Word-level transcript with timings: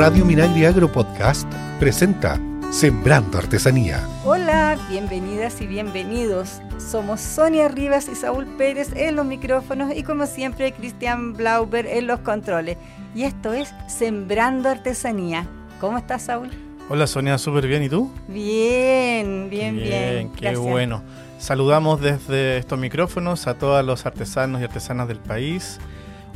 Radio 0.00 0.24
Minagri 0.24 0.64
Agro 0.64 0.90
Podcast 0.90 1.46
presenta 1.78 2.40
Sembrando 2.70 3.36
Artesanía. 3.36 4.02
Hola, 4.24 4.78
bienvenidas 4.88 5.60
y 5.60 5.66
bienvenidos. 5.66 6.62
Somos 6.78 7.20
Sonia 7.20 7.68
Rivas 7.68 8.08
y 8.08 8.14
Saúl 8.14 8.46
Pérez 8.56 8.94
en 8.96 9.16
los 9.16 9.26
micrófonos 9.26 9.94
y 9.94 10.02
como 10.02 10.24
siempre 10.24 10.72
Cristian 10.72 11.34
Blauber 11.34 11.84
en 11.84 12.06
los 12.06 12.20
controles. 12.20 12.78
Y 13.14 13.24
esto 13.24 13.52
es 13.52 13.74
Sembrando 13.88 14.70
Artesanía. 14.70 15.46
¿Cómo 15.82 15.98
estás, 15.98 16.22
Saúl? 16.22 16.48
Hola 16.88 17.06
Sonia, 17.06 17.36
súper 17.36 17.66
bien. 17.66 17.82
¿Y 17.82 17.90
tú? 17.90 18.10
Bien, 18.26 19.50
bien, 19.50 19.76
bien. 19.76 20.32
Qué 20.32 20.56
bueno. 20.56 21.02
Saludamos 21.38 22.00
desde 22.00 22.56
estos 22.56 22.78
micrófonos 22.78 23.46
a 23.46 23.58
todos 23.58 23.84
los 23.84 24.06
artesanos 24.06 24.62
y 24.62 24.64
artesanas 24.64 25.08
del 25.08 25.18
país. 25.18 25.78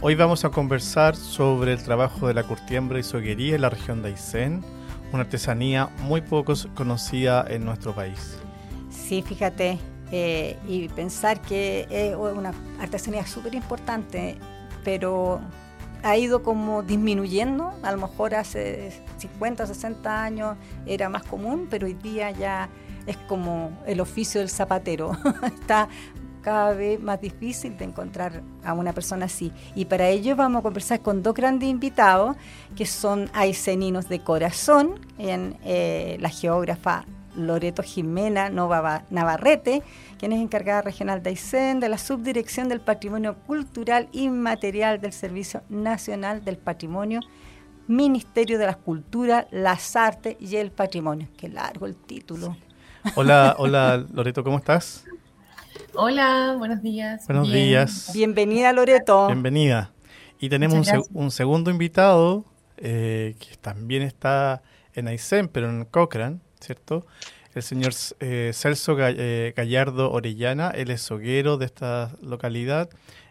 Hoy 0.07 0.17
vamos 0.17 0.45
a 0.45 0.51
conversar 0.51 1.17
sobre 1.17 1.73
el 1.73 1.83
trabajo 1.83 2.29
de 2.29 2.35
la 2.35 2.43
curtiembra 2.43 2.99
y 2.99 3.03
soguería 3.03 3.55
en 3.55 3.63
la 3.63 3.71
región 3.71 4.03
de 4.03 4.11
Aysén, 4.11 4.63
una 5.15 5.23
artesanía 5.23 5.89
muy 6.03 6.21
poco 6.21 6.53
conocida 6.75 7.47
en 7.49 7.65
nuestro 7.65 7.95
país. 7.95 8.37
Sí, 8.91 9.23
fíjate, 9.23 9.79
eh, 10.13 10.59
y 10.69 10.91
pensar 10.91 11.41
que 11.41 11.87
es 11.89 12.15
una 12.17 12.53
artesanía 12.79 13.27
súper 13.27 13.55
importante, 13.55 14.37
pero 14.85 15.41
ha 16.03 16.19
ido 16.19 16.43
como 16.43 16.83
disminuyendo, 16.83 17.73
a 17.83 17.91
lo 17.91 17.97
mejor 17.97 18.35
hace 18.35 18.93
50 19.17 19.65
o 19.65 19.67
60 19.67 20.23
años 20.23 20.59
era 20.85 21.09
más 21.09 21.23
común, 21.25 21.67
pero 21.71 21.87
hoy 21.87 21.95
día 21.95 22.31
ya 22.31 22.69
es 23.07 23.17
como 23.17 23.73
el 23.87 24.01
oficio 24.03 24.43
del 24.43 24.51
zapatero, 24.51 25.13
está 25.45 25.89
cada 26.45 26.75
vez 26.75 27.01
más 27.03 27.21
difícil 27.21 27.77
de 27.79 27.87
encontrar 27.87 28.43
a 28.63 28.75
una 28.75 28.93
persona 28.93 29.25
así. 29.25 29.51
Y 29.75 29.87
para 29.87 30.09
ello 30.09 30.37
vamos 30.37 30.61
a 30.61 30.63
conversar 30.63 31.01
con 31.01 31.23
dos 31.23 31.35
grandes 31.35 31.69
invitados, 31.69 32.37
que 32.77 32.85
son 32.85 33.31
aiceninos 33.33 34.09
de 34.09 34.21
corazón, 34.21 35.01
en 35.19 35.57
eh, 35.65 36.19
la 36.21 36.29
geógrafa 36.29 37.07
Loreto 37.35 37.83
Jimena 37.83 38.51
Nova 38.51 39.05
Navarrete, 39.11 39.83
quien 40.19 40.33
es 40.33 40.41
encargada 40.41 40.83
regional 40.83 41.23
de 41.23 41.31
Aysén, 41.31 41.81
de 41.81 41.89
la 41.89 41.99
Subdirección 41.99 42.69
del 42.69 42.81
Patrimonio 42.81 43.37
Cultural 43.47 44.09
Inmaterial 44.13 45.01
del 45.01 45.13
Servicio 45.13 45.63
Nacional 45.71 46.45
del 46.45 46.59
Patrimonio, 46.59 47.21
Ministerio 47.89 48.59
de 48.59 48.67
las 48.67 48.77
Culturas, 48.77 49.47
las 49.51 49.97
Artes 49.97 50.37
y 50.39 50.57
el 50.57 50.71
Patrimonio. 50.71 51.29
Qué 51.37 51.49
largo 51.49 51.87
el 51.87 51.97
título. 51.97 52.55
Hola, 53.17 53.55
hola 53.59 54.05
Loreto, 54.13 54.45
¿cómo 54.45 54.59
estás? 54.59 55.05
Hola, 55.97 56.57
buenos 56.59 56.83
días. 56.83 57.25
Buenos 57.27 57.53
días. 57.53 58.11
Bienvenida, 58.13 58.73
Loreto. 58.73 59.29
Bienvenida. 59.29 59.93
Y 60.41 60.49
tenemos 60.49 60.89
un, 61.13 61.31
segundo 61.31 61.71
invitado 61.71 62.45
eh, 62.79 63.37
que 63.39 63.57
también 63.57 64.03
está 64.03 64.63
en 64.95 65.07
Aysén, 65.07 65.47
pero 65.47 65.71
en 65.71 65.85
Cochrane, 65.85 66.41
¿cierto? 66.61 67.07
El 67.55 67.63
señor 67.63 67.93
eh, 68.19 68.51
Celso 68.53 68.97
eh, 68.99 69.53
Gallardo 69.57 70.11
Orellana, 70.11 70.71
él 70.71 70.91
es 70.91 71.03
soguero 71.03 71.59
de 71.59 71.67
esta 71.67 72.11
localidad, 72.21 72.91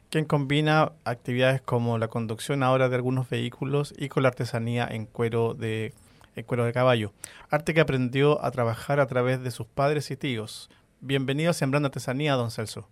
quien 0.09 0.23
combina 0.23 0.93
actividades 1.03 1.61
como 1.61 1.97
la 1.97 2.07
conducción 2.07 2.63
ahora 2.63 2.87
de 2.87 2.95
algunos 2.95 3.29
vehículos 3.29 3.93
y 3.97 4.07
con 4.07 4.23
la 4.23 4.29
artesanía 4.29 4.87
en 4.89 5.05
cuero 5.05 5.53
de, 5.53 5.93
en 6.37 6.45
cuero 6.45 6.63
de 6.63 6.71
caballo. 6.71 7.11
Arte 7.49 7.73
que 7.73 7.81
aprendió 7.81 8.43
a 8.43 8.51
trabajar 8.51 9.01
a 9.01 9.07
través 9.07 9.43
de 9.43 9.51
sus 9.51 9.67
padres 9.67 10.09
y 10.11 10.15
tíos, 10.15 10.69
Bienvenido 11.05 11.51
a 11.51 11.53
Sembrando 11.53 11.87
Artesanía, 11.87 12.35
don 12.35 12.49
Celso. 12.49 12.87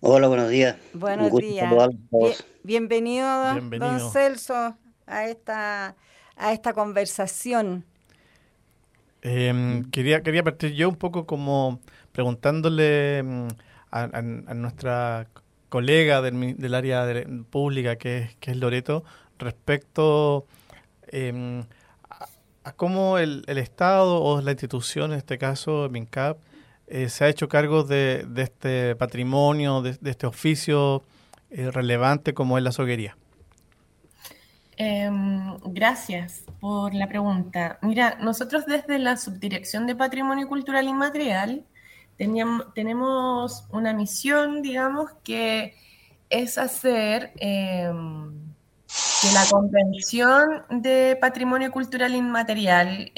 Hola, 0.00 0.28
buenos 0.28 0.50
días. 0.50 0.76
Buenos 0.92 1.34
días. 1.34 1.72
bienvenido, 2.62 3.26
don 3.78 4.12
Celso, 4.12 4.76
a 5.06 5.24
esta, 5.24 5.96
a 6.36 6.52
esta 6.52 6.74
conversación. 6.74 7.86
Em, 9.22 9.90
quería, 9.90 10.20
quería 10.20 10.42
partir 10.42 10.74
yo 10.74 10.90
un 10.90 10.96
poco 10.96 11.24
como 11.24 11.80
preguntándole 12.12 13.22
mm, 13.22 13.48
a, 13.92 14.20
nuestra 14.20 15.26
colega 15.70 16.20
del, 16.20 16.74
área 16.74 17.06
pública, 17.48 17.96
que 17.96 18.18
es, 18.18 18.36
que 18.40 18.50
es 18.50 18.58
Loreto, 18.58 19.04
respecto 19.38 20.44
em, 21.08 21.64
a, 22.62 22.72
cómo 22.72 23.16
el, 23.16 23.42
el, 23.46 23.56
Estado 23.56 24.22
o 24.22 24.42
la 24.42 24.50
institución, 24.50 25.12
en 25.12 25.16
este 25.16 25.38
caso 25.38 25.88
MINCAP, 25.90 26.36
eh, 26.92 27.08
se 27.08 27.24
ha 27.24 27.28
hecho 27.28 27.48
cargo 27.48 27.84
de, 27.84 28.26
este 28.36 28.96
patrimonio, 28.96 29.80
de, 29.80 29.96
este 30.10 30.26
oficio 30.26 31.04
eh, 31.48 31.70
relevante 31.70 32.34
como 32.34 32.58
es 32.58 32.64
la 32.64 32.72
soguería? 32.72 33.16
Em, 34.76 35.56
gracias 35.66 36.42
por 36.58 36.92
la 36.92 37.06
pregunta. 37.06 37.78
Mira, 37.82 38.18
nosotros 38.20 38.66
desde 38.66 38.98
la 38.98 39.16
Subdirección 39.16 39.86
de 39.86 39.94
Patrimonio 39.94 40.48
Cultural 40.48 40.88
Inmaterial 40.88 41.64
teníamos, 42.16 42.74
tenemos 42.74 43.66
una 43.70 43.92
misión, 43.92 44.60
digamos, 44.60 45.12
que 45.22 45.76
es 46.28 46.58
hacer 46.58 47.32
em, 47.36 48.32
que 49.22 49.32
la 49.32 49.44
Convención 49.48 50.64
de 50.70 51.16
Patrimonio 51.20 51.70
Cultural 51.70 52.16
Inmaterial 52.16 53.12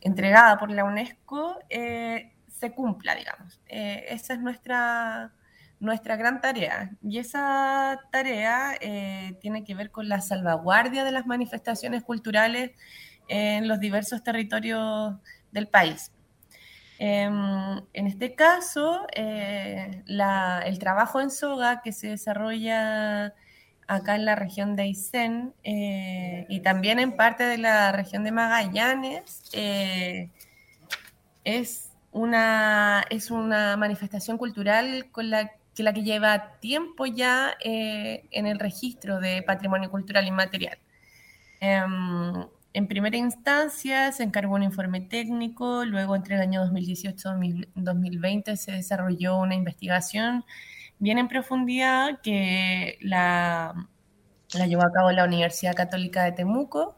entregada 0.00 0.58
por 0.58 0.70
la 0.70 0.84
UNESCO 0.84 1.58
eh, 1.68 2.32
se 2.48 2.72
cumpla, 2.72 3.14
digamos. 3.14 3.60
Eh, 3.66 4.06
esa 4.08 4.34
es 4.34 4.40
nuestra, 4.40 5.32
nuestra 5.78 6.16
gran 6.16 6.40
tarea. 6.40 6.90
Y 7.02 7.18
esa 7.18 7.98
tarea 8.10 8.74
eh, 8.80 9.38
tiene 9.40 9.64
que 9.64 9.74
ver 9.74 9.90
con 9.90 10.08
la 10.08 10.20
salvaguardia 10.20 11.04
de 11.04 11.12
las 11.12 11.26
manifestaciones 11.26 12.02
culturales 12.02 12.72
en 13.28 13.68
los 13.68 13.78
diversos 13.80 14.22
territorios 14.22 15.14
del 15.52 15.68
país. 15.68 16.12
Em, 16.98 17.80
en 17.94 18.06
este 18.06 18.34
caso, 18.34 19.06
el 19.14 20.78
trabajo 20.78 21.20
en 21.20 21.30
soga 21.30 21.80
que 21.80 21.92
se 21.92 22.08
desarrolla 22.08 23.34
acá 23.90 24.14
en 24.14 24.24
la 24.24 24.36
región 24.36 24.76
de 24.76 24.84
Aysén 24.84 25.52
eh, 25.64 26.46
y 26.48 26.60
también 26.60 27.00
en 27.00 27.16
parte 27.16 27.42
de 27.42 27.58
la 27.58 27.90
región 27.90 28.22
de 28.22 28.30
Magallanes, 28.30 29.42
eh, 29.52 30.30
es, 31.42 31.90
una, 32.12 33.04
es 33.10 33.32
una 33.32 33.76
manifestación 33.76 34.38
cultural 34.38 35.08
con 35.10 35.28
la 35.28 35.50
que, 35.74 35.82
la 35.82 35.92
que 35.92 36.04
lleva 36.04 36.52
tiempo 36.60 37.04
ya 37.04 37.56
eh, 37.64 38.26
en 38.30 38.46
el 38.46 38.60
registro 38.60 39.18
de 39.18 39.42
patrimonio 39.42 39.90
cultural 39.90 40.24
inmaterial. 40.24 40.78
Em, 41.60 42.46
en 42.72 42.86
primera 42.86 43.16
instancia 43.16 44.12
se 44.12 44.22
encargó 44.22 44.54
un 44.54 44.62
informe 44.62 45.00
técnico, 45.00 45.84
luego 45.84 46.14
entre 46.14 46.36
el 46.36 46.42
año 46.42 46.60
2018 46.60 47.42
y 47.42 47.66
2020 47.74 48.56
se 48.56 48.70
desarrolló 48.70 49.36
una 49.38 49.56
investigación 49.56 50.44
bien 51.00 51.18
en 51.18 51.28
profundidad 51.28 52.20
que 52.22 52.98
la, 53.00 53.88
la 54.54 54.66
llevó 54.66 54.82
a 54.82 54.92
cabo 54.92 55.10
la 55.10 55.24
Universidad 55.24 55.74
Católica 55.74 56.22
de 56.24 56.32
Temuco. 56.32 56.96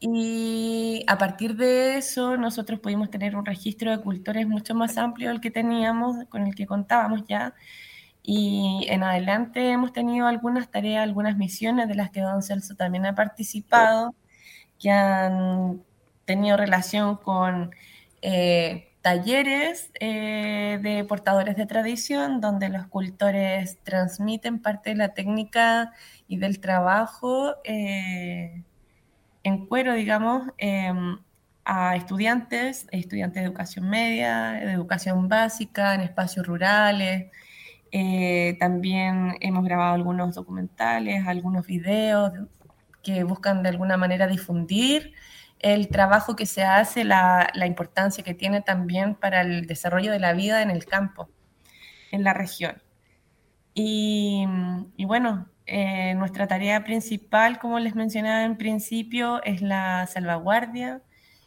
Y 0.00 1.04
a 1.08 1.18
partir 1.18 1.56
de 1.56 1.96
eso 1.96 2.36
nosotros 2.36 2.78
pudimos 2.80 3.10
tener 3.10 3.34
un 3.34 3.46
registro 3.46 3.90
de 3.90 4.02
cultores 4.02 4.46
mucho 4.46 4.74
más 4.74 4.96
amplio 4.98 5.30
del 5.30 5.40
que 5.40 5.50
teníamos, 5.50 6.26
con 6.28 6.46
el 6.46 6.54
que 6.54 6.66
contábamos 6.66 7.24
ya. 7.26 7.54
Y 8.22 8.86
en 8.88 9.02
adelante 9.02 9.70
hemos 9.70 9.92
tenido 9.92 10.26
algunas 10.26 10.70
tareas, 10.70 11.02
algunas 11.02 11.36
misiones 11.36 11.88
de 11.88 11.94
las 11.94 12.10
que 12.10 12.20
don 12.20 12.42
Celso 12.42 12.74
también 12.76 13.06
ha 13.06 13.14
participado, 13.14 14.14
que 14.78 14.90
han 14.90 15.82
tenido 16.26 16.56
relación 16.56 17.16
con 17.16 17.74
eh, 18.22 18.87
talleres 19.08 19.90
eh, 20.00 20.78
de 20.82 21.02
portadores 21.04 21.56
de 21.56 21.64
tradición 21.64 22.42
donde 22.42 22.68
los 22.68 22.88
cultores 22.88 23.78
transmiten 23.82 24.60
parte 24.60 24.90
de 24.90 24.96
la 24.96 25.14
técnica 25.14 25.92
y 26.26 26.36
del 26.36 26.60
trabajo 26.60 27.54
eh, 27.64 28.64
en 29.44 29.66
cuero, 29.66 29.94
digamos, 29.94 30.48
em, 30.58 31.18
a 31.64 31.96
estudiantes, 31.96 32.86
estudiantes 32.90 33.42
de 33.42 33.46
educación 33.46 33.88
media, 33.88 34.50
de 34.52 34.72
educación 34.72 35.26
básica, 35.26 35.94
en 35.94 36.02
espacios 36.02 36.46
rurales. 36.46 37.30
Eh, 37.90 38.58
también 38.60 39.36
hemos 39.40 39.64
grabado 39.64 39.94
algunos 39.94 40.34
documentales, 40.34 41.26
algunos 41.26 41.66
videos 41.66 42.32
que 43.02 43.24
buscan 43.24 43.62
de 43.62 43.70
alguna 43.70 43.96
manera 43.96 44.26
difundir 44.26 45.14
el 45.60 45.88
trabajo 45.88 46.36
que 46.36 46.46
se 46.46 46.64
hace, 46.64 47.04
la, 47.04 47.50
importancia 47.66 48.24
que 48.24 48.34
tiene 48.34 48.60
también 48.60 49.14
para 49.14 49.40
el 49.42 49.66
desarrollo 49.66 50.12
de 50.12 50.20
la 50.20 50.32
vida 50.32 50.62
en 50.62 50.70
el 50.70 50.84
campo, 50.86 51.28
en 52.12 52.24
la 52.24 52.34
región. 52.34 52.82
Y, 53.74 54.46
bueno, 54.98 55.48
eh, 55.66 56.14
nuestra 56.14 56.46
tarea 56.48 56.84
principal, 56.84 57.58
como 57.58 57.78
les 57.78 57.94
mencionaba 57.94 58.44
en 58.44 58.56
principio, 58.56 59.42
es 59.44 59.62
la 59.62 60.06
salvaguardia, 60.06 61.02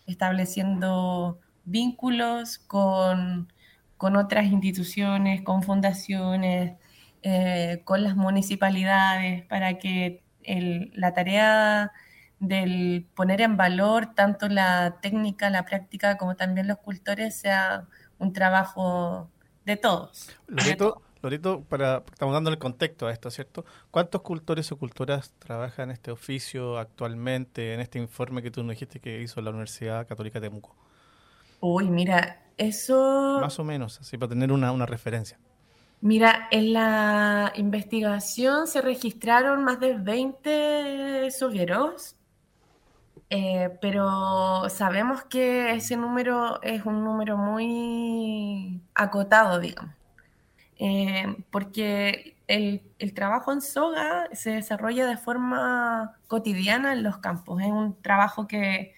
estableciendo 0.08 1.40
vínculos 1.66 2.58
con, 2.60 3.52
otras 3.98 4.46
instituciones, 4.46 5.42
con 5.42 5.64
fundaciones, 5.64 6.74
eh, 7.22 7.82
con 7.84 8.04
las 8.04 8.16
municipalidades, 8.16 9.46
para 9.46 9.78
que 9.78 10.24
la 10.96 11.14
tarea 11.14 11.92
del 12.42 13.06
poner 13.16 13.40
en 13.40 13.56
valor 13.56 14.14
tanto 14.16 14.50
la 14.50 14.98
técnica, 15.00 15.50
la 15.50 15.64
práctica, 15.64 16.18
como 16.18 16.36
también 16.36 16.68
los 16.68 16.80
cultores 16.80 17.36
sea 17.36 17.88
un 18.18 18.34
trabajo 18.34 19.30
de 19.64 19.78
todos. 19.78 20.30
Loreto, 21.22 21.64
para, 21.70 22.04
estamos 22.12 22.34
dando 22.34 22.50
el 22.50 22.58
contexto 22.58 23.06
a 23.06 23.12
esto, 23.12 23.30
¿cierto? 23.30 23.64
¿Cuántos 23.92 24.22
cultores 24.22 24.72
o 24.72 24.78
cultoras 24.78 25.34
trabajan 25.38 25.90
en 25.90 25.92
este 25.92 26.10
oficio 26.10 26.80
actualmente, 26.80 27.76
en 27.76 27.80
este 27.80 28.00
informe 28.00 28.42
que 28.42 28.50
tú 28.50 28.64
nos 28.64 28.72
dijiste 28.72 29.00
que 29.00 29.22
hizo 29.22 29.40
la 29.40 29.52
Universidad 29.52 30.08
Católica 30.08 30.40
de 30.40 30.50
Temuco? 30.50 30.76
Uy, 31.60 31.92
mira, 31.92 32.42
eso... 32.58 33.38
Más 33.40 33.60
o 33.60 33.64
menos, 33.64 34.00
así 34.02 34.18
para 34.18 34.30
tener 34.30 34.52
una, 34.52 34.72
una 34.72 34.88
referencia. 34.88 35.38
Mira, 36.02 36.48
en 36.50 36.74
la 36.74 37.54
investigación 37.56 38.66
se 38.66 38.82
registraron 38.82 39.64
más 39.64 39.80
de 39.80 39.94
20 39.94 41.30
sogueros, 41.30 42.16
eh, 43.34 43.78
pero 43.82 44.68
sabemos 44.70 45.24
que 45.24 45.72
ese 45.74 45.96
número 45.96 46.62
es 46.64 46.86
un 46.86 47.06
número 47.06 47.38
muy 47.38 48.82
acotado, 48.94 49.60
digamos. 49.60 49.96
Eh, 50.78 51.38
porque 51.50 52.36
el, 52.48 52.82
trabajo 53.16 53.54
en 53.54 53.62
soga 53.62 54.28
se 54.34 54.52
desarrolla 54.52 55.06
de 55.08 55.16
forma 55.16 56.18
cotidiana 56.28 56.92
en 56.92 57.04
los 57.04 57.20
campos. 57.20 57.62
Es 57.62 57.70
un 57.70 58.02
trabajo 58.02 58.48
que, 58.48 58.96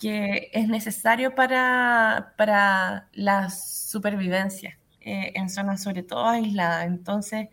es 0.00 0.68
necesario 0.68 1.34
para, 1.34 2.34
para 2.36 3.08
la 3.14 3.50
supervivencia 3.50 4.78
eh, 5.00 5.32
en 5.34 5.50
zonas 5.50 5.82
sobre 5.82 6.02
todo 6.04 6.28
aisladas. 6.28 6.86
Entonces, 6.86 7.48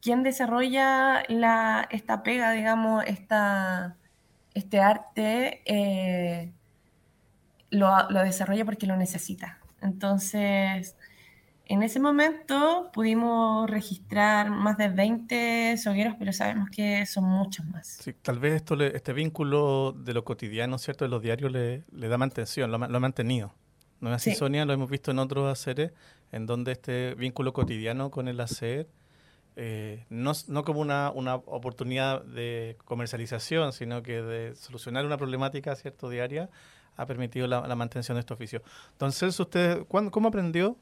¿quién 0.00 0.22
desarrolla 0.24 1.22
la, 1.28 1.86
esta 1.90 2.22
pega, 2.24 2.52
digamos, 2.52 3.04
esta, 3.06 3.96
este 4.54 4.80
arte? 4.80 5.62
Eh, 5.64 6.52
lo, 7.70 8.10
lo 8.10 8.22
desarrolla 8.22 8.64
porque 8.64 8.86
lo 8.86 8.96
necesita. 8.96 9.58
Entonces, 9.80 10.94
en 11.66 11.82
ese 11.82 12.00
momento 12.00 12.90
pudimos 12.92 13.68
registrar 13.70 14.50
más 14.50 14.76
de 14.76 14.88
20 14.88 15.76
sogueros, 15.78 16.16
pero 16.18 16.32
sabemos 16.32 16.68
que 16.70 17.06
son 17.06 17.24
muchos 17.24 17.64
más. 17.66 17.86
Sí, 17.86 18.12
tal 18.12 18.38
vez 18.40 18.54
esto 18.54 18.78
este 18.80 19.12
vínculo 19.12 19.92
de 19.92 20.12
lo 20.12 20.24
cotidiano, 20.24 20.76
¿cierto? 20.78 21.04
De 21.04 21.08
los 21.08 21.22
diarios 21.22 21.50
le, 21.50 21.82
da 21.90 22.18
mantención, 22.18 22.70
lo, 22.70 22.76
ha 22.76 23.00
mantenido. 23.00 23.54
¿No 24.00 24.10
es 24.10 24.16
así, 24.16 24.34
Sonia? 24.34 24.64
Lo 24.64 24.72
hemos 24.72 24.90
visto 24.90 25.12
en 25.12 25.20
otros 25.20 25.50
haceres, 25.50 25.92
en 26.32 26.44
donde 26.44 26.72
este 26.72 27.14
vínculo 27.14 27.52
cotidiano 27.52 28.10
con 28.10 28.28
el 28.28 28.40
hacer, 28.40 28.88
eh, 29.56 30.04
no, 30.08 30.64
como 30.64 30.80
una, 30.80 31.10
oportunidad 31.10 32.22
de 32.24 32.76
comercialización, 32.84 33.72
sino 33.72 34.02
que 34.02 34.22
de 34.22 34.54
solucionar 34.54 35.04
una 35.04 35.16
problemática, 35.16 35.74
¿cierto? 35.76 36.08
Diaria, 36.08 36.50
ha 36.96 37.06
permitido 37.06 37.46
la, 37.46 37.74
mantención 37.74 38.16
de 38.16 38.20
este 38.20 38.34
oficio. 38.34 38.62
Entonces, 38.92 39.38
¿usted 39.38 39.86
cómo 39.88 40.28
aprendió 40.28 40.76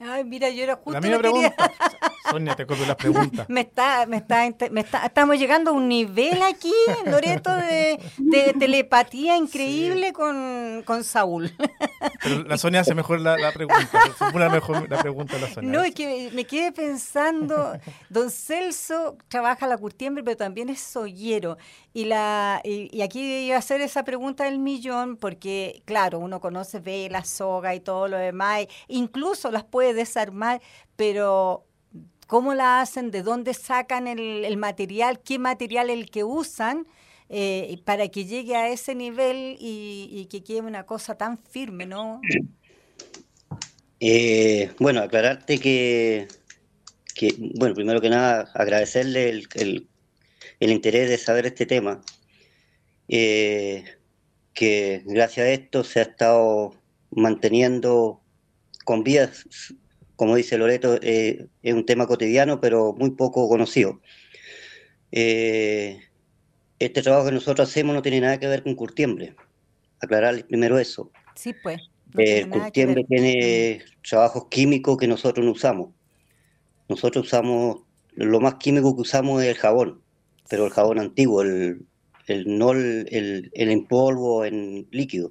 Ay, 0.00 0.24
mira, 0.24 0.48
yo 0.50 0.62
era 0.62 0.76
justo. 0.76 0.92
La 0.92 1.00
misma 1.00 1.18
pregunta. 1.18 1.54
Sonia, 2.30 2.54
te 2.54 2.66
copio 2.66 2.86
las 2.86 2.96
preguntas. 2.96 3.46
me 3.48 3.60
está, 3.62 4.06
me 4.06 4.18
está, 4.18 4.44
me 4.70 4.80
está, 4.80 5.06
estamos 5.06 5.38
llegando 5.38 5.70
a 5.70 5.74
un 5.74 5.88
nivel 5.88 6.42
aquí, 6.42 6.72
Loreto, 7.06 7.54
de, 7.54 7.98
de 8.18 8.54
telepatía 8.58 9.36
increíble 9.36 10.12
con, 10.12 10.82
con, 10.84 11.04
Saúl. 11.04 11.52
Pero 12.22 12.42
la 12.44 12.58
Sonia 12.58 12.80
hace 12.80 12.94
mejor 12.94 13.20
la, 13.20 13.36
la 13.36 13.52
pregunta. 13.52 13.88
Mejor 14.50 14.88
la 14.90 14.98
pregunta 14.98 15.38
la 15.38 15.48
Sonia. 15.48 15.70
No, 15.70 15.82
es 15.82 15.94
que 15.94 16.30
me, 16.32 16.44
quedé 16.44 16.72
pensando, 16.72 17.78
don 18.08 18.30
Celso 18.30 19.16
trabaja 19.28 19.66
la 19.66 19.78
curtiembre, 19.78 20.22
pero 20.24 20.36
también 20.36 20.68
es 20.68 20.80
soyero. 20.80 21.56
Y, 21.92 22.04
la, 22.04 22.60
y, 22.64 23.00
aquí 23.02 23.46
iba 23.46 23.56
a 23.56 23.58
hacer 23.58 23.80
esa 23.80 24.04
pregunta 24.04 24.44
del 24.44 24.58
millón, 24.58 25.16
porque, 25.16 25.82
claro, 25.84 26.18
uno 26.18 26.40
conoce, 26.40 26.80
ve 26.80 27.08
la 27.10 27.24
soga 27.24 27.74
y 27.74 27.80
todo 27.80 28.08
lo 28.08 28.16
demás, 28.16 28.66
incluso 28.88 29.50
las 29.50 29.64
puede 29.64 29.94
desarmar, 29.94 30.60
pero 30.96 31.67
cómo 32.28 32.54
la 32.54 32.82
hacen, 32.82 33.10
de 33.10 33.22
dónde 33.22 33.54
sacan 33.54 34.06
el, 34.06 34.56
material, 34.58 35.18
qué 35.24 35.40
material 35.40 35.90
el 35.90 36.08
que 36.10 36.22
usan. 36.22 36.86
Eh, 37.30 37.82
para 37.84 38.08
que 38.08 38.24
llegue 38.24 38.56
a 38.56 38.68
ese 38.68 38.94
nivel 38.94 39.56
y, 39.60 40.26
que 40.30 40.42
quede 40.42 40.62
una 40.62 40.86
cosa 40.86 41.14
tan 41.16 41.36
firme, 41.36 41.84
¿no? 41.84 42.22
Eh, 44.00 44.70
bueno, 44.78 45.02
aclararte 45.02 45.58
que, 45.58 46.26
bueno, 47.56 47.74
primero 47.74 48.00
que 48.00 48.08
nada, 48.08 48.50
agradecerle 48.54 49.28
el, 49.28 49.48
el, 50.60 50.70
interés 50.70 51.10
de 51.10 51.18
saber 51.18 51.44
este 51.46 51.66
tema, 51.66 52.00
eh, 53.08 53.84
que 54.54 55.02
gracias 55.04 55.46
a 55.46 55.50
esto 55.50 55.84
se 55.84 56.00
ha 56.00 56.04
estado 56.04 56.74
manteniendo 57.10 58.22
con 58.84 59.04
vías 59.04 59.44
como 60.18 60.34
dice 60.34 60.58
Loreto, 60.58 60.98
eh, 61.00 61.46
es 61.62 61.74
un 61.74 61.86
tema 61.86 62.08
cotidiano, 62.08 62.60
pero 62.60 62.92
muy 62.92 63.12
poco 63.12 63.48
conocido. 63.48 64.00
Eh, 65.12 66.00
este 66.80 67.02
trabajo 67.02 67.26
que 67.26 67.34
nosotros 67.34 67.68
hacemos 67.68 67.94
no 67.94 68.02
tiene 68.02 68.20
nada 68.20 68.40
que 68.40 68.48
ver 68.48 68.64
con 68.64 68.74
curtiembre. 68.74 69.36
Aclararles 70.00 70.42
primero 70.42 70.76
eso. 70.76 71.12
Sí, 71.36 71.54
pues. 71.62 71.82
el 72.16 72.26
eh, 72.26 72.48
curtiembre 72.48 73.04
tiene 73.08 73.84
trabajos 74.02 74.48
químicos 74.50 74.96
que 74.96 75.06
nosotros 75.06 75.46
no 75.46 75.52
usamos. 75.52 75.90
Nosotros 76.88 77.24
usamos, 77.26 77.82
lo 78.14 78.40
más 78.40 78.54
químico 78.56 78.96
que 78.96 79.02
usamos 79.02 79.40
es 79.44 79.50
el 79.50 79.56
jabón, 79.56 80.02
pero 80.50 80.66
el 80.66 80.72
jabón 80.72 80.98
antiguo, 80.98 81.42
el, 81.42 81.86
no 82.26 82.72
el, 82.72 83.06
el, 83.12 83.52
en 83.52 83.86
polvo, 83.86 84.44
en 84.44 84.88
líquido. 84.90 85.30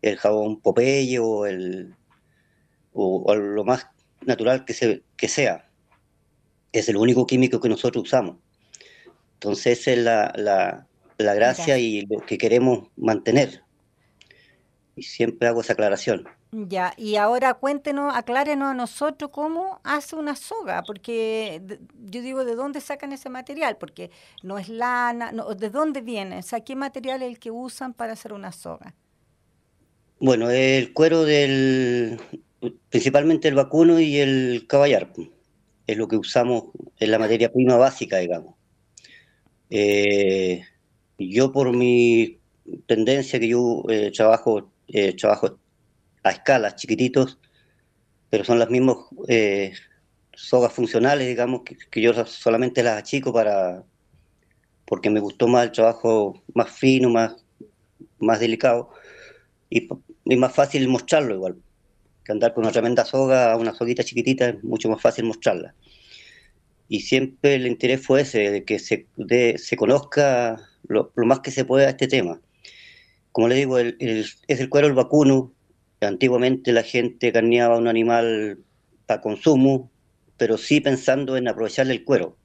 El 0.00 0.16
jabón 0.16 0.60
Popeye 0.60 1.20
o 1.20 1.46
el, 1.46 1.94
o, 2.92 3.34
lo 3.34 3.64
más 3.64 3.86
natural 4.26 4.64
que, 4.64 4.74
se, 4.74 5.02
que 5.16 5.28
sea. 5.28 5.68
Es 6.72 6.88
el 6.88 6.96
único 6.96 7.26
químico 7.26 7.60
que 7.60 7.68
nosotros 7.68 8.04
usamos. 8.04 8.36
Entonces 9.34 9.80
esa 9.80 9.90
es 9.92 9.98
la, 9.98 10.32
la, 10.36 10.86
la 11.18 11.34
gracia 11.34 11.78
y 11.78 12.06
lo 12.06 12.20
que 12.20 12.38
queremos 12.38 12.88
mantener. 12.96 13.62
Y 14.94 15.02
siempre 15.02 15.48
hago 15.48 15.62
esa 15.62 15.72
aclaración. 15.72 16.28
Ya, 16.54 16.92
y 16.98 17.16
ahora 17.16 17.54
cuéntenos, 17.54 18.14
aclárenos 18.14 18.72
a 18.72 18.74
nosotros 18.74 19.30
cómo 19.32 19.80
hace 19.84 20.16
una 20.16 20.36
soga, 20.36 20.82
porque 20.82 21.62
yo 21.98 22.20
digo, 22.20 22.44
¿de 22.44 22.54
dónde 22.54 22.82
sacan 22.82 23.12
ese 23.12 23.30
material? 23.30 23.78
Porque 23.78 24.10
no 24.42 24.58
es 24.58 24.68
lana, 24.68 25.32
no, 25.32 25.54
¿de 25.54 25.70
dónde 25.70 26.02
viene? 26.02 26.38
O 26.38 26.42
sea, 26.42 26.60
¿qué 26.60 26.76
material 26.76 27.22
es 27.22 27.28
el 27.30 27.38
que 27.38 27.50
usan 27.50 27.94
para 27.94 28.12
hacer 28.12 28.34
una 28.34 28.52
soga? 28.52 28.94
Bueno, 30.20 30.50
el 30.50 30.92
cuero 30.92 31.24
del, 31.24 32.20
principalmente 32.88 33.48
el 33.48 33.54
vacuno 33.54 33.98
y 34.00 34.18
el 34.18 34.66
caballar. 34.68 35.12
Es 35.86 35.96
lo 35.96 36.08
que 36.08 36.16
usamos 36.16 36.64
en 36.98 37.10
la 37.10 37.18
materia 37.18 37.52
prima 37.52 37.76
básica, 37.76 38.18
digamos. 38.18 38.54
Eh, 39.70 40.62
yo 41.18 41.52
por 41.52 41.74
mi 41.74 42.38
tendencia 42.86 43.40
que 43.40 43.48
yo 43.48 43.84
eh, 43.88 44.10
trabajo, 44.12 44.70
eh, 44.88 45.14
trabajo 45.14 45.58
a 46.22 46.30
escalas 46.30 46.76
chiquititos, 46.76 47.38
pero 48.30 48.44
son 48.44 48.58
las 48.58 48.70
mismas 48.70 48.96
sogas 50.34 50.72
funcionales, 50.72 51.26
digamos, 51.26 51.62
que, 51.62 52.00
yo 52.00 52.12
solamente 52.26 52.82
las 52.82 52.98
achico 52.98 53.32
para 53.32 53.84
porque 54.86 55.10
me 55.10 55.20
gustó 55.20 55.48
más 55.48 55.64
el 55.64 55.72
trabajo 55.72 56.42
más 56.54 56.70
fino, 56.70 57.08
más, 57.08 57.36
más 58.18 58.40
delicado 58.40 58.90
y, 59.70 59.88
y 60.24 60.36
más 60.36 60.54
fácil 60.54 60.88
mostrarlo 60.88 61.34
igual 61.34 61.56
que 62.24 62.32
andar 62.32 62.54
con 62.54 62.64
una 62.64 62.72
tremenda 62.72 63.04
soga, 63.04 63.56
una 63.56 63.74
soguita 63.74 64.04
chiquitita, 64.04 64.48
es 64.50 64.64
mucho 64.64 64.88
más 64.88 65.00
fácil 65.00 65.24
mostrarla. 65.24 65.74
Y 66.88 67.00
siempre 67.00 67.54
el 67.54 67.66
interés 67.66 68.04
fue 68.04 68.22
ese, 68.22 68.50
de 68.50 68.64
que 68.64 68.78
se, 68.78 69.06
se 69.56 69.76
conozca 69.76 70.68
lo, 70.86 71.12
más 71.16 71.40
que 71.40 71.50
se 71.50 71.64
pueda 71.64 71.88
este 71.88 72.08
tema. 72.08 72.40
Como 73.32 73.48
le 73.48 73.54
digo, 73.54 73.78
el, 73.78 73.96
es 73.98 74.60
el 74.60 74.68
cuero 74.68 74.88
el 74.88 74.94
vacuno. 74.94 75.52
Antiguamente 76.00 76.72
la 76.72 76.82
gente 76.82 77.32
carneaba 77.32 77.78
un 77.78 77.88
animal 77.88 78.58
para 79.06 79.20
consumo, 79.20 79.90
pero 80.36 80.58
sí 80.58 80.80
pensando 80.80 81.36
en 81.36 81.48
aprovecharle 81.48 81.94
el 81.94 82.04
cuero. 82.04 82.36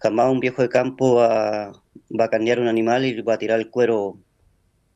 Jamás 0.00 0.30
un 0.30 0.40
viejo 0.40 0.60
de 0.60 0.68
campo 0.68 1.14
va, 1.14 1.72
va 2.10 2.24
a 2.24 2.30
carnear 2.30 2.60
un 2.60 2.68
animal 2.68 3.06
y 3.06 3.20
va 3.22 3.34
a 3.34 3.38
tirar 3.38 3.58
el 3.58 3.70
cuero 3.70 4.18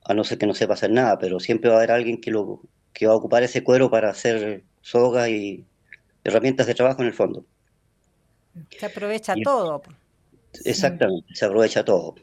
a 0.05 0.15
no 0.15 0.25
ser 0.25 0.39
que 0.39 0.47
no 0.47 0.55
sepa 0.55 0.75
hacer 0.75 0.91
nada, 0.91 1.19
pero 1.19 1.41
siempre 1.41 1.71
va 1.71 1.77
a 1.77 1.79
haber 1.79 1.93
alguien 1.93 2.21
que 2.21 2.31
lo, 2.31 2.63
que 2.99 3.07
va 3.07 3.13
a 3.13 3.17
ocupar 3.17 3.45
ese 3.45 3.63
cuero 3.63 3.89
para 3.89 4.11
hacer 4.11 4.65
soga 4.81 5.31
y 5.31 5.65
herramientas 6.25 6.67
de 6.67 6.75
trabajo 6.75 7.01
en 7.01 7.07
el 7.07 7.15
fondo. 7.15 7.45
Se 8.77 8.87
aprovecha 8.87 9.37
todo. 9.45 9.83
Exactamente, 10.65 11.33
se 11.33 11.45
aprovecha 11.45 11.85
todo. 11.85 12.17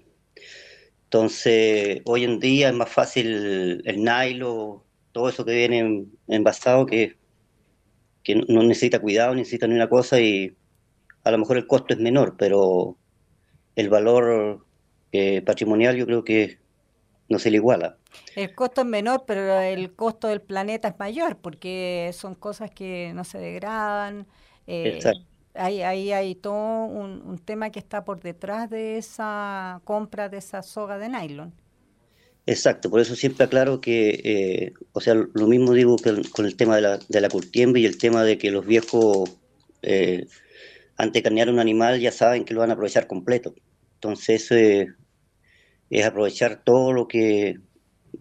Entonces, 1.05 2.01
hoy 2.03 2.25
en 2.25 2.41
día 2.41 2.67
es 2.67 2.75
más 2.75 2.89
fácil 2.89 3.81
el 3.85 4.03
nylon, 4.03 4.81
todo 5.13 5.29
eso 5.29 5.45
que 5.45 5.55
viene 5.55 6.07
envasado, 6.27 6.85
que, 6.85 7.15
que 8.21 8.35
no 8.35 8.61
necesita 8.63 8.99
cuidado, 8.99 9.33
necesita 9.33 9.67
ni 9.67 9.75
una 9.75 9.87
cosa 9.87 10.19
y 10.19 10.57
a 11.23 11.31
lo 11.31 11.37
mejor 11.37 11.55
el 11.55 11.67
costo 11.67 11.93
es 11.93 12.01
menor, 12.01 12.35
pero 12.37 12.97
el 13.77 13.87
valor 13.87 14.65
eh, 15.13 15.41
patrimonial 15.41 15.95
yo 15.95 16.05
creo 16.05 16.25
que 16.25 16.57
no 17.29 17.39
se 17.39 17.51
le 17.51 17.57
iguala. 17.57 17.97
El 18.35 18.53
costo 18.53 18.81
es 18.81 18.87
menor, 18.87 19.23
pero 19.25 19.59
el 19.59 19.93
costo 19.93 20.27
del 20.27 20.41
planeta 20.41 20.89
es 20.89 20.99
mayor, 20.99 21.37
porque 21.37 22.11
son 22.13 22.35
cosas 22.35 22.71
que 22.71 23.11
no 23.13 23.23
se 23.23 23.39
degradan. 23.39 24.27
Eh, 24.67 24.99
Ahí, 25.57 25.81
hay 26.11 26.35
todo 26.35 26.85
un, 26.85 27.39
tema 27.43 27.69
que 27.69 27.79
está 27.79 28.03
por 28.03 28.21
detrás 28.21 28.69
de 28.69 28.97
esa 28.97 29.81
compra 29.85 30.27
de 30.27 30.37
esa 30.37 30.61
soga 30.61 30.97
de 30.97 31.07
nylon. 31.07 31.53
Exacto, 32.45 32.89
por 32.89 32.99
eso 32.99 33.15
siempre 33.15 33.45
aclaro 33.45 33.79
que, 33.81 34.21
eh, 34.23 34.73
o 34.91 34.99
sea, 34.99 35.15
lo 35.15 35.47
mismo 35.47 35.73
digo 35.73 35.95
que 35.95 36.21
con 36.31 36.45
el 36.45 36.55
tema 36.55 36.75
de 36.75 36.81
la, 36.81 36.99
de 37.07 37.21
la 37.21 37.29
curtiembre 37.29 37.81
y 37.81 37.85
el 37.85 37.97
tema 37.97 38.23
de 38.23 38.37
que 38.37 38.51
los 38.51 38.65
viejos, 38.65 39.37
eh, 39.81 40.27
antes 40.97 41.13
de 41.13 41.23
carnear 41.23 41.49
un 41.49 41.59
animal, 41.59 41.99
ya 41.99 42.11
saben 42.11 42.43
que 42.43 42.53
lo 42.53 42.59
van 42.59 42.69
a 42.69 42.73
aprovechar 42.73 43.07
completo. 43.07 43.55
Entonces, 43.95 44.51
eh, 44.51 44.87
es 45.89 46.05
aprovechar 46.05 46.63
todo 46.63 46.93
lo 46.93 47.07
que, 47.07 47.59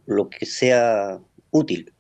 lo 0.07 0.29
que 0.31 0.47
sea 0.47 1.21
útil. 1.51 1.93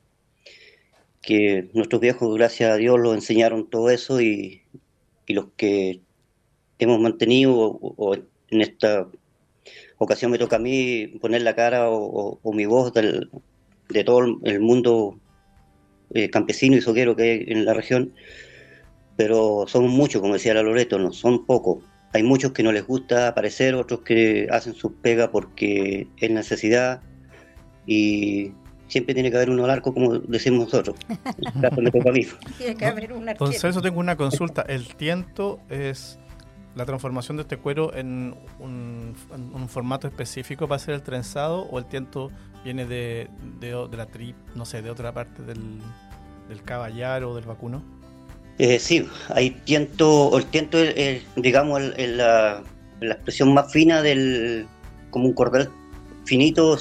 Que 1.22 1.70
nuestros 1.72 2.00
viejos, 2.00 2.36
gracias 2.36 2.70
a 2.70 2.76
Dios, 2.76 2.98
lo 3.00 3.14
enseñaron 3.14 3.70
todo 3.70 3.90
eso 3.90 4.20
y, 4.20 4.62
y 5.26 5.34
los 5.34 5.46
que 5.56 6.00
hemos 6.78 7.00
mantenido 7.00 7.54
o, 7.56 8.14
en 8.14 8.60
esta 8.60 9.08
ocasión 9.98 10.30
me 10.30 10.38
toca 10.38 10.56
a 10.56 10.58
mí 10.58 11.06
poner 11.20 11.42
la 11.42 11.54
cara 11.54 11.88
o, 11.88 12.52
mi 12.52 12.66
voz 12.66 12.92
de 12.92 14.04
todo 14.04 14.20
el 14.44 14.60
mundo 14.60 15.18
eh, 16.12 16.30
campesino 16.30 16.76
y 16.76 16.80
soquero 16.80 17.16
que 17.16 17.22
hay 17.22 17.44
en 17.48 17.64
la 17.64 17.74
región, 17.74 18.14
pero 19.16 19.64
somos 19.66 19.90
muchos, 19.90 20.20
como 20.20 20.34
decía 20.34 20.54
la 20.54 20.62
Loreto, 20.62 20.98
no 20.98 21.12
son 21.12 21.44
pocos. 21.44 21.82
Hay 22.14 22.22
muchos 22.22 22.52
que 22.52 22.62
no 22.62 22.70
les 22.70 22.86
gusta 22.86 23.26
aparecer, 23.26 23.74
otros 23.74 24.02
que 24.02 24.46
hacen 24.50 24.72
su 24.74 24.94
pega 24.94 25.32
porque 25.32 26.06
es 26.16 26.30
necesidad 26.30 27.02
y 27.86 28.52
siempre 28.86 29.14
tiene 29.14 29.32
que 29.32 29.36
haber 29.36 29.50
uno 29.50 29.64
al 29.64 29.70
arco, 29.70 29.92
como 29.92 30.20
decimos 30.20 30.66
nosotros. 30.66 30.96
Tiene 32.56 32.76
que 32.76 32.86
haber 32.86 33.12
un 33.12 33.28
Entonces, 33.28 33.64
eso 33.64 33.82
tengo 33.82 33.98
una 33.98 34.16
consulta. 34.16 34.62
¿El 34.62 34.94
tiento 34.94 35.58
es 35.68 36.20
la 36.76 36.86
transformación 36.86 37.36
de 37.36 37.42
este 37.42 37.56
cuero 37.56 37.92
en 37.92 38.36
un, 38.60 39.16
formato 39.68 40.06
específico 40.06 40.68
para 40.68 40.76
hacer 40.76 40.94
el 40.94 41.02
trenzado 41.02 41.62
o 41.62 41.80
el 41.80 41.86
tiento 41.86 42.30
viene 42.62 42.86
de, 42.86 43.28
de, 43.58 43.96
la 43.96 44.06
trip, 44.06 44.36
no 44.54 44.64
sé, 44.64 44.82
de 44.82 44.90
otra 44.90 45.12
parte 45.12 45.42
del, 45.42 45.80
del 46.48 46.62
caballar 46.62 47.24
o 47.24 47.34
del 47.34 47.44
vacuno? 47.44 47.82
Sí, 48.58 49.08
hay 49.30 49.50
tiento, 49.50 50.38
el 50.38 50.46
tiento 50.46 50.78
es, 50.78 51.22
digamos, 51.36 51.80
la, 51.98 52.62
expresión 53.00 53.52
más 53.52 53.72
fina 53.72 54.00
del, 54.00 54.66
como 55.10 55.26
un 55.26 55.34
cordel 55.34 55.68
finito 56.24 56.78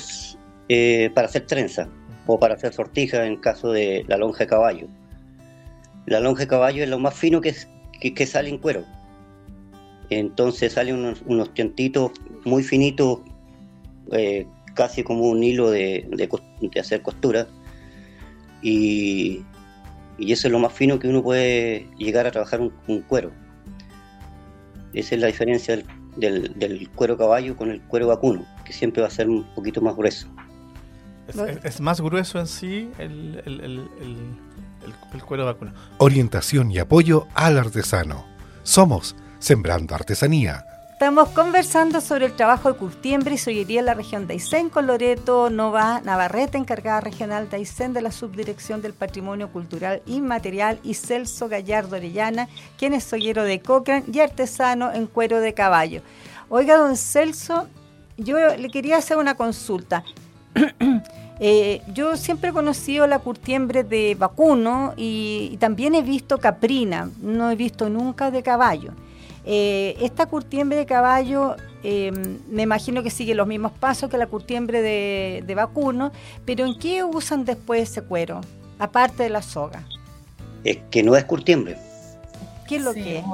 eh, 0.70 1.12
para 1.14 1.28
hacer 1.28 1.46
trenza 1.46 1.90
o 2.26 2.40
para 2.40 2.56
hacer 2.56 2.74
sortija 2.74 3.26
en 3.26 3.38
caso 3.38 3.72
de 3.72 4.06
la 4.08 4.18
lonja 4.18 4.40
de 4.40 4.48
caballo. 4.48 4.88
La 6.06 6.20
lonja 6.20 6.42
de 6.42 6.48
caballo 6.48 6.84
es 6.84 6.90
lo 6.90 7.00
más 7.00 7.16
fino 7.16 7.42
que, 7.42 7.56
que, 8.00 8.26
sale 8.26 8.50
en 8.50 8.58
cuero. 8.58 8.86
Entonces 10.10 10.74
salen 10.74 10.96
unos, 10.96 11.22
unos 11.26 11.54
tientitos 11.54 12.12
muy 12.46 12.64
finitos, 12.64 13.20
eh, 14.12 14.46
casi 14.74 15.04
como 15.04 15.26
un 15.26 15.44
hilo 15.44 15.70
de, 15.70 16.08
de, 16.12 16.80
hacer 16.80 17.02
costura. 17.02 17.48
Y, 18.62 19.44
y, 20.18 20.32
eso 20.32 20.48
es 20.48 20.52
lo 20.52 20.60
más 20.60 20.74
fino 20.74 21.00
que 21.00 21.08
uno 21.08 21.22
puede 21.24 21.88
llegar 21.98 22.28
a 22.28 22.32
trabajar 22.32 22.62
un, 22.62 23.02
cuero. 23.02 23.32
Esa 24.94 25.16
es 25.16 25.22
la 25.22 25.28
diferencia 25.28 25.76
del, 25.76 25.86
del, 26.18 26.60
del, 26.60 26.90
cuero 26.90 27.18
caballo 27.18 27.56
con 27.56 27.72
el 27.72 27.82
cuero 27.82 28.08
vacuno, 28.08 28.46
que 28.64 28.74
siempre 28.74 29.02
va 29.02 29.08
a 29.08 29.12
ser 29.12 29.30
un 29.30 29.44
poquito 29.56 29.82
más 29.82 29.96
grueso. 29.96 30.28
Es, 31.64 31.80
más 31.80 32.02
grueso 32.02 32.40
en 32.40 32.48
sí 32.48 32.92
el, 33.00 33.42
el, 33.46 33.62
el, 33.62 33.88
el 35.14 35.24
cuero 35.24 35.46
vacuno. 35.46 35.74
Orientación 35.98 36.72
y 36.72 36.80
apoyo 36.80 37.28
al 37.34 37.58
artesano. 37.58 38.26
Somos 38.64 39.16
Sembrando 39.40 39.94
Artesanía. 39.94 40.73
Estamos 40.94 41.30
conversando 41.30 42.00
sobre 42.02 42.28
el 42.28 42.34
trabajo 42.34 42.72
de 42.72 42.78
curtiembre 42.78 43.34
y 43.34 43.38
sollería 43.38 43.80
en 43.80 43.88
la 43.88 43.96
región 43.96 44.28
de 44.28 44.36
Aysén 44.36 44.70
con 44.70 44.86
Loreto 44.88 45.50
Nova 45.50 46.00
Navarrete, 46.02 46.58
encargada 46.58 47.02
regional 47.02 47.50
de 47.50 47.58
Aysén 47.58 47.94
de 47.94 48.02
la 48.02 48.12
Subdirección 48.12 48.82
del 48.82 48.94
Patrimonio 48.94 49.52
Cultural 49.52 50.04
Inmaterial, 50.06 50.80
y 50.84 50.94
Celso 50.94 51.50
Gallardo 51.50 51.98
Orellana, 51.98 52.48
quien 52.78 52.94
es 52.94 53.04
sollero 53.04 53.44
de 53.44 53.60
Cochrane 53.60 54.06
y 54.14 54.20
artesano 54.20 54.94
en 54.94 55.08
cuero 55.08 55.42
de 55.42 55.56
caballo. 55.56 56.04
Oiga, 56.48 56.78
don 56.78 56.96
Celso, 56.96 57.68
yo 58.16 58.38
le 58.56 58.70
quería 58.70 58.98
hacer 58.98 59.18
una 59.18 59.36
consulta. 59.36 60.04
Eh, 61.40 61.82
yo 61.92 62.16
siempre 62.16 62.52
he 62.52 62.54
conocido 62.54 63.08
la 63.08 63.18
curtiembre 63.18 63.84
de 63.84 64.16
vacuno 64.16 64.94
y, 64.96 65.58
también 65.60 65.96
he 65.96 66.04
visto 66.04 66.38
caprina, 66.38 67.10
no 67.22 67.50
he 67.50 67.56
visto 67.56 67.90
nunca 67.90 68.30
de 68.30 68.44
caballo. 68.44 68.94
Eh, 69.46 69.96
esta 70.02 70.26
curtiembre 70.26 70.78
de 70.78 70.86
caballo 70.86 71.56
em, 71.84 72.40
me 72.50 72.62
imagino 72.64 73.04
que 73.04 73.10
sigue 73.10 73.36
los 73.36 73.46
mismos 73.46 73.74
pasos 73.74 74.10
que 74.10 74.18
la 74.18 74.28
curtiembre 74.28 74.82
de, 74.82 75.56
vacuno, 75.56 76.12
pero 76.46 76.66
¿en 76.66 76.78
qué 76.80 77.04
usan 77.04 77.46
después 77.46 77.90
ese 77.90 78.02
cuero, 78.02 78.42
aparte 78.80 79.24
de 79.24 79.30
la 79.30 79.42
soga? 79.42 79.84
Es 80.64 80.78
que 80.90 81.04
no 81.04 81.16
es 81.16 81.26
curtiembre. 81.26 81.78
¿Qué 82.68 82.78
es 82.78 82.84
lo 82.84 82.94
que 82.94 83.20
es? 83.20 83.26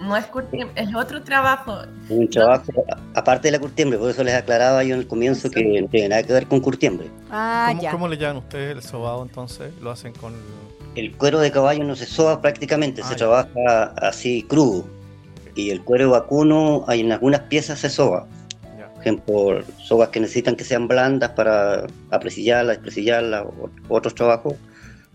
no 0.00 0.16
es 0.16 0.24
curtiembre, 0.26 0.82
es 0.82 0.94
otro 0.94 1.22
trabajo. 1.22 1.78
Un 2.08 2.28
trabajo, 2.28 2.72
aparte 3.14 3.48
de 3.48 3.52
la 3.52 3.58
curtiembre, 3.58 3.98
por 3.98 4.10
eso 4.10 4.24
les 4.24 4.34
aclaraba 4.34 4.82
yo 4.82 4.94
en 4.94 5.00
el 5.00 5.06
comienzo 5.06 5.50
que 5.50 5.62
no 5.62 5.88
tiene 5.88 6.08
nada 6.08 6.22
que 6.22 6.32
ver 6.32 6.46
con 6.46 6.60
curtiembre. 6.60 7.10
Ah, 7.30 7.74
¿Cómo, 7.90 8.08
le 8.08 8.16
llaman 8.16 8.38
ustedes 8.38 8.76
el 8.76 8.82
sobado 8.82 9.22
entonces? 9.22 9.72
¿Lo 9.80 9.90
hacen 9.90 10.12
con...? 10.14 10.34
El 10.96 11.16
cuero 11.16 11.38
de 11.38 11.52
caballo 11.52 11.84
no 11.84 11.94
se 11.94 12.06
soba 12.06 12.40
prácticamente, 12.40 13.02
se 13.02 13.12
ah, 13.12 13.16
trabaja 13.16 13.94
así 13.96 14.42
crudo. 14.42 14.86
Y 15.54 15.70
el 15.70 15.82
cuero 15.82 16.10
vacuno, 16.10 16.84
hay 16.86 17.00
en 17.00 17.12
algunas 17.12 17.40
piezas 17.42 17.78
se 17.80 17.90
soba. 17.90 18.26
Por 18.94 19.00
ejemplo, 19.00 19.62
sogas 19.78 20.10
que 20.10 20.20
necesitan 20.20 20.56
que 20.56 20.64
sean 20.64 20.86
blandas 20.86 21.30
para 21.30 21.86
apresillarlas, 22.10 22.76
despresillarlas, 22.76 23.46
o 23.46 23.70
otros 23.88 24.14
trabajos, 24.14 24.54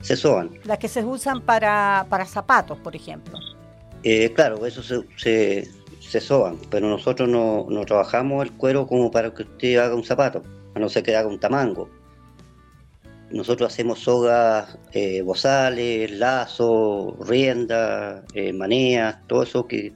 se 0.01 0.15
soban. 0.15 0.51
Las 0.63 0.79
que 0.79 0.87
se 0.87 1.03
usan 1.03 1.41
para, 1.41 2.05
para 2.09 2.25
zapatos, 2.25 2.77
por 2.79 2.95
ejemplo. 2.95 3.37
Eh, 4.03 4.31
claro, 4.33 4.65
eso 4.67 4.83
se, 4.83 5.67
se, 5.99 6.21
soban, 6.21 6.59
pero 6.69 6.87
nosotros 6.87 7.27
no, 7.27 7.67
trabajamos 7.85 8.45
el 8.45 8.51
cuero 8.51 8.85
como 8.85 9.09
para 9.09 9.33
que 9.33 9.41
usted 9.41 9.77
haga 9.77 9.95
un 9.95 10.03
zapato, 10.03 10.43
a 10.75 10.79
no 10.79 10.89
ser 10.89 11.01
que 11.01 11.15
haga 11.15 11.27
un 11.27 11.39
tamango. 11.39 11.89
Nosotros 13.31 13.73
hacemos 13.73 13.99
sogas, 13.99 14.77
eh, 14.91 15.23
bozales, 15.23 16.11
lazos, 16.11 17.15
riendas, 17.27 18.21
eh, 18.35 18.53
maneas, 18.53 19.17
todo 19.25 19.41
eso 19.41 19.65
que, 19.65 19.91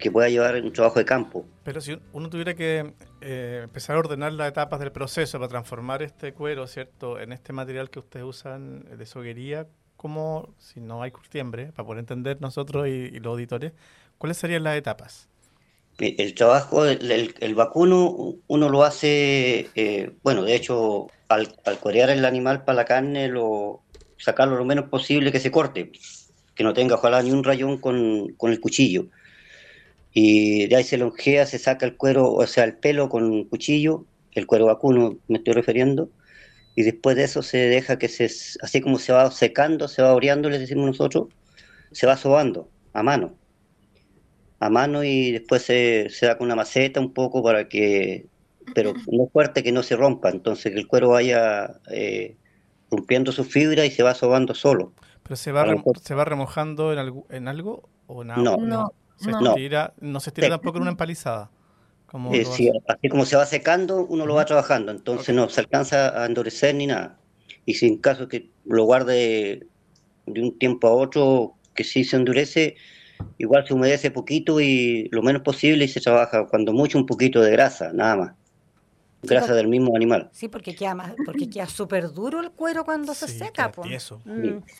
que 0.00 0.10
pueda 0.10 0.28
llevar 0.28 0.56
un 0.56 0.72
trabajo 0.72 0.98
de 0.98 1.04
campo. 1.04 1.46
Pero 1.62 1.80
si 1.80 2.00
uno 2.12 2.28
tuviera 2.28 2.54
que 2.54 2.92
empezar 3.20 3.96
a 3.96 3.98
ordenar 4.00 4.32
las 4.32 4.48
etapas 4.48 4.80
del 4.80 4.92
proceso 4.92 5.38
para 5.38 5.48
transformar 5.48 6.02
este 6.02 6.32
cuero, 6.32 6.66
¿cierto?, 6.66 7.20
en 7.20 7.32
este 7.32 7.52
material 7.52 7.90
que 7.90 8.00
ustedes 8.00 8.24
usan 8.24 8.84
de 8.96 9.06
soguería, 9.06 9.66
como 9.96 10.54
si 10.58 10.80
no 10.80 11.02
hay 11.02 11.10
curtiembre, 11.10 11.72
para 11.72 11.86
poder 11.86 12.00
entender 12.00 12.40
nosotros 12.40 12.88
y, 12.88 13.20
los 13.20 13.32
auditores, 13.32 13.72
¿cuáles 14.18 14.38
serían 14.38 14.64
las 14.64 14.76
etapas? 14.76 15.28
El 15.98 16.34
trabajo, 16.34 16.86
el, 16.86 17.54
vacuno, 17.54 18.34
uno 18.46 18.68
lo 18.70 18.84
hace, 18.84 19.68
eh, 19.74 20.12
bueno, 20.22 20.44
de 20.44 20.54
hecho, 20.54 21.08
al, 21.28 21.54
al 21.66 21.78
corear 21.78 22.08
el 22.08 22.24
animal 22.24 22.64
para 22.64 22.76
la 22.76 22.84
carne, 22.86 23.28
lo, 23.28 23.82
sacarlo 24.20 24.56
lo 24.56 24.64
menos 24.64 24.88
posible 24.88 25.32
que 25.32 25.40
se 25.40 25.50
corte, 25.50 25.92
que 26.54 26.64
no 26.64 26.72
tenga 26.72 26.94
ojalá 26.94 27.22
ni 27.22 27.32
un 27.32 27.44
rayón 27.44 27.78
con, 27.78 28.34
con 28.36 28.50
el 28.50 28.60
cuchillo. 28.60 29.06
Y 30.12 30.66
de 30.66 30.76
ahí 30.76 30.84
se 30.84 30.98
longea, 30.98 31.46
se 31.46 31.58
saca 31.58 31.86
el 31.86 31.96
cuero, 31.96 32.32
o 32.32 32.46
sea, 32.46 32.64
el 32.64 32.74
pelo 32.74 33.08
con 33.08 33.44
cuchillo, 33.44 34.04
el 34.32 34.46
cuero 34.46 34.66
vacuno 34.66 35.18
me 35.28 35.38
estoy 35.38 35.54
refiriendo, 35.54 36.10
y 36.74 36.82
después 36.82 37.16
de 37.16 37.24
eso 37.24 37.42
se 37.42 37.58
deja 37.58 37.98
que 37.98 38.08
se, 38.08 38.24
así 38.62 38.80
como 38.80 38.98
se 38.98 39.12
va 39.12 39.30
secando, 39.30 39.88
se 39.88 40.02
va 40.02 40.14
oreando, 40.14 40.50
le 40.50 40.58
decimos 40.58 40.86
nosotros, 40.86 41.28
se 41.92 42.06
va 42.06 42.16
sobando 42.16 42.68
a 42.92 43.02
mano. 43.02 43.34
A 44.58 44.68
mano 44.68 45.02
y 45.04 45.32
después 45.32 45.62
se, 45.62 46.08
se 46.10 46.26
da 46.26 46.36
con 46.36 46.46
una 46.46 46.56
maceta 46.56 47.00
un 47.00 47.12
poco 47.12 47.42
para 47.42 47.68
que, 47.68 48.26
pero 48.74 48.92
no 49.10 49.26
fuerte 49.28 49.62
que 49.62 49.72
no 49.72 49.82
se 49.82 49.96
rompa, 49.96 50.30
entonces 50.30 50.72
que 50.72 50.78
el 50.78 50.86
cuero 50.86 51.10
vaya 51.10 51.80
eh, 51.90 52.36
rompiendo 52.90 53.32
su 53.32 53.44
fibra 53.44 53.86
y 53.86 53.90
se 53.90 54.02
va 54.02 54.14
sobando 54.14 54.54
solo. 54.54 54.92
¿Pero 55.22 55.36
se 55.36 55.52
va, 55.52 55.64
se 56.02 56.14
va 56.14 56.24
remojando 56.24 56.92
en 56.92 56.98
algo, 56.98 57.26
en 57.30 57.48
algo 57.48 57.88
o 58.06 58.24
no? 58.24 58.36
No, 58.36 58.56
no, 58.58 58.92
se 59.20 59.30
estira, 59.30 59.94
no 60.00 60.20
se 60.20 60.30
estira 60.30 60.48
tampoco 60.48 60.78
en 60.78 60.82
una 60.82 60.90
empalizada. 60.92 61.50
Eh, 62.32 62.44
así 62.88 63.08
como 63.08 63.24
se 63.24 63.36
va 63.36 63.46
secando, 63.46 64.04
uno 64.04 64.26
lo 64.26 64.34
va 64.34 64.44
trabajando, 64.44 64.90
entonces 64.90 65.34
no 65.34 65.48
se 65.48 65.60
alcanza 65.60 66.20
a 66.20 66.26
endurecer 66.26 66.74
ni 66.74 66.86
nada. 66.86 67.20
Y 67.66 67.74
si 67.74 67.86
en 67.86 67.98
caso 67.98 68.26
que 68.26 68.50
lo 68.64 68.84
guarde 68.84 69.66
de 70.26 70.42
un 70.42 70.58
tiempo 70.58 70.88
a 70.88 70.92
otro, 70.92 71.54
que 71.74 71.84
sí 71.84 72.02
se 72.02 72.16
endurece, 72.16 72.76
igual 73.38 73.66
se 73.66 73.74
humedece 73.74 74.10
poquito 74.10 74.60
y 74.60 75.08
lo 75.12 75.22
menos 75.22 75.42
posible 75.42 75.84
y 75.84 75.88
se 75.88 76.00
trabaja 76.00 76.46
cuando 76.46 76.72
mucho 76.72 76.98
un 76.98 77.06
poquito 77.06 77.40
de 77.40 77.52
grasa, 77.52 77.92
nada 77.92 78.16
más. 78.16 78.32
Grasa 79.22 79.54
del 79.54 79.68
mismo 79.68 79.94
animal. 79.96 80.28
Sí, 80.32 80.48
porque 80.48 80.74
queda 80.74 80.94
más, 80.94 81.14
porque 81.24 81.48
queda 81.48 81.66
súper 81.66 82.12
duro 82.12 82.40
el 82.40 82.50
cuero 82.50 82.84
cuando 82.84 83.14
se 83.14 83.28
seca. 83.28 83.70
Pues. 83.72 83.90
Eso. 83.90 84.20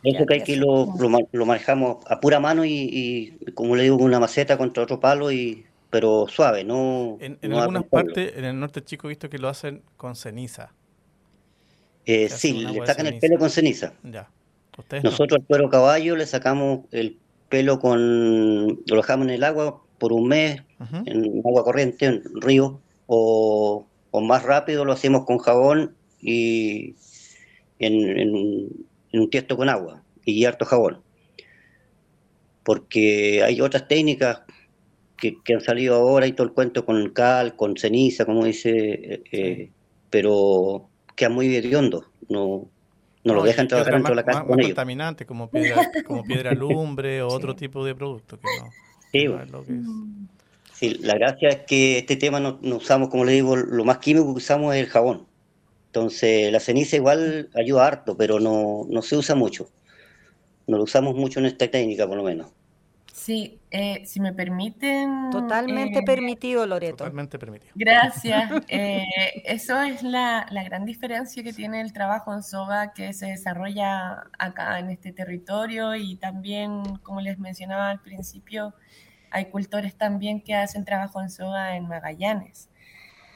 eso 0.02 0.26
que 0.26 0.34
aquí 0.34 0.56
lo, 0.56 0.94
lo, 1.32 1.46
manejamos 1.46 1.98
a 2.06 2.20
pura 2.20 2.40
mano 2.40 2.64
y, 2.64 3.38
como 3.54 3.76
le 3.76 3.84
digo, 3.84 3.98
con 3.98 4.06
una 4.06 4.20
maceta 4.20 4.56
contra 4.56 4.82
otro 4.82 5.00
palo 5.00 5.30
y 5.30 5.64
pero 5.90 6.26
suave, 6.28 6.62
no. 6.62 7.18
En, 7.20 7.52
algunas 7.52 7.84
partes, 7.84 8.36
en 8.36 8.44
el 8.44 8.58
norte 8.58 8.82
chico, 8.82 9.08
he 9.08 9.10
visto 9.10 9.28
que 9.28 9.38
lo 9.38 9.48
hacen 9.48 9.82
con 9.96 10.14
ceniza. 10.14 10.72
Eh, 12.06 12.28
sí, 12.28 12.64
le 12.64 12.86
sacan 12.86 13.06
el 13.06 13.18
pelo 13.18 13.38
con 13.38 13.50
ceniza. 13.50 13.92
Ya. 14.04 14.30
Nosotros 15.02 15.40
al 15.40 15.46
cuero 15.46 15.68
caballo 15.68 16.16
le 16.16 16.26
sacamos 16.26 16.80
el 16.92 17.18
pelo 17.48 17.80
con. 17.80 18.68
lo 18.86 18.96
dejamos 18.96 19.26
en 19.26 19.34
el 19.34 19.44
agua 19.44 19.82
por 19.98 20.12
un 20.12 20.28
mes, 20.28 20.62
en 21.04 21.42
agua 21.44 21.64
corriente, 21.64 22.06
en 22.06 22.22
río, 22.40 22.80
o, 23.06 23.84
más 24.12 24.42
rápido 24.42 24.84
lo 24.84 24.92
hacemos 24.92 25.24
con 25.24 25.38
jabón 25.38 25.94
y 26.20 26.96
en, 27.78 28.84
un 29.12 29.30
tiesto 29.30 29.56
con 29.56 29.68
agua 29.68 30.02
y 30.24 30.44
harto 30.44 30.64
jabón. 30.64 31.02
Porque 32.62 33.42
hay 33.42 33.60
otras 33.60 33.88
técnicas 33.88 34.42
que, 35.16 35.54
han 35.54 35.60
salido 35.60 35.94
ahora 35.94 36.26
y 36.26 36.32
todo 36.32 36.46
el 36.46 36.52
cuento 36.52 36.84
con 36.84 37.10
cal, 37.10 37.56
con 37.56 37.76
ceniza, 37.76 38.24
como 38.24 38.44
dice, 38.44 38.70
eh, 38.70 39.22
eh, 39.32 39.70
pero 40.08 40.88
queda 41.14 41.28
muy 41.28 41.54
hediondo. 41.54 42.06
No, 42.28 42.68
no, 43.24 43.34
lo 43.34 43.42
dejan 43.42 43.68
trabajar 43.68 43.94
dentro 43.94 44.12
de 44.12 44.16
la 44.16 44.24
casa 44.24 44.44
con 44.44 44.58
ellos. 44.60 44.70
contaminante, 44.70 45.26
como 45.26 45.50
piedra, 45.50 45.90
como 46.06 46.22
piedra 46.22 46.52
lumbre 46.54 47.22
o 47.22 47.28
otro 47.28 47.54
tipo 47.54 47.84
de 47.84 47.94
producto. 47.94 48.38
Que 48.38 49.26
no, 49.28 49.64
sí, 49.64 49.74
la 51.00 51.14
gracia 51.14 51.48
es 51.50 51.56
que 51.66 51.98
este 51.98 52.16
tema 52.16 52.40
no, 52.40 52.58
usamos, 52.62 53.08
como 53.08 53.24
le 53.24 53.32
digo, 53.32 53.56
lo 53.56 53.84
más 53.84 53.98
químico 53.98 54.26
que 54.26 54.38
usamos 54.38 54.74
es 54.74 54.82
el 54.82 54.88
jabón. 54.88 55.26
Entonces, 55.86 56.52
la 56.52 56.60
ceniza 56.60 56.96
igual 56.96 57.50
ayuda 57.54 57.86
harto, 57.86 58.16
pero 58.16 58.40
no, 58.40 58.86
no 58.88 59.02
se 59.02 59.16
usa 59.16 59.34
mucho. 59.34 59.68
No 60.66 60.78
lo 60.78 60.84
usamos 60.84 61.14
mucho 61.16 61.40
en 61.40 61.46
esta 61.46 61.68
técnica, 61.68 62.06
por 62.06 62.16
lo 62.16 62.22
menos. 62.22 62.48
Sí, 63.20 63.60
eh, 63.70 64.02
si 64.06 64.18
me 64.18 64.32
permiten. 64.32 65.28
Totalmente 65.30 65.98
eh, 65.98 66.02
permitido, 66.02 66.64
Loreto. 66.66 66.96
Totalmente 66.96 67.38
permitido. 67.38 67.72
Gracias. 67.74 68.50
Eh, 68.68 69.04
eso 69.44 69.80
es 69.82 70.02
la, 70.02 70.46
gran 70.64 70.86
diferencia 70.86 71.42
que 71.42 71.52
tiene 71.52 71.80
el 71.80 71.92
trabajo 71.92 72.32
en 72.32 72.42
soga 72.42 72.92
que 72.92 73.12
se 73.12 73.26
desarrolla 73.26 74.24
acá 74.38 74.78
en 74.78 74.90
este 74.90 75.12
territorio 75.12 75.94
y 75.96 76.16
también, 76.16 76.82
como 77.02 77.20
les 77.20 77.38
mencionaba 77.38 77.90
al 77.90 78.00
principio, 78.00 78.74
hay 79.30 79.46
cultores 79.46 79.96
también 79.96 80.40
que 80.40 80.54
hacen 80.54 80.84
trabajo 80.84 81.20
en 81.20 81.30
soga 81.30 81.76
en 81.76 81.88
Magallanes. 81.88 82.68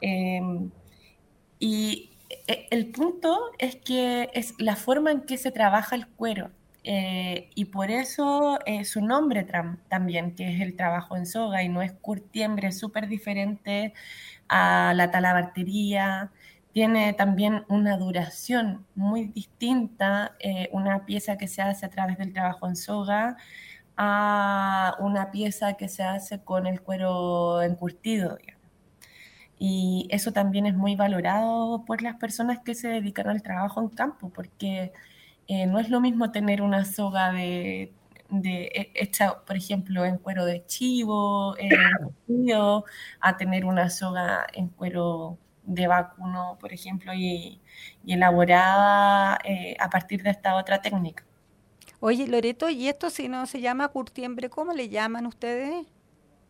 Em, 0.01 0.71
y 1.59 2.11
el 2.47 2.87
punto 2.91 3.37
es 3.59 3.75
que 3.77 4.29
es 4.33 4.53
la 4.59 4.75
forma 4.75 5.11
en 5.11 5.21
que 5.21 5.37
se 5.37 5.51
trabaja 5.51 5.95
el 5.95 6.07
cuero. 6.07 6.51
Eh, 6.83 7.49
y 7.55 7.65
por 7.65 7.89
eso 7.89 8.59
eh, 8.67 8.85
su 8.85 9.01
nombre 9.01 9.43
también, 9.89 10.35
que 10.35 10.53
es 10.53 10.61
el 10.61 10.75
trabajo 10.75 11.17
en 11.17 11.25
soga 11.25 11.63
y 11.63 11.69
no 11.69 11.81
es 11.81 11.93
curtiembre, 11.93 12.67
es 12.67 12.77
súper 12.79 13.07
diferente 13.07 13.93
a 14.47 14.93
la 14.95 15.09
talabartería. 15.09 16.31
Tiene 16.73 17.13
también 17.13 17.63
una 17.69 17.97
duración 17.97 18.85
muy 18.95 19.25
distinta, 19.27 20.35
eh, 20.39 20.69
una 20.73 21.05
pieza 21.05 21.37
que 21.37 21.47
se 21.47 21.61
hace 21.61 21.85
a 21.85 21.89
través 21.89 22.17
del 22.17 22.33
trabajo 22.33 22.67
en 22.67 22.75
soga 22.75 23.37
a 23.97 24.95
una 24.99 25.31
pieza 25.31 25.75
que 25.75 25.87
se 25.89 26.03
hace 26.03 26.41
con 26.43 26.67
el 26.67 26.81
cuero 26.81 27.61
encurtido. 27.61 28.37
Y 29.57 30.07
eso 30.11 30.33
también 30.33 30.65
es 30.65 30.75
muy 30.75 30.95
valorado 30.95 31.85
por 31.85 32.01
las 32.01 32.15
personas 32.17 32.59
que 32.59 32.75
se 32.75 32.89
dedican 32.89 33.29
al 33.29 33.41
trabajo 33.41 33.81
en 33.81 33.89
campo, 33.89 34.29
porque 34.29 34.91
eh, 35.47 35.65
no 35.67 35.79
es 35.79 35.89
lo 35.89 36.01
mismo 36.01 36.31
tener 36.31 36.61
una 36.61 36.85
soga 36.85 37.31
de, 37.31 37.93
de, 38.29 38.91
hecha, 38.95 39.43
por 39.45 39.55
ejemplo, 39.55 40.05
en 40.05 40.17
cuero 40.17 40.45
de 40.45 40.65
chivo, 40.65 41.55
a 43.21 43.37
tener 43.37 43.65
una 43.65 43.89
soga 43.89 44.47
en 44.53 44.69
cuero 44.69 45.37
de 45.63 45.87
vacuno, 45.87 46.57
por 46.59 46.73
ejemplo, 46.73 47.13
y, 47.13 47.61
elaborada 48.07 49.39
eh, 49.43 49.75
a 49.79 49.89
partir 49.89 50.23
de 50.23 50.31
esta 50.31 50.55
otra 50.55 50.81
técnica. 50.81 51.24
Oye, 51.99 52.27
Loreto, 52.27 52.69
¿y 52.69 52.87
esto 52.87 53.09
si 53.09 53.27
no 53.27 53.45
se 53.45 53.61
llama 53.61 53.87
curtiembre, 53.89 54.49
cómo 54.49 54.73
le 54.73 54.89
llaman 54.89 55.25
ustedes? 55.25 55.85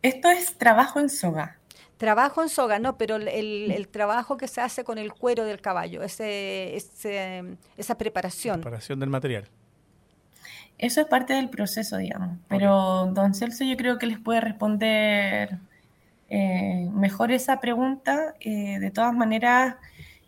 Esto 0.02 0.30
es 0.30 0.58
trabajo 0.58 1.00
en 1.00 1.10
soga. 1.10 1.58
Trabajo 1.98 2.44
en 2.44 2.50
soga, 2.50 2.78
no, 2.78 2.98
pero 2.98 3.16
el, 3.16 3.88
trabajo 3.90 4.38
que 4.38 4.48
se 4.48 4.62
hace 4.62 4.84
con 4.84 4.98
el 4.98 5.14
cuero 5.14 5.46
del 5.46 5.62
caballo, 5.62 6.04
ese, 6.04 6.76
esa 7.78 7.98
preparación. 7.98 8.62
Preparación 8.62 9.00
del 9.00 9.10
material. 9.10 9.48
Eso 10.78 11.02
es 11.02 11.08
parte 11.08 11.34
del 11.34 11.50
proceso, 11.50 11.98
digamos. 11.98 12.38
Pero 12.50 13.10
don 13.14 13.34
Celso 13.34 13.64
yo 13.64 13.78
creo 13.78 13.98
que 13.98 14.08
les 14.08 14.20
puede 14.20 14.42
responder 14.42 15.58
eh, 16.30 16.90
mejor 16.92 17.32
esa 17.32 17.62
pregunta. 17.62 18.36
Eh, 18.42 18.80
de 18.80 18.92
todas 18.92 19.14
maneras, 19.14 19.76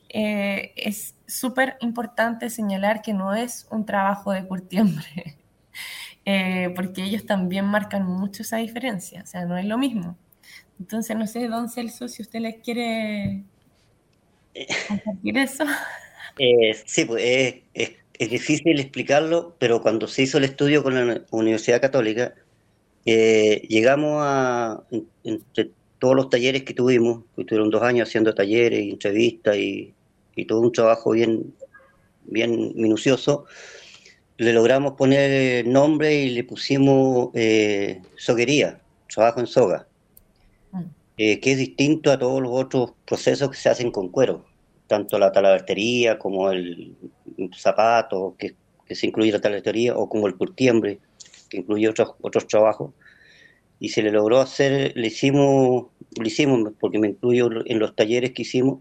eh, 0.10 0.74
es 0.76 1.16
súper 1.28 1.78
importante 1.82 2.50
señalar 2.50 3.02
que 3.02 3.14
no 3.14 3.34
es 3.34 3.68
un 3.72 3.86
trabajo 3.86 4.32
de 4.32 4.48
curtiembre, 4.48 5.38
porque 6.76 7.04
ellos 7.04 7.26
también 7.26 7.66
marcan 7.66 8.06
mucho 8.06 8.44
esa 8.44 8.58
diferencia. 8.58 9.22
O 9.24 9.26
sea, 9.26 9.46
no 9.46 9.58
es 9.58 9.66
lo 9.66 9.78
mismo. 9.78 10.18
Entonces, 10.80 11.16
no 11.18 11.26
sé, 11.28 11.48
don 11.48 11.70
Celso, 11.70 12.08
si 12.08 12.22
usted 12.22 12.40
les 12.40 12.58
quiere 12.58 13.44
compartir 14.88 15.38
eso. 15.38 15.64
Eh, 16.40 16.76
sí, 16.86 17.06
pues 17.06 17.24
es, 17.74 18.30
difícil 18.30 18.80
explicarlo, 18.80 19.56
pero 19.58 19.82
cuando 19.82 20.08
se 20.08 20.22
hizo 20.22 20.38
el 20.38 20.44
estudio 20.44 20.84
con 20.84 20.94
la 20.94 21.24
Universidad 21.32 21.82
Católica, 21.82 22.36
eh, 23.06 23.66
llegamos 23.68 24.22
a, 24.24 24.84
entre 25.24 25.72
todos 25.98 26.16
los 26.16 26.30
talleres 26.30 26.62
que 26.62 26.76
tuvimos, 26.76 27.24
que 27.36 27.42
estuvieron 27.42 27.72
dos 27.72 27.82
años 27.82 28.08
haciendo 28.08 28.36
talleres 28.36 28.82
entrevistas 28.82 29.56
y, 29.58 29.96
todo 30.46 30.62
un 30.62 30.72
trabajo 30.72 31.12
bien, 31.12 31.54
bien 32.26 32.74
minucioso, 32.76 33.46
le 34.38 34.54
logramos 34.54 34.94
poner 34.94 35.66
nombre 35.66 36.14
y 36.14 36.30
le 36.30 36.44
pusimos 36.44 37.30
eh, 37.34 38.02
soguería, 38.16 38.80
trabajo 39.08 39.40
en 39.40 39.48
soga. 39.48 39.88
Eh, 41.20 41.40
que 41.40 41.54
es 41.54 41.58
distinto 41.58 42.12
a 42.12 42.20
todos 42.20 42.40
los 42.44 42.52
otros 42.54 42.94
procesos 43.04 43.50
que 43.50 43.58
se 43.58 43.70
hacen 43.70 43.90
con 43.90 44.10
cuero, 44.10 44.46
tanto 44.86 45.18
la 45.18 45.32
talabartería 45.32 46.20
como 46.20 46.52
el 46.52 46.96
zapato, 47.58 48.36
que, 48.38 48.56
se 48.94 49.08
incluye 49.08 49.32
la 49.32 49.42
talabartería, 49.42 49.98
o 49.98 50.08
como 50.08 50.28
el 50.28 50.36
curtiembre, 50.36 51.00
que 51.50 51.58
incluye 51.58 51.90
otros, 51.90 52.14
otros 52.22 52.46
trabajos. 52.46 52.94
Y 53.80 53.90
se 53.90 54.04
le 54.04 54.12
logró 54.12 54.40
hacer, 54.40 54.94
le 54.96 55.08
hicimos, 55.08 55.88
le 56.22 56.28
hicimos, 56.28 56.72
porque 56.80 57.00
me 57.00 57.08
incluyo 57.08 57.50
en 57.66 57.80
los 57.80 57.96
talleres 57.96 58.34
que 58.34 58.44
hicimos, 58.44 58.80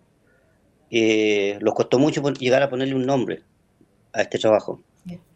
eh, 0.91 1.59
nos 1.61 1.75
costó 1.75 1.99
mucho 1.99 2.23
llegar 2.33 2.63
a 2.63 2.71
ponerle 2.71 2.95
un 2.95 3.07
nombre 3.07 3.43
a 4.13 4.23
este 4.23 4.39
trabajo. 4.39 4.81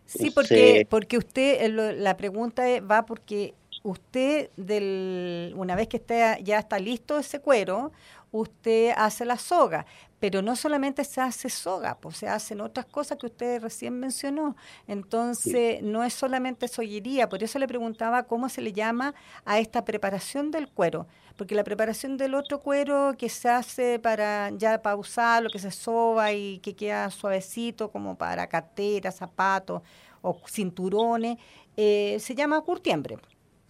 Sí, 0.07 0.31
porque, 0.31 0.87
porque 0.91 1.19
usted, 1.19 1.71
la 1.97 2.17
pregunta 2.17 2.65
va 2.81 3.07
porque 3.07 3.55
usted, 3.85 4.51
del, 4.57 5.53
una 5.57 5.77
vez 5.77 5.87
que 5.87 5.99
esté, 5.99 6.39
ya 6.43 6.59
está 6.59 6.81
listo 6.81 7.19
ese 7.19 7.41
cuero, 7.41 7.93
usted 8.33 8.93
hace 8.97 9.25
la 9.25 9.37
soga, 9.37 9.87
pero 10.19 10.43
no 10.43 10.55
solamente 10.55 11.05
se 11.05 11.21
hace 11.21 11.49
soga, 11.49 11.97
pues 11.99 12.19
se 12.19 12.29
hacen 12.29 12.61
otras 12.61 12.87
cosas 12.87 13.19
que 13.19 13.27
usted 13.27 13.63
recién 13.63 13.99
mencionó. 13.99 14.57
Entonces, 14.87 15.83
no 15.83 16.05
es 16.05 16.13
solamente 16.13 16.69
soguería, 16.69 17.29
por 17.29 17.43
eso 17.43 17.59
le 17.59 17.67
preguntaba 17.67 18.25
cómo 18.25 18.49
se 18.49 18.61
le 18.61 18.73
llama 18.73 19.15
a 19.45 19.59
esta 19.59 19.85
preparación 19.85 20.51
del 20.51 20.69
cuero, 20.69 21.07
porque 21.41 21.55
la 21.55 21.65
preparación 21.65 22.19
del 22.19 22.35
otro 22.35 22.61
cuero 22.61 23.15
que 23.17 23.31
se 23.31 23.49
hace 23.49 23.99
para 23.99 24.51
ya 24.59 24.83
para 24.83 24.97
usarlo, 24.97 25.49
que 25.49 25.59
se 25.59 25.71
soba 25.71 26.35
y 26.35 26.59
que 26.59 26.77
queda 26.77 27.11
suavecito 27.11 27.91
como 27.91 28.19
para 28.19 28.47
carteras, 28.47 29.17
zapatos 29.17 29.81
o 30.21 30.39
cinturones, 30.47 31.39
eh, 31.79 32.19
se 32.21 32.35
llama 32.35 32.61
curtiembre 32.61 33.17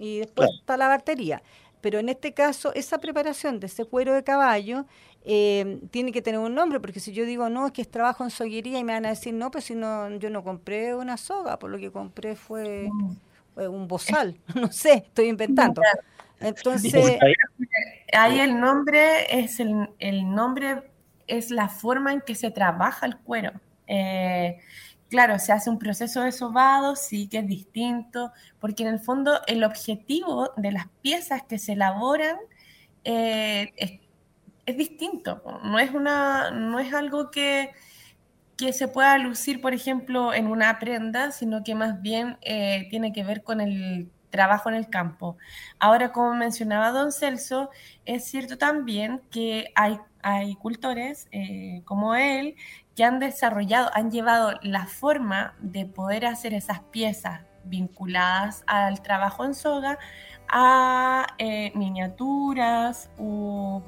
y 0.01 0.19
después 0.19 0.51
está 0.59 0.77
la 0.77 0.89
batería. 0.89 1.45
Pero 1.81 2.01
en 2.01 2.09
este 2.09 2.35
caso, 2.35 2.75
esa 2.75 2.99
preparación 2.99 3.61
de 3.61 3.69
ese 3.69 3.85
cuero 3.85 4.15
de 4.15 4.25
caballo 4.25 4.85
eh, 5.25 5.81
tiene 5.93 6.11
que 6.11 6.23
tener 6.23 6.41
un 6.41 6.57
nombre, 6.57 6.81
porque 6.81 6.99
si 6.99 7.13
yo 7.13 7.25
digo, 7.25 7.51
no, 7.51 7.67
es 7.67 7.73
que 7.73 7.83
es 7.83 7.89
trabajo 7.89 8.25
en 8.25 8.31
soguería 8.31 8.81
y 8.81 8.83
me 8.83 8.95
van 8.95 9.07
a 9.07 9.11
decir, 9.11 9.33
no, 9.33 9.53
pues 9.53 9.67
si 9.67 9.77
no, 9.77 10.11
yo 10.17 10.29
no 10.29 10.43
compré 10.43 10.93
una 10.93 11.17
soga, 11.17 11.57
por 11.61 11.71
lo 11.71 11.79
que 11.79 11.93
compré 11.93 12.35
fue, 12.35 12.89
un 13.55 13.87
bozal, 13.87 14.41
no 14.57 14.73
sé, 14.73 15.05
estoy 15.07 15.29
inventando. 15.29 15.83
Entonces... 16.41 17.19
Ahí 18.13 18.41
el 18.41 18.59
nombre 18.59 19.39
es 19.39 19.61
el, 19.61 19.91
el 19.99 20.35
nombre, 20.35 20.91
es 21.27 21.51
la 21.51 21.69
forma 21.69 22.13
en 22.13 22.21
que 22.21 22.35
se 22.35 22.51
trabaja 22.51 23.07
el 23.07 23.19
cuero. 23.19 23.53
Eh, 23.87 24.59
claro, 25.09 25.39
se 25.39 25.53
hace 25.53 25.71
un 25.71 25.79
proceso 25.79 26.23
de 26.23 26.33
sobado, 26.33 26.97
sí 26.97 27.29
que 27.29 27.39
es 27.39 27.47
distinto, 27.47 28.33
porque 28.59 28.83
en 28.83 28.89
el 28.89 29.01
fondo 29.01 29.41
el 29.47 29.65
objetivo 29.65 30.51
de 30.57 30.73
las 30.73 30.89
piezas 31.03 31.43
que 31.43 31.59
se 31.59 31.73
elaboran 31.73 32.37
eh, 33.05 33.73
es, 34.67 34.77
distinto, 34.77 35.43
no 35.65 35.79
es, 35.79 35.91
una, 35.91 36.53
no 36.53 36.79
es 36.79 36.95
algo 36.95 37.31
que, 37.31 37.73
que, 38.57 38.73
se 38.73 38.87
pueda 38.87 39.19
lucir, 39.19 39.61
por 39.61 39.75
ejemplo, 39.75 40.33
en 40.33 40.47
una 40.47 40.79
prenda, 40.79 41.33
sino 41.33 41.65
que 41.65 41.75
más 41.75 42.01
bien 42.03 42.39
eh, 42.43 42.87
tiene 42.91 43.13
que 43.13 43.25
ver 43.25 43.43
con 43.43 43.61
el 43.61 44.09
trabajo 44.31 44.69
en 44.69 44.77
el 44.77 44.89
campo. 44.89 45.37
Ahora, 45.79 46.13
como 46.13 46.35
mencionaba 46.35 46.91
don 46.93 47.13
Celso, 47.13 47.71
es 48.07 48.25
cierto 48.25 48.59
también 48.59 49.21
que 49.31 49.73
hay, 49.75 49.99
hay 50.23 50.55
cultores 50.55 51.29
eh, 51.33 51.83
como 51.85 52.15
él 52.15 52.57
que 52.97 53.05
han 53.05 53.19
desarrollado, 53.19 53.91
han 53.95 54.11
llevado 54.11 54.59
la 54.63 54.87
forma 54.87 55.55
de 55.61 55.87
poder 55.87 56.27
hacer 56.27 56.55
esas 56.55 56.81
piezas 56.81 57.43
vinculadas 57.65 58.65
al 58.67 59.03
trabajo 59.03 59.45
en 59.45 59.55
soga 59.55 59.99
a 60.49 61.27
eh, 61.39 61.73
miniaturas 61.75 63.11
u, 63.19 63.83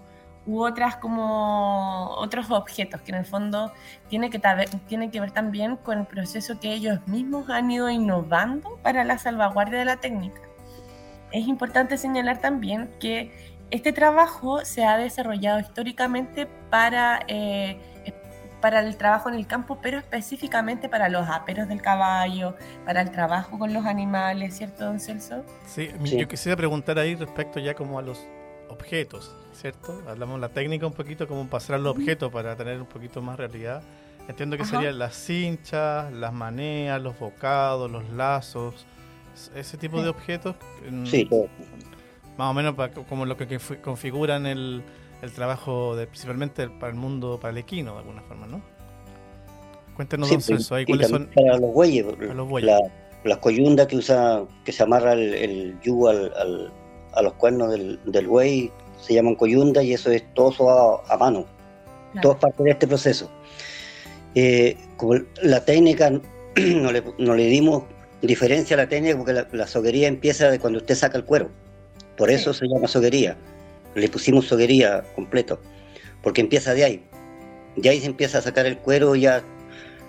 otras 0.47 0.97
como 0.97 2.11
otros 2.17 2.51
objetos 2.51 3.01
que 3.03 3.13
en 3.13 3.19
el 3.19 3.25
fondo 3.25 3.73
tiene 4.09 4.31
que, 4.31 4.41
tiene 4.89 5.11
que 5.11 5.21
ver 5.21 5.31
también 5.31 5.77
con 5.77 6.01
el 6.01 6.07
proceso 6.07 6.59
que 6.59 6.73
ellos 6.73 6.99
mismos 7.07 7.49
han 7.49 7.71
ido 7.71 7.89
innovando 7.91 8.79
para 8.83 9.05
la 9.05 9.19
salvaguardia 9.19 9.79
de 9.79 9.85
la 9.85 9.97
técnica. 9.97 10.41
Es 11.31 11.47
importante 11.47 11.97
señalar 11.97 12.41
también 12.41 12.91
que 13.01 13.33
este 13.71 13.93
trabajo 13.93 14.65
se 14.65 14.85
ha 14.85 14.99
desarrollado 14.99 15.61
históricamente 15.61 16.47
para 16.69 17.21
eh, 17.29 17.81
para 18.63 18.81
el 18.81 18.97
trabajo 18.97 19.29
en 19.29 19.35
el 19.35 19.47
campo, 19.47 19.79
pero 19.83 19.99
específicamente 19.99 20.89
para 20.89 21.11
los 21.11 21.29
aperos 21.29 21.69
del 21.69 21.83
caballo, 21.83 22.57
para 22.87 23.03
el 23.03 23.11
trabajo 23.11 23.59
con 23.59 23.75
los 23.75 23.85
animales, 23.85 24.57
¿cierto, 24.57 24.85
don 24.85 25.01
Celso? 25.01 25.45
Sí, 25.67 25.91
yo 26.05 26.29
quisiera 26.29 26.57
preguntar 26.57 26.99
ahí 26.99 27.17
respecto 27.17 27.59
ya 27.59 27.75
como 27.75 27.99
a 27.99 28.03
los 28.03 28.25
objetos, 28.73 29.35
¿cierto? 29.53 30.01
Hablamos 30.09 30.41
la 30.41 30.49
técnica 30.49 30.87
un 30.87 30.93
poquito, 30.93 31.29
como 31.29 31.49
pasar 31.49 31.81
los 31.81 31.97
objetos 31.97 32.33
para 32.33 32.57
tener 32.57 32.81
un 32.81 32.87
poquito 32.87 33.23
más 33.23 33.37
realidad. 33.37 33.83
Entiendo 34.29 34.57
que 34.57 34.65
serían 34.65 34.99
las 34.99 35.15
cinchas, 35.15 36.13
las 36.13 36.33
maneas, 36.33 37.03
los 37.03 37.19
bocados, 37.19 37.91
los 37.91 38.09
lazos, 38.11 38.87
ese 39.55 39.77
tipo 39.77 40.03
de 40.03 40.09
objetos. 40.09 40.55
Sí, 41.05 41.29
Más 42.37 42.51
o 42.51 42.55
menos 42.55 42.75
como 43.09 43.27
lo 43.27 43.37
que 43.37 43.59
configuran 43.83 44.47
el, 44.47 44.83
el 45.23 45.33
trabajo 45.33 45.97
de, 45.97 46.07
principalmente 46.07 46.69
para 46.69 46.93
el 46.93 46.99
mundo, 46.99 47.39
para 47.41 47.53
el 47.53 47.59
equino 47.59 47.93
de 47.93 47.99
alguna 47.99 48.23
forma, 48.23 48.47
¿no? 48.47 48.63
Cuéntenos, 49.97 50.31
don 50.31 50.41
Celso, 50.41 50.75
ahí 50.75 50.85
cuáles 50.85 51.09
son... 51.09 51.29
Para 51.35 51.59
los 51.59 51.73
bueyes, 51.75 52.07
las 53.25 53.39
coyundas 53.39 53.87
que 53.87 53.97
usa, 53.97 54.45
que 54.65 54.73
se 54.73 54.83
amarra 54.83 55.13
el, 55.13 55.79
yugo 55.83 56.09
al, 56.09 56.73
a 57.13 57.23
los 57.23 57.35
cuernos 57.35 57.71
del, 57.71 57.99
del, 58.05 58.27
buey, 58.27 58.71
se 59.01 59.15
llaman 59.15 59.35
coyundas 59.35 59.85
y 59.85 59.93
eso 59.93 60.11
es 60.11 60.23
todo 60.35 61.03
a, 61.09 61.17
mano. 61.17 61.47
Todo 62.21 62.33
es 62.33 62.39
parte 62.39 62.63
de 62.63 62.71
este 62.71 62.87
proceso. 62.87 63.31
Eh, 64.35 64.77
como 64.97 65.15
la 65.43 65.65
técnica, 65.65 66.11
no 66.57 66.93
le, 66.93 67.03
no 67.19 67.35
le, 67.35 67.47
dimos 67.47 67.85
diferencia 68.21 68.75
a 68.75 68.79
la 68.79 68.89
técnica 68.89 69.17
porque 69.17 69.33
la, 69.33 69.49
la, 69.53 69.67
soguería 69.67 70.09
empieza 70.09 70.51
de 70.51 70.59
cuando 70.59 70.79
usted 70.79 70.95
saca 70.95 71.19
el 71.19 71.25
cuero. 71.25 71.51
Por 72.17 72.31
eso 72.31 72.53
se 72.53 72.67
llama 72.67 72.89
soguería 72.89 73.37
le 73.95 74.09
pusimos 74.09 74.47
soguería 74.47 75.03
completo, 75.15 75.61
porque 76.23 76.41
empieza 76.41 76.75
de 76.75 76.85
ahí. 76.85 77.05
De 77.77 77.89
ahí 77.89 78.01
se 78.01 78.07
empieza 78.07 78.39
a 78.39 78.43
sacar 78.43 78.67
el 78.67 78.79
cuero, 78.79 79.15
ya 79.17 79.43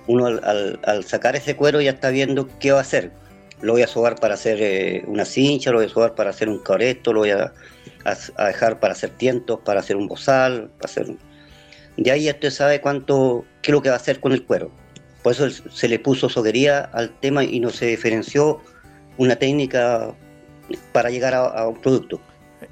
uno 0.08 0.28
al, 0.28 1.04
sacar 1.06 1.36
ese 1.36 1.56
cuero 1.56 1.80
ya 1.82 1.92
está 1.92 2.10
viendo 2.10 2.50
qué 2.60 2.72
va 2.72 2.80
a 2.80 2.82
hacer. 2.82 3.12
Lo 3.63 3.73
voy 3.73 3.82
a 3.82 3.88
sobar 3.88 4.15
para 4.15 4.36
hacer 4.36 4.62
eh, 4.62 5.04
una 5.08 5.26
cincha, 5.26 5.71
lo 5.71 5.78
voy 5.78 5.88
a 5.88 5.89
sobar 5.89 6.15
para 6.15 6.30
hacer 6.30 6.49
un 6.49 6.60
careto, 6.60 7.13
lo 7.13 7.21
voy 7.21 7.32
a, 7.32 7.54
dejar 8.38 8.80
para 8.80 8.93
hacer 8.93 9.12
tientos, 9.12 9.60
para 9.62 9.80
hacer 9.80 9.95
un 9.95 10.08
bozal, 10.08 10.69
para 10.80 10.91
hacer... 10.91 11.08
De 11.97 12.12
ahí 12.12 12.23
ya 12.23 12.32
usted 12.34 12.52
sabe 12.52 12.82
cuánto, 12.82 13.45
qué 13.62 13.71
es 13.71 13.73
lo 13.73 13.82
que 13.82 13.89
va 13.89 13.95
a 13.95 13.99
hacer 13.99 14.19
con 14.19 14.32
el 14.32 14.43
cuero. 14.43 14.71
Por 15.21 15.32
eso 15.32 15.49
se 15.49 15.88
le 15.88 15.99
puso 15.99 16.28
soguería 16.30 16.82
al 16.82 17.17
tema 17.19 17.43
y 17.43 17.60
no 17.60 17.69
se 17.69 17.86
diferenció 17.86 18.62
una 19.17 19.36
técnica 19.38 20.13
para 20.91 21.10
llegar 21.10 21.34
a 21.34 21.67
un 21.67 21.82
producto. 21.82 22.19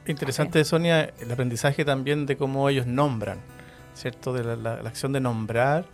Interesante, 0.05 0.63
Sonia, 0.63 1.13
el 1.19 1.31
aprendizaje 1.31 1.85
también 1.85 2.25
de 2.25 2.37
cómo 2.37 2.67
ellos 2.69 2.87
nombran, 2.87 3.39
¿cierto? 3.93 4.33
De 4.33 4.55
la, 4.55 4.73
acción 4.73 5.13
de 5.13 5.19
nombrar 5.19 5.85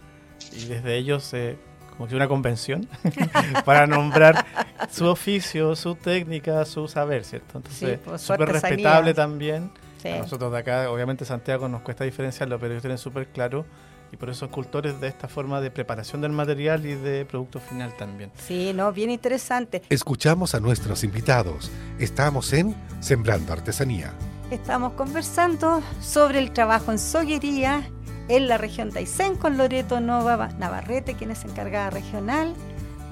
y 0.54 0.66
desde 0.66 0.96
ellos, 0.96 1.34
eh, 1.34 1.58
como 1.98 2.08
que 2.08 2.16
una 2.16 2.28
convención, 2.28 2.88
para 3.66 3.88
nombrar 3.88 4.46
su 4.92 5.08
oficio, 5.08 5.76
su 5.76 5.96
técnica, 5.96 6.64
su 6.66 6.88
saber, 6.88 7.24
¿cierto? 7.24 7.58
Entonces, 7.58 8.00
pues, 8.06 8.22
súper 8.22 8.50
respetable 8.50 9.14
también. 9.14 9.72
A 10.06 10.20
nosotros 10.20 10.52
de 10.52 10.60
acá, 10.60 10.90
obviamente 10.90 11.26
Santiago 11.26 11.68
nos 11.68 11.82
cuesta 11.82 12.04
diferenciarlo, 12.04 12.60
pero 12.60 12.74
ellos 12.74 12.82
tienen 12.82 12.98
súper 12.98 13.28
claro 13.28 13.66
y 14.12 14.16
por 14.16 14.30
eso 14.30 14.42
son 14.42 14.50
cultores 14.50 15.02
de 15.02 15.08
esta 15.08 15.28
forma 15.28 15.60
de 15.60 15.72
preparación 15.72 16.22
del 16.22 16.32
material 16.32 16.86
y 16.86 16.96
de 16.96 17.26
producto 17.26 17.60
final 17.60 17.94
también. 17.98 18.32
Sí, 18.38 18.72
no, 18.74 18.94
bien 18.94 19.10
interesante. 19.10 19.82
Escuchamos 19.90 20.56
a 20.56 20.60
nuestros 20.60 21.04
invitados. 21.04 21.72
Estamos 22.00 22.54
en 22.54 22.76
Sembrando 23.02 23.52
Artesanía. 23.52 24.14
Estamos 24.50 24.94
conversando 24.94 25.82
sobre 26.00 26.40
el 26.40 26.54
trabajo 26.54 26.92
en 26.92 27.00
soguería 27.00 27.90
en 28.30 28.48
la 28.48 28.58
región 28.58 28.92
Aysén 28.96 29.36
con 29.36 29.58
Loreto 29.58 30.00
Nova 30.00 30.50
Navarrete, 30.60 31.16
quien 31.16 31.32
es 31.32 31.46
encargada 31.46 31.90
regional 31.90 32.54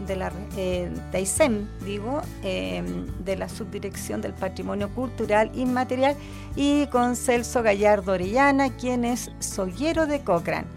de 0.08 0.16
la 0.16 0.32
eh, 0.58 0.92
Aysén, 1.14 1.70
digo, 1.86 2.22
em, 2.44 3.06
de 3.24 3.38
la 3.38 3.48
subdirección 3.48 4.22
del 4.22 4.34
patrimonio 4.34 4.90
cultural 4.90 5.52
inmaterial, 5.56 6.16
y 6.56 6.88
con 6.88 7.16
Celso 7.16 7.64
Gallardo 7.64 8.14
Orellana, 8.14 8.76
quien 8.76 9.06
es 9.06 9.32
soguero 9.40 10.06
de 10.06 10.20
Cochrane. 10.22 10.68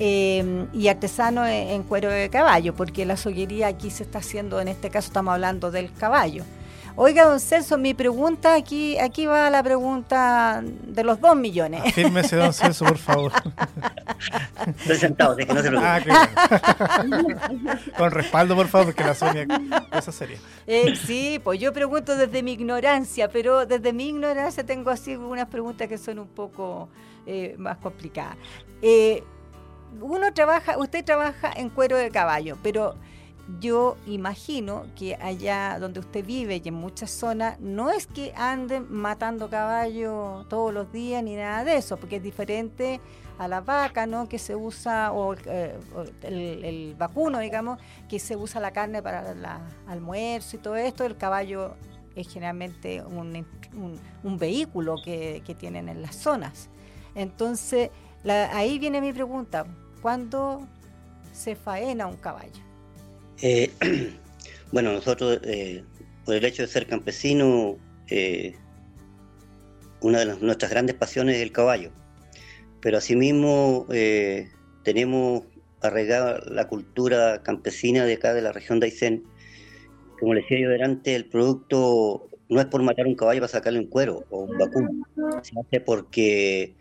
Em, 0.00 0.68
y 0.72 0.86
artesano 0.86 1.44
en, 1.44 1.82
cuero 1.82 2.08
de 2.10 2.30
caballo, 2.30 2.72
porque 2.72 3.04
la 3.04 3.16
soguería 3.16 3.66
aquí 3.66 3.90
se 3.90 4.04
está 4.04 4.18
haciendo, 4.18 4.60
en 4.60 4.68
este 4.68 4.90
caso 4.90 5.08
estamos 5.08 5.34
hablando 5.34 5.72
del 5.72 5.92
caballo. 5.92 6.44
Oiga, 7.00 7.26
don 7.26 7.38
Celso, 7.38 7.78
mi 7.78 7.94
pregunta, 7.94 8.56
aquí 8.56 8.98
aquí 8.98 9.24
va 9.24 9.48
la 9.50 9.62
pregunta 9.62 10.60
de 10.64 11.04
los 11.04 11.20
dos 11.20 11.36
millones. 11.36 11.80
Afírmese, 11.86 12.34
don 12.34 12.52
Celso, 12.52 12.84
por 12.84 12.98
favor. 12.98 13.32
Estoy 14.80 14.96
sentado, 14.96 15.36
de 15.36 15.46
que 15.46 15.54
no 15.54 15.62
se 15.62 15.70
lo 15.70 15.78
ah, 15.80 16.00
Con 17.96 18.10
respaldo, 18.10 18.56
por 18.56 18.66
favor, 18.66 18.88
porque 18.88 19.04
la 19.04 19.14
Sonia, 19.14 19.46
esa 19.92 20.10
sería. 20.10 20.38
Eh, 20.66 20.96
sí, 20.96 21.40
pues 21.44 21.60
yo 21.60 21.72
pregunto 21.72 22.16
desde 22.16 22.42
mi 22.42 22.54
ignorancia, 22.54 23.28
pero 23.28 23.64
desde 23.64 23.92
mi 23.92 24.08
ignorancia 24.08 24.66
tengo 24.66 24.90
así 24.90 25.14
unas 25.14 25.46
preguntas 25.46 25.86
que 25.86 25.98
son 25.98 26.18
un 26.18 26.26
poco 26.26 26.88
eh, 27.26 27.54
más 27.58 27.76
complicadas. 27.76 28.36
Eh, 28.82 29.22
uno 30.00 30.34
trabaja, 30.34 30.76
usted 30.78 31.04
trabaja 31.04 31.52
en 31.54 31.70
cuero 31.70 31.96
de 31.96 32.10
caballo, 32.10 32.58
pero 32.60 32.96
yo 33.60 33.96
imagino 34.06 34.84
que 34.94 35.14
allá 35.14 35.78
donde 35.80 36.00
usted 36.00 36.24
vive 36.24 36.60
y 36.62 36.68
en 36.68 36.74
muchas 36.74 37.10
zonas 37.10 37.58
no 37.60 37.90
es 37.90 38.06
que 38.06 38.32
anden 38.36 38.86
matando 38.90 39.48
caballos 39.48 40.46
todos 40.48 40.72
los 40.72 40.92
días 40.92 41.24
ni 41.24 41.34
nada 41.34 41.64
de 41.64 41.76
eso, 41.76 41.96
porque 41.96 42.16
es 42.16 42.22
diferente 42.22 43.00
a 43.38 43.48
la 43.48 43.60
vaca, 43.60 44.06
¿no? 44.06 44.28
Que 44.28 44.38
se 44.38 44.54
usa, 44.54 45.12
o, 45.12 45.34
eh, 45.34 45.78
el, 46.22 46.94
vacuno, 46.98 47.38
digamos, 47.38 47.78
que 48.08 48.18
se 48.18 48.36
usa 48.36 48.60
la 48.60 48.72
carne 48.72 49.02
para 49.02 49.32
el 49.32 49.44
almuerzo 49.86 50.56
y 50.56 50.58
todo 50.58 50.76
esto. 50.76 51.04
El 51.04 51.16
caballo 51.16 51.74
es 52.16 52.28
generalmente 52.28 53.02
un, 53.02 53.46
vehículo 54.38 54.96
que, 55.02 55.42
tienen 55.58 55.88
en 55.88 56.02
las 56.02 56.16
zonas. 56.16 56.68
Entonces, 57.14 57.90
ahí 58.26 58.78
viene 58.78 59.00
mi 59.00 59.12
pregunta, 59.12 59.64
¿cuándo 60.02 60.66
se 61.32 61.54
faena 61.54 62.06
un 62.06 62.16
caballo? 62.16 62.67
Eh, 63.42 63.70
bueno, 64.72 64.92
nosotros, 64.92 65.40
eh, 65.44 65.84
por 66.24 66.34
el 66.34 66.44
hecho 66.44 66.62
de 66.62 66.68
ser 66.68 66.86
campesino, 66.86 67.78
eh, 68.08 68.54
una 70.00 70.20
de 70.20 70.36
nuestras 70.40 70.70
grandes 70.70 70.96
pasiones 70.96 71.36
es 71.36 71.42
el 71.42 71.52
caballo. 71.52 71.90
Pero 72.80 72.98
asimismo 72.98 73.86
tenemos 74.84 75.42
arraigada 75.80 76.40
la 76.46 76.68
cultura 76.68 77.42
campesina 77.42 78.04
de 78.04 78.14
acá 78.14 78.34
de 78.34 78.42
la 78.42 78.52
región 78.52 78.78
de 78.78 78.86
Aysén. 78.86 79.24
Como 80.20 80.34
les 80.34 80.44
decía 80.44 80.60
yo 80.60 80.70
delante, 80.70 81.16
el 81.16 81.24
producto 81.24 82.28
no 82.48 82.60
es 82.60 82.66
por 82.66 82.82
matar 82.82 83.06
un 83.06 83.16
caballo 83.16 83.40
para 83.40 83.50
sacarle 83.50 83.80
un 83.80 83.86
cuero 83.86 84.24
o 84.30 84.44
un 84.44 84.58
vacuno, 84.58 84.90
se 85.42 85.58
hace 85.58 85.80
porque 85.80 86.76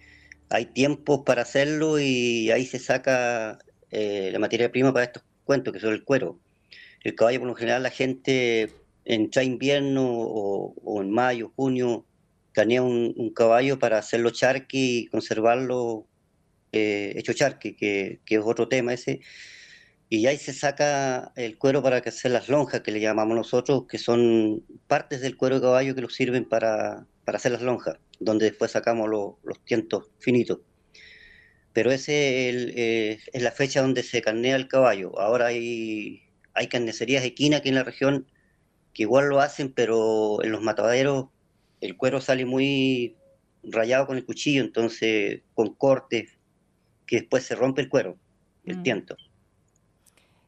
hay 0.50 0.68
tiempos 0.68 1.22
para 1.26 1.42
hacerlo 1.42 2.00
y 2.00 2.52
ahí 2.52 2.66
se 2.66 2.78
saca 2.78 3.58
la 3.90 4.40
materia 4.40 4.72
prima 4.72 4.94
para 4.94 5.06
estos 5.06 5.24
cuentos, 5.46 5.74
que 5.74 5.80
son 5.80 5.94
el 5.94 6.04
cuero. 6.04 6.38
El 7.08 7.16
caballo, 7.16 7.40
por 7.40 7.48
lo 7.48 7.56
general, 7.56 7.84
la 7.84 7.90
gente 7.90 8.70
en 9.06 9.30
invierno 9.42 10.04
o, 10.06 11.02
en 11.02 11.10
mayo, 11.10 11.54
junio, 11.56 12.06
canea 12.52 12.82
un, 12.82 13.32
caballo 13.34 13.80
para 13.80 13.98
hacerlo 13.98 14.32
charqui 14.32 15.04
y 15.04 15.08
conservarlo 15.08 16.06
eh, 16.74 17.14
hecho 17.16 17.32
charqui, 17.32 17.76
que, 17.76 18.20
es 18.26 18.42
otro 18.44 18.68
tema 18.68 18.94
ese. 18.94 19.22
y 20.10 20.28
ahí 20.28 20.36
se 20.36 20.52
saca 20.52 21.32
el 21.38 21.58
cuero 21.58 21.82
para 21.82 22.02
que 22.02 22.10
hacer 22.10 22.32
las 22.32 22.50
lonjas 22.50 22.82
que 22.82 22.92
le 22.92 23.00
llamamos 23.00 23.38
nosotros, 23.38 23.86
que 23.88 24.00
son 24.00 24.66
partes 24.88 25.22
del 25.22 25.38
cuero 25.38 25.56
de 25.56 25.62
caballo 25.62 25.96
que 25.96 26.02
lo 26.02 26.10
sirven 26.10 26.44
para, 26.44 27.08
hacer 27.26 27.54
las 27.54 27.62
lonjas, 27.62 27.96
donde 28.20 28.48
después 28.48 28.72
sacamos 28.72 29.10
los 29.10 29.64
tientos 29.64 30.10
finitos. 30.20 30.60
Pero 31.72 31.90
ese 31.90 32.50
eh, 32.50 33.20
es 33.32 33.42
la 33.42 33.52
fecha 33.52 33.82
donde 33.82 34.04
se 34.04 34.22
carnea 34.22 34.58
el 34.58 34.68
caballo. 34.68 35.18
Ahora 35.18 35.46
hay, 35.48 36.27
hay 36.58 36.68
carnicerías 36.68 37.24
equinas 37.24 37.60
aquí 37.60 37.70
en 37.70 37.76
la 37.76 37.84
región 37.84 38.26
que 38.94 39.04
igual 39.04 39.30
lo 39.30 39.40
hacen, 39.40 39.72
pero 39.72 40.44
en 40.44 40.52
los 40.52 40.62
mataderos 40.62 41.28
el 41.82 41.96
cuero 41.96 42.20
sale 42.20 42.46
muy 42.46 43.16
rayado 43.64 44.08
con 44.08 44.18
el 44.18 44.26
cuchillo, 44.26 44.64
entonces 44.64 45.42
con 45.54 45.76
cortes, 45.76 46.32
que 47.06 47.18
después 47.18 47.44
se 47.44 47.54
rompe 47.54 47.82
el 47.82 47.90
cuero, 47.90 48.18
el 48.66 48.80
mm. 48.80 48.84
tiento. 48.84 49.18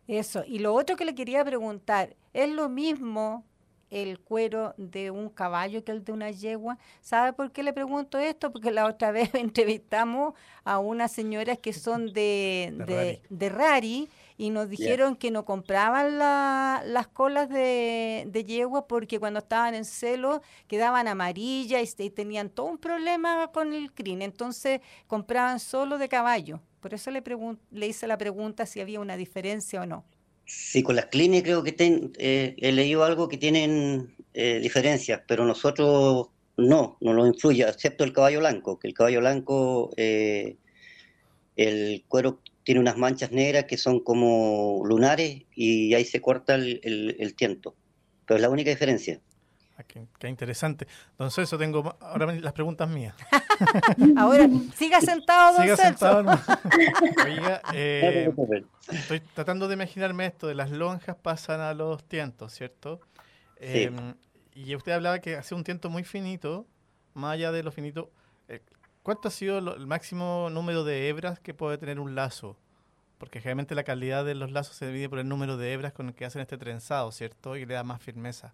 Eso, 0.07 0.43
y 0.47 0.57
lo 0.57 0.73
otro 0.73 0.95
que 0.95 1.05
le 1.05 1.13
quería 1.13 1.45
preguntar, 1.45 2.15
¿es 2.33 2.49
lo 2.49 2.69
mismo 2.69 3.45
el 3.89 4.19
cuero 4.19 4.73
de 4.77 5.11
un 5.11 5.29
caballo 5.29 5.83
que 5.83 5.91
el 5.91 6.03
de 6.03 6.11
una 6.11 6.31
yegua. 6.31 6.77
¿Sabe 7.01 7.33
por 7.33 7.51
qué 7.51 7.63
le 7.63 7.73
pregunto 7.73 8.17
esto? 8.17 8.51
Porque 8.51 8.71
la 8.71 8.85
otra 8.85 9.11
vez 9.11 9.33
entrevistamos 9.33 10.33
a 10.63 10.79
unas 10.79 11.11
señoras 11.11 11.57
que 11.59 11.73
son 11.73 12.13
de, 12.13 13.19
de, 13.29 13.49
Rari. 13.49 14.09
Y 14.39 14.51
nos 14.51 14.69
dijeron 14.69 15.17
que 15.17 15.31
no 15.31 15.43
compraban 15.43 16.17
las 16.17 17.07
colas 17.09 17.49
de, 17.49 18.45
yegua 18.47 18.87
porque 18.87 19.19
cuando 19.19 19.39
estaban 19.39 19.75
en 19.75 19.83
celo 19.83 20.41
quedaban 20.65 21.09
amarillas 21.09 21.93
y, 21.99 22.09
tenían 22.09 22.49
todo 22.49 22.67
un 22.67 22.77
problema 22.77 23.51
con 23.51 23.73
el 23.73 23.91
crin. 23.91 24.21
Entonces 24.21 24.79
compraban 25.07 25.59
solo 25.59 25.97
de 25.97 26.07
caballo. 26.07 26.61
Por 26.79 26.93
eso 26.93 27.11
le, 27.11 27.21
le 27.71 27.87
hice 27.87 28.07
la 28.07 28.17
pregunta 28.17 28.65
si 28.65 28.79
había 28.79 29.01
una 29.01 29.17
diferencia 29.17 29.81
o 29.81 29.85
no. 29.85 30.05
Sí, 30.45 30.83
con 30.83 30.95
las 30.95 31.07
clínicas 31.07 31.43
creo 31.43 31.63
que 31.63 31.75
eh, 32.17 32.55
he 32.57 32.71
leído 32.71 33.03
algo 33.03 33.27
que 33.27 33.37
tienen 33.37 34.15
eh, 34.33 34.61
diferencias, 34.61 35.21
pero 35.27 35.43
nosotros 35.43 36.27
no, 36.55 36.97
no 37.01 37.11
lo 37.11 37.27
influye, 37.27 37.67
excepto 37.67 38.05
el 38.05 38.13
caballo 38.13 38.39
blanco, 38.39 38.79
que 38.79 38.87
el 38.87 38.93
caballo 38.93 39.19
blanco, 39.19 39.91
eh, 39.97 40.55
el 41.57 42.05
cuero 42.07 42.39
tiene 42.69 42.81
unas 42.81 42.97
manchas 42.97 43.31
negras 43.31 43.65
que 43.65 43.77
son 43.77 43.99
como 43.99 44.83
lunares 44.85 45.41
y 45.55 45.91
ahí 45.95 46.05
se 46.05 46.21
corta 46.21 46.53
el, 46.53 47.15
el 47.17 47.33
tiento. 47.33 47.73
Pero 48.27 48.35
es 48.35 48.43
la 48.43 48.49
única 48.51 48.69
diferencia. 48.69 49.19
Ah, 49.75 49.83
qué, 49.83 50.27
interesante. 50.27 50.85
Entonces, 51.13 51.45
eso 51.45 51.57
tengo 51.57 51.97
ahora 51.99 52.31
las 52.31 52.53
preguntas 52.53 52.87
mías. 52.87 53.15
ahora, 54.17 54.47
siga 54.75 55.01
sentado, 55.01 55.53
don 55.53 55.63
siga 55.63 55.77
Sentado, 55.77 56.23
Oiga, 57.25 57.59
eh, 57.73 58.31
estoy 58.91 59.19
tratando 59.33 59.67
de 59.67 59.73
imaginarme 59.73 60.27
esto, 60.27 60.45
de 60.45 60.53
las 60.53 60.69
lonjas 60.69 61.15
pasan 61.15 61.61
a 61.61 61.73
los 61.73 62.03
tientos, 62.03 62.53
¿cierto? 62.53 63.01
Em, 63.59 64.13
y 64.53 64.75
usted 64.75 64.91
hablaba 64.91 65.17
que 65.21 65.37
hace 65.37 65.55
un 65.55 65.63
tiento 65.63 65.89
muy 65.89 66.03
finito, 66.03 66.67
más 67.15 67.33
allá 67.33 67.51
de 67.51 67.63
lo 67.63 67.71
finito. 67.71 68.11
Eh, 68.47 68.61
¿Cuánto 69.09 69.29
ha 69.29 69.31
sido 69.31 69.57
el 69.57 69.87
máximo 69.87 70.51
número 70.51 70.83
de 70.83 71.09
hebras 71.09 71.39
que 71.39 71.55
puede 71.55 71.79
tener 71.79 71.99
un 71.99 72.13
lazo? 72.13 72.55
Porque 73.17 73.39
generalmente 73.39 73.73
la 73.73 73.83
calidad 73.83 74.23
de 74.23 74.35
los 74.35 74.51
lazos 74.51 74.75
se 74.75 74.85
divide 74.85 75.09
por 75.09 75.17
el 75.17 75.27
número 75.27 75.57
de 75.57 75.73
hebras 75.73 75.93
con 75.93 76.09
el 76.09 76.13
que 76.13 76.25
hacen 76.25 76.43
este 76.43 76.59
trenzado, 76.59 77.11
¿cierto? 77.11 77.57
Y 77.57 77.65
le 77.65 77.73
da 77.73 77.83
más 77.83 78.03
firmeza. 78.03 78.53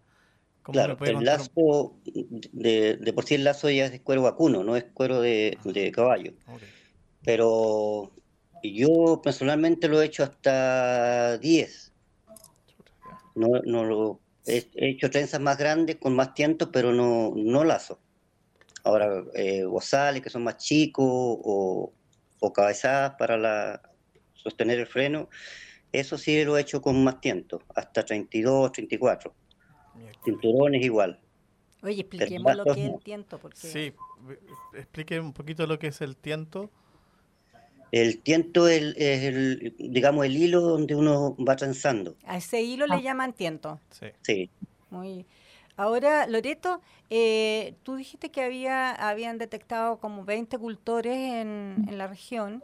Claro, 0.64 0.98
el 1.04 1.26
lazo, 1.26 1.98
de, 2.06 3.12
por 3.14 3.26
sí 3.26 3.36
el 3.36 3.44
lazo 3.44 3.70
ya 3.70 3.88
es 3.88 4.00
cuero 4.00 4.22
vacuno, 4.22 4.64
no 4.64 4.78
es 4.78 4.86
cuero 4.94 5.20
de, 5.20 5.92
caballo. 5.94 6.32
Pero 7.26 8.14
yo 8.64 9.20
personalmente 9.22 9.90
lo 9.90 10.02
he 10.02 10.06
hecho 10.06 10.24
hasta 10.24 11.38
10. 11.38 11.92
No, 13.36 13.50
no 13.66 13.84
lo, 13.84 14.22
he, 14.46 14.66
hecho 14.76 15.10
trenzas 15.10 15.42
más 15.42 15.58
grandes 15.58 15.98
con 15.98 16.16
más 16.16 16.34
tientos, 16.34 16.70
pero 16.72 16.94
no, 16.94 17.34
no 17.36 17.66
lazo. 17.66 18.00
Ahora, 18.86 19.24
eh, 19.34 19.64
bozales 19.64 20.22
que 20.22 20.30
son 20.30 20.44
más 20.44 20.58
chicos 20.58 21.06
o, 21.08 21.92
o 22.40 22.54
cabezadas 22.54 23.16
para 23.18 23.36
la, 23.36 23.82
sostener 24.34 24.80
el 24.80 24.86
freno, 24.86 25.28
eso 25.92 26.18
sí 26.18 26.44
lo 26.44 26.56
he 26.56 26.62
hecho 26.62 26.82
con 26.82 27.04
más 27.04 27.20
tientos, 27.20 27.62
hasta 27.74 28.06
32, 28.06 28.72
34. 28.72 29.34
Cinturones 30.24 30.84
igual. 30.84 31.20
Oye, 31.82 32.02
expliquemos 32.02 32.56
lo 32.56 32.64
que 32.64 32.72
es 32.72 32.90
el 32.90 33.00
tiento. 33.00 33.40
Porque... 33.40 33.58
Sí, 33.58 33.94
explique 34.74 35.20
un 35.20 35.34
poquito 35.34 35.66
lo 35.66 35.80
que 35.80 35.88
es 35.88 36.02
el 36.02 36.16
tiento. 36.16 36.70
El 37.92 38.22
tiento 38.22 38.68
es 38.68 38.96
el, 38.98 39.76
digamos, 39.78 40.26
el 40.26 40.36
hilo 40.36 40.62
donde 40.62 40.96
uno 40.96 41.36
va 41.38 41.56
trenzando. 41.56 42.18
A 42.26 42.38
ese 42.38 42.62
hilo 42.62 42.88
le 42.88 42.96
ah. 42.96 43.02
llaman 43.02 43.34
tiento. 43.34 43.80
Sí. 43.90 44.08
sí. 44.22 44.50
Muy 44.90 45.26
Ahora, 45.78 46.28
Loreto, 46.28 46.82
eh, 47.10 47.76
tú 47.84 47.96
dijiste 47.96 48.32
que 48.32 48.42
había 48.44 48.92
habían 48.92 49.38
detectado 49.38 49.98
como 50.00 50.24
20 50.24 50.58
cultores 50.58 51.16
en, 51.16 51.86
en 51.88 51.98
la 51.98 52.08
región. 52.08 52.64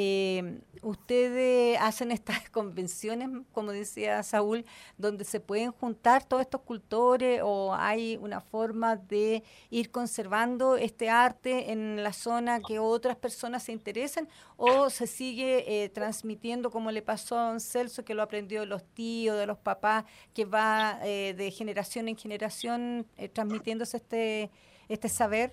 Eh, 0.00 0.60
ustedes 0.82 1.76
hacen 1.80 2.12
estas 2.12 2.48
convenciones, 2.50 3.28
como 3.50 3.72
decía 3.72 4.22
Saúl, 4.22 4.64
donde 4.96 5.24
se 5.24 5.40
pueden 5.40 5.72
juntar 5.72 6.22
todos 6.22 6.42
estos 6.42 6.60
cultores 6.60 7.40
o 7.42 7.74
hay 7.74 8.16
una 8.16 8.40
forma 8.40 8.94
de 8.94 9.42
ir 9.70 9.90
conservando 9.90 10.76
este 10.76 11.10
arte 11.10 11.72
en 11.72 12.04
la 12.04 12.12
zona 12.12 12.60
que 12.60 12.78
otras 12.78 13.16
personas 13.16 13.64
se 13.64 13.72
interesen 13.72 14.28
o 14.56 14.88
se 14.88 15.08
sigue 15.08 15.82
eh, 15.82 15.88
transmitiendo 15.88 16.70
como 16.70 16.92
le 16.92 17.02
pasó 17.02 17.36
a 17.36 17.48
don 17.48 17.58
Celso, 17.58 18.04
que 18.04 18.14
lo 18.14 18.22
aprendió 18.22 18.60
de 18.60 18.66
los 18.66 18.84
tíos, 18.84 19.36
de 19.36 19.46
los 19.46 19.58
papás, 19.58 20.04
que 20.32 20.44
va 20.44 21.00
eh, 21.02 21.34
de 21.36 21.50
generación 21.50 22.06
en 22.06 22.16
generación 22.16 23.04
eh, 23.16 23.28
transmitiéndose 23.28 23.96
este, 23.96 24.52
este 24.88 25.08
saber. 25.08 25.50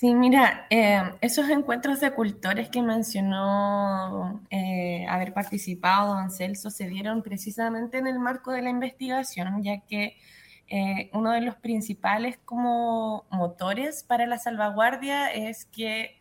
Sí, 0.00 0.14
mira, 0.14 0.66
eh, 0.70 1.02
esos 1.20 1.50
encuentros 1.50 2.00
de 2.00 2.14
cultores 2.14 2.70
que 2.70 2.80
mencionó 2.80 4.40
eh, 4.48 5.04
haber 5.06 5.34
participado 5.34 6.14
don 6.14 6.30
Celso 6.30 6.70
se 6.70 6.88
dieron 6.88 7.22
precisamente 7.22 7.98
en 7.98 8.06
el 8.06 8.18
marco 8.18 8.50
de 8.50 8.62
la 8.62 8.70
investigación, 8.70 9.62
ya 9.62 9.80
que 9.80 10.16
eh, 10.68 11.10
uno 11.12 11.32
de 11.32 11.42
los 11.42 11.56
principales 11.56 12.38
como 12.46 13.26
motores 13.30 14.02
para 14.02 14.26
la 14.26 14.38
salvaguardia 14.38 15.30
es 15.34 15.66
que 15.66 16.16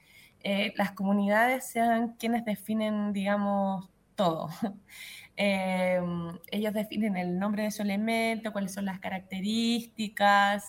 las 0.76 0.92
comunidades 0.92 1.70
sean 1.72 2.16
quienes 2.18 2.44
definen, 2.44 3.14
digamos, 3.14 3.90
todo. 4.16 4.50
ellos 5.38 6.74
definen 6.74 7.16
el 7.16 7.40
nombre 7.40 7.64
de 7.64 7.72
su 7.72 7.82
elemento, 7.82 8.52
cuáles 8.52 8.74
son 8.74 8.86
las 8.86 9.00
características, 9.00 10.68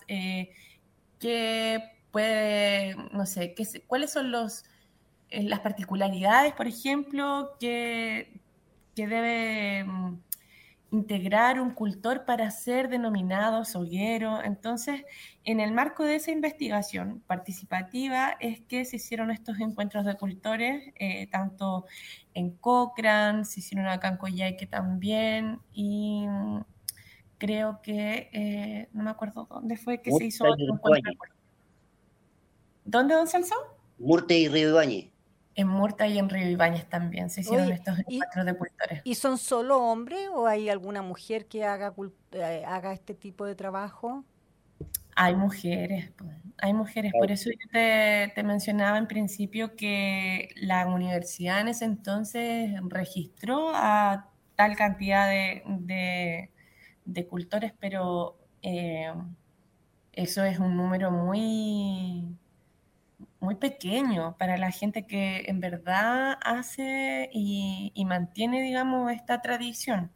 qué 1.19 2.00
puede, 2.11 2.95
no 3.11 3.25
sé, 3.25 3.53
¿qué, 3.53 3.65
¿cuáles 3.87 4.11
son 4.11 4.31
los, 4.31 4.63
eh, 5.29 5.43
las 5.43 5.61
particularidades, 5.61 6.53
por 6.53 6.67
ejemplo, 6.67 7.55
que, 7.59 8.41
que 8.95 9.07
debe 9.07 9.83
mm, 9.85 10.19
integrar 10.91 11.61
un 11.61 11.71
cultor 11.71 12.25
para 12.25 12.51
ser 12.51 12.89
denominado 12.89 13.65
soguero? 13.65 14.43
Entonces, 14.43 15.03
en 15.45 15.59
el 15.59 15.71
marco 15.71 16.03
de 16.03 16.15
esa 16.15 16.31
investigación 16.31 17.23
participativa 17.27 18.35
es 18.39 18.61
que 18.61 18.85
se 18.85 18.97
hicieron 18.97 19.31
estos 19.31 19.59
encuentros 19.59 20.05
de 20.05 20.15
cultores, 20.15 20.93
eh, 20.95 21.27
tanto 21.27 21.85
en 22.33 22.51
Cochrane, 22.51 23.45
se 23.45 23.61
hicieron 23.61 23.87
acá 23.87 24.09
en 24.09 24.17
Coyhaique 24.17 24.67
también, 24.67 25.59
y 25.71 26.27
mm, 26.27 26.61
creo 27.37 27.81
que, 27.81 28.29
eh, 28.33 28.89
no 28.93 29.03
me 29.03 29.09
acuerdo 29.11 29.47
dónde 29.49 29.77
fue 29.77 30.01
que 30.01 30.11
se 30.11 30.25
hizo 30.25 30.45
otro 30.45 30.75
encuentro. 30.75 31.13
¿Dónde, 32.85 33.15
don 33.15 33.27
Celso? 33.27 33.55
Murta 33.97 34.33
y 34.33 34.47
Río 34.47 34.69
Ibáñez. 34.69 35.11
En 35.53 35.67
Murta 35.67 36.07
y 36.07 36.17
en 36.17 36.29
Río 36.29 36.49
Ibáñez 36.49 36.87
también 36.87 37.29
se 37.29 37.41
hicieron 37.41 37.71
estos 37.71 37.99
encuentros 37.99 38.45
de 38.45 38.57
cultores. 38.57 39.01
¿Y 39.03 39.15
son 39.15 39.37
solo 39.37 39.79
hombres 39.79 40.29
o 40.33 40.47
hay 40.47 40.69
alguna 40.69 41.01
mujer 41.01 41.45
que 41.45 41.65
haga, 41.65 41.93
eh, 42.31 42.63
haga 42.65 42.93
este 42.93 43.13
tipo 43.13 43.45
de 43.45 43.55
trabajo? 43.55 44.23
Hay 45.15 45.35
mujeres, 45.35 46.11
hay 46.57 46.73
mujeres. 46.73 47.11
Por 47.19 47.31
eso 47.31 47.49
yo 47.49 47.69
te, 47.71 48.43
mencionaba 48.43 48.97
en 48.97 49.07
principio 49.07 49.75
que 49.75 50.49
la 50.55 50.87
universidad 50.87 51.59
en 51.59 51.67
ese 51.67 51.85
entonces 51.85 52.71
registró 52.87 53.71
a 53.73 54.29
tal 54.55 54.75
cantidad 54.75 55.27
de, 55.29 56.49
de, 57.05 57.27
cultores, 57.27 57.73
pero 57.77 58.37
eh, 58.61 59.13
eso 60.13 60.43
es 60.43 60.59
un 60.59 60.77
número 60.77 61.11
muy 61.11 62.37
muy 63.41 63.55
pequeño 63.55 64.37
para 64.37 64.57
la 64.57 64.71
gente 64.71 65.05
que 65.05 65.43
en 65.47 65.59
verdad 65.59 66.37
hace 66.43 67.29
y, 67.33 67.91
mantiene, 68.05 68.61
digamos, 68.61 69.11
esta 69.11 69.41
tradición. 69.41 70.11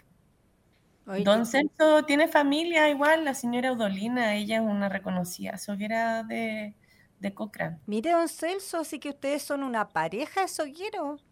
Don 1.23 1.45
Celso 1.45 2.03
tiene 2.05 2.27
familia 2.27 2.89
igual, 2.89 3.25
la 3.25 3.33
señora 3.33 3.73
Udolina, 3.73 4.35
ella 4.35 4.57
es 4.57 4.61
una 4.61 4.89
reconocida 4.89 5.57
soguera 5.57 6.23
de, 6.23 6.75
de 7.19 7.33
Cochrane. 7.33 7.79
Mire, 7.87 8.11
don 8.11 8.27
Celso, 8.27 8.83
sí 8.83 8.99
que 8.99 9.09
ustedes 9.09 9.43
son 9.43 9.63
una 9.63 9.89
pareja 9.89 10.41
de 10.41 10.47
sogueros. 10.47 11.24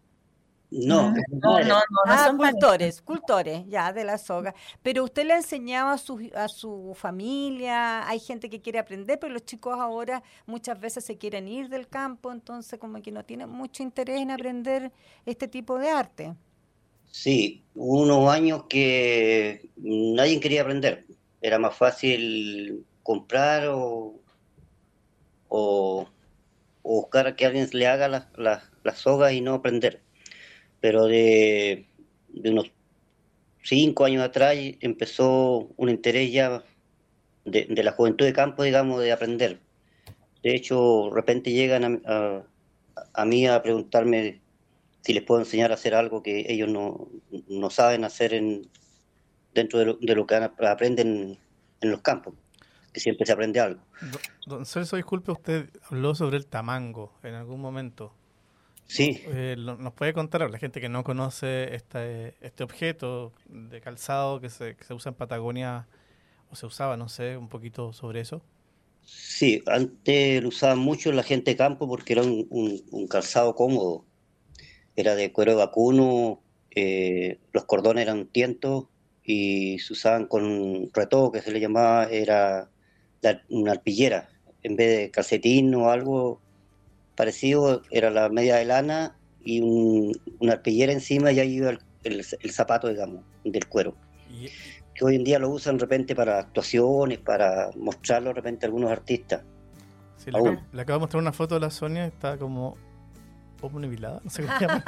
No, 0.70 1.12
no, 1.12 1.60
no, 1.60 1.62
no, 1.64 1.80
ah, 2.06 2.32
cultores, 2.36 3.00
cultores, 3.00 3.64
ya, 3.68 3.92
de 3.92 4.02
la 4.02 4.18
soga. 4.18 4.54
Pero 4.82 5.04
usted 5.04 5.24
le 5.24 5.34
enseñaba 5.34 5.92
a 5.92 5.98
su, 5.98 6.30
a 6.34 6.48
su 6.48 6.96
familia, 6.96 8.08
hay 8.08 8.18
gente 8.18 8.50
que 8.50 8.60
quiere 8.60 8.80
aprender, 8.80 9.18
pero 9.20 9.32
los 9.32 9.44
chicos 9.44 9.78
ahora 9.78 10.22
muchas 10.46 10.80
veces 10.80 11.04
se 11.04 11.16
quieren 11.16 11.46
ir 11.46 11.68
del 11.68 11.86
campo, 11.86 12.32
entonces 12.32 12.80
como 12.80 13.00
que 13.02 13.12
no 13.12 13.24
tienen 13.24 13.50
mucho 13.50 13.84
interés 13.84 14.20
en 14.20 14.32
aprender 14.32 14.90
este 15.24 15.46
tipo 15.46 15.78
de 15.78 15.90
arte. 15.90 16.34
Sí, 17.14 17.62
hubo 17.76 18.02
unos 18.02 18.28
años 18.28 18.64
que 18.68 19.70
nadie 19.76 20.40
quería 20.40 20.62
aprender. 20.62 21.06
Era 21.40 21.60
más 21.60 21.76
fácil 21.76 22.84
comprar 23.04 23.68
o, 23.68 24.14
o, 25.48 26.08
buscar 26.82 27.36
que 27.36 27.46
alguien 27.46 27.68
le 27.72 27.86
haga 27.86 28.08
las 28.08 28.26
la, 28.36 28.94
sogas 28.96 29.32
y 29.32 29.40
no 29.40 29.54
aprender. 29.54 30.02
Pero 30.84 31.06
de, 31.06 31.86
unos 32.44 32.70
cinco 33.62 34.04
años 34.04 34.22
atrás 34.22 34.54
empezó 34.80 35.70
un 35.78 35.88
interés 35.88 36.30
ya 36.30 36.62
de, 37.46 37.82
la 37.82 37.92
juventud 37.92 38.26
de 38.26 38.34
campo, 38.34 38.64
digamos, 38.64 39.00
de 39.00 39.10
aprender. 39.10 39.60
De 40.42 40.54
hecho, 40.54 41.08
de 41.08 41.14
repente 41.14 41.52
llegan 41.52 42.02
a, 42.04 42.42
a 43.14 43.24
mí 43.24 43.46
a 43.46 43.62
preguntarme 43.62 44.42
si 45.00 45.14
les 45.14 45.22
puedo 45.22 45.40
enseñar 45.40 45.70
a 45.70 45.74
hacer 45.76 45.94
algo 45.94 46.22
que 46.22 46.52
ellos 46.52 46.68
no, 46.68 47.08
no 47.48 47.70
saben 47.70 48.04
hacer 48.04 48.34
en, 48.34 48.68
dentro 49.54 49.78
de 49.78 49.86
lo, 49.86 49.94
de 49.94 50.14
lo, 50.14 50.26
que 50.26 50.34
aprenden 50.34 51.38
en 51.80 51.90
los 51.90 52.02
campos, 52.02 52.34
que 52.92 53.00
siempre 53.00 53.24
se 53.24 53.32
aprende 53.32 53.58
algo. 53.58 53.80
Don 54.46 54.66
Celso, 54.66 54.96
disculpe, 54.96 55.32
usted 55.32 55.70
habló 55.88 56.14
sobre 56.14 56.36
el 56.36 56.44
tamango 56.44 57.14
en 57.22 57.32
algún 57.32 57.62
momento. 57.62 58.12
Sí. 58.86 59.22
Eh, 59.26 59.56
¿Nos 59.58 59.92
puede 59.94 60.12
contar 60.12 60.42
a 60.42 60.48
la 60.48 60.58
gente 60.58 60.80
que 60.80 60.88
no 60.88 61.04
conoce 61.04 61.74
este, 61.74 62.34
este 62.40 62.62
objeto 62.62 63.32
de 63.48 63.80
calzado 63.80 64.40
que 64.40 64.50
se, 64.50 64.76
que 64.76 64.84
se 64.84 64.94
usa 64.94 65.10
en 65.10 65.16
Patagonia, 65.16 65.86
o 66.50 66.56
se 66.56 66.66
usaba, 66.66 66.96
no 66.96 67.08
sé, 67.08 67.36
un 67.36 67.48
poquito 67.48 67.92
sobre 67.92 68.20
eso? 68.20 68.42
Sí, 69.02 69.62
antes 69.66 70.42
lo 70.42 70.48
usaban 70.48 70.78
mucho 70.78 71.12
la 71.12 71.22
gente 71.22 71.52
de 71.52 71.56
campo 71.56 71.88
porque 71.88 72.14
era 72.14 72.22
un, 72.22 72.46
un 72.50 73.06
calzado 73.08 73.54
cómodo 73.54 74.04
era 74.96 75.14
de 75.14 75.32
cuero 75.32 75.56
vacuno, 75.56 76.42
eh, 76.70 77.38
los 77.52 77.64
cordones 77.64 78.02
eran 78.02 78.26
tientos 78.26 78.86
y 79.22 79.78
se 79.78 79.92
usaban 79.92 80.26
con 80.26 80.90
retoque, 80.92 81.38
que 81.38 81.44
se 81.44 81.52
le 81.52 81.60
llamaba, 81.60 82.04
era 82.06 82.70
una 83.48 83.72
arpillera. 83.72 84.28
En 84.62 84.76
vez 84.76 84.98
de 84.98 85.10
calcetín 85.10 85.74
o 85.74 85.90
algo 85.90 86.40
parecido, 87.14 87.82
era 87.90 88.10
la 88.10 88.28
media 88.28 88.56
de 88.56 88.64
lana 88.64 89.16
y 89.44 89.60
una 90.40 90.52
arpillera 90.52 90.92
encima 90.92 91.32
y 91.32 91.40
ahí 91.40 91.54
iba 91.54 91.78
el, 92.02 92.24
zapato, 92.52 92.88
digamos, 92.88 93.24
del 93.44 93.66
cuero. 93.66 93.94
Que 94.94 95.04
hoy 95.04 95.16
en 95.16 95.24
día 95.24 95.38
lo 95.38 95.50
usan 95.50 95.76
de 95.76 95.82
repente 95.82 96.14
para 96.14 96.38
actuaciones, 96.38 97.18
para 97.18 97.70
mostrarlo 97.76 98.30
de 98.30 98.34
repente 98.34 98.66
a 98.66 98.68
algunos 98.68 98.90
artistas. 98.90 99.42
le, 100.26 100.38
acabo, 100.38 100.62
le 100.72 100.82
acabo 100.82 100.98
de 100.98 101.00
mostrar 101.00 101.22
una 101.22 101.32
foto 101.32 101.54
de 101.54 101.60
la 101.60 101.70
Sonia, 101.70 102.06
está 102.06 102.38
como 102.38 102.76
no 103.70 104.30
sé 104.30 104.42
cómo 104.42 104.58
se 104.58 104.60
llama. 104.60 104.84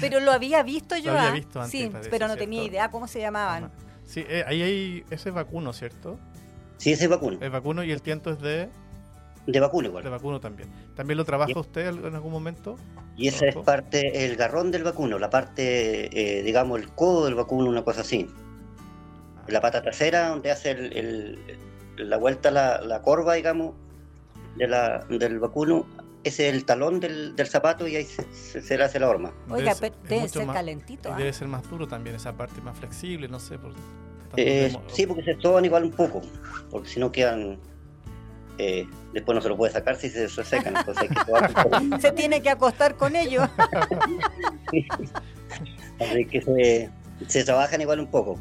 pero 0.00 0.20
lo 0.20 0.32
había 0.32 0.62
visto 0.62 0.96
yo. 0.96 1.12
Lo 1.12 1.18
había 1.18 1.32
visto 1.32 1.60
antes, 1.60 1.80
sí, 1.80 1.90
pero 2.10 2.28
no 2.28 2.36
tenía 2.36 2.64
idea 2.64 2.90
cómo 2.90 3.06
se 3.06 3.20
llamaban. 3.20 3.70
Sí, 4.04 4.24
eh, 4.28 4.44
ahí 4.46 4.62
hay 4.62 5.04
ese 5.10 5.30
vacuno, 5.30 5.72
¿cierto? 5.72 6.18
Sí, 6.76 6.92
ese 6.92 7.04
es 7.04 7.10
vacuno. 7.10 7.38
El 7.40 7.50
vacuno 7.50 7.82
y 7.82 7.90
el 7.90 8.02
tiento 8.02 8.30
es 8.30 8.40
de... 8.40 8.68
De 9.46 9.60
vacuno 9.60 9.88
igual. 9.88 10.02
De 10.02 10.10
vacuno 10.10 10.40
también. 10.40 10.68
¿También 10.94 11.18
lo 11.18 11.24
trabaja 11.24 11.58
usted 11.58 11.86
en 11.86 12.14
algún 12.14 12.32
momento? 12.32 12.76
Y 13.16 13.28
esa 13.28 13.46
es 13.46 13.56
parte, 13.56 14.26
el 14.26 14.36
garrón 14.36 14.70
del 14.70 14.82
vacuno, 14.82 15.18
la 15.18 15.30
parte, 15.30 16.38
eh, 16.38 16.42
digamos, 16.42 16.80
el 16.80 16.88
codo 16.90 17.24
del 17.24 17.34
vacuno, 17.34 17.70
una 17.70 17.84
cosa 17.84 18.00
así. 18.02 18.28
Ah. 19.38 19.44
La 19.48 19.60
pata 19.60 19.82
trasera, 19.82 20.28
donde 20.28 20.50
hace 20.50 20.72
el, 20.72 21.38
la 21.96 22.16
vuelta, 22.16 22.50
la, 22.50 22.80
la 22.82 23.02
corva, 23.02 23.34
digamos, 23.34 23.74
de 24.56 24.66
la, 24.68 24.98
del 25.08 25.38
vacuno, 25.38 25.86
ese 26.26 26.48
es 26.48 26.54
el 26.54 26.64
talón 26.64 26.98
del, 26.98 27.34
zapato 27.46 27.86
y 27.86 27.94
ahí 27.94 28.04
se, 28.04 28.76
le 28.76 28.82
hace 28.82 28.98
la 28.98 29.08
horma. 29.08 29.32
Oiga, 29.48 29.74
debe, 30.08 30.28
ser 30.28 30.46
calentito. 30.48 31.14
Debe 31.14 31.28
¿ah? 31.28 31.32
ser 31.32 31.46
más 31.46 31.68
duro 31.70 31.86
también, 31.86 32.16
esa 32.16 32.36
parte 32.36 32.60
más 32.60 32.76
flexible, 32.76 33.28
no 33.28 33.38
sé. 33.38 33.58
Eh, 34.36 34.74
sí, 34.88 35.06
porque 35.06 35.22
se 35.22 35.30
estoban 35.32 35.64
igual 35.64 35.84
un 35.84 35.92
poco, 35.92 36.22
porque 36.70 36.88
si 36.88 37.00
no 37.00 37.12
quedan... 37.12 37.58
Eh, 38.58 38.88
después 39.12 39.34
no 39.34 39.42
se 39.42 39.48
lo 39.48 39.56
puede 39.56 39.72
sacar 39.72 39.96
si 39.96 40.08
se 40.08 40.28
resecan. 40.28 40.74
se 42.00 42.12
tiene 42.12 42.40
que 42.40 42.50
acostar 42.50 42.96
con 42.96 43.16
ellos. 43.16 43.48
Así 46.00 46.24
que 46.26 46.42
se, 46.42 46.90
se 47.26 47.44
trabajan 47.44 47.80
igual 47.80 48.00
un 48.00 48.06
poco 48.06 48.38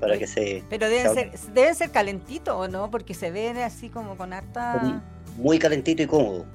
para 0.00 0.18
que 0.18 0.26
se... 0.26 0.62
Pero 0.70 0.88
deben 0.88 1.14
ser, 1.14 1.38
deben 1.52 1.74
ser 1.74 1.90
calentitos, 1.90 2.54
¿o 2.54 2.68
no? 2.68 2.90
Porque 2.90 3.14
se 3.14 3.30
ven 3.30 3.58
así 3.58 3.88
como 3.88 4.16
con 4.16 4.32
harta... 4.32 5.02
Muy 5.36 5.58
calentito 5.58 6.02
y 6.02 6.06
cómodo. 6.06 6.46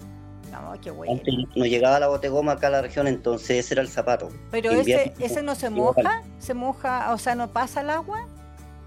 No, 0.51 0.73
qué 0.81 0.91
bueno. 0.91 1.13
Antes 1.13 1.33
no 1.55 1.65
llegaba 1.65 1.99
la 1.99 2.07
botegoma 2.07 2.53
acá 2.53 2.67
a 2.67 2.71
la 2.71 2.81
región, 2.81 3.07
entonces 3.07 3.65
ese 3.65 3.73
era 3.73 3.81
el 3.81 3.89
zapato. 3.89 4.29
Pero 4.51 4.71
ese, 4.71 5.13
ese 5.19 5.41
no 5.41 5.55
se 5.55 5.69
moja, 5.69 6.23
se 6.37 6.53
moja, 6.53 7.11
o 7.11 7.17
sea, 7.17 7.35
no 7.35 7.49
pasa 7.49 7.81
el 7.81 7.89
agua. 7.89 8.27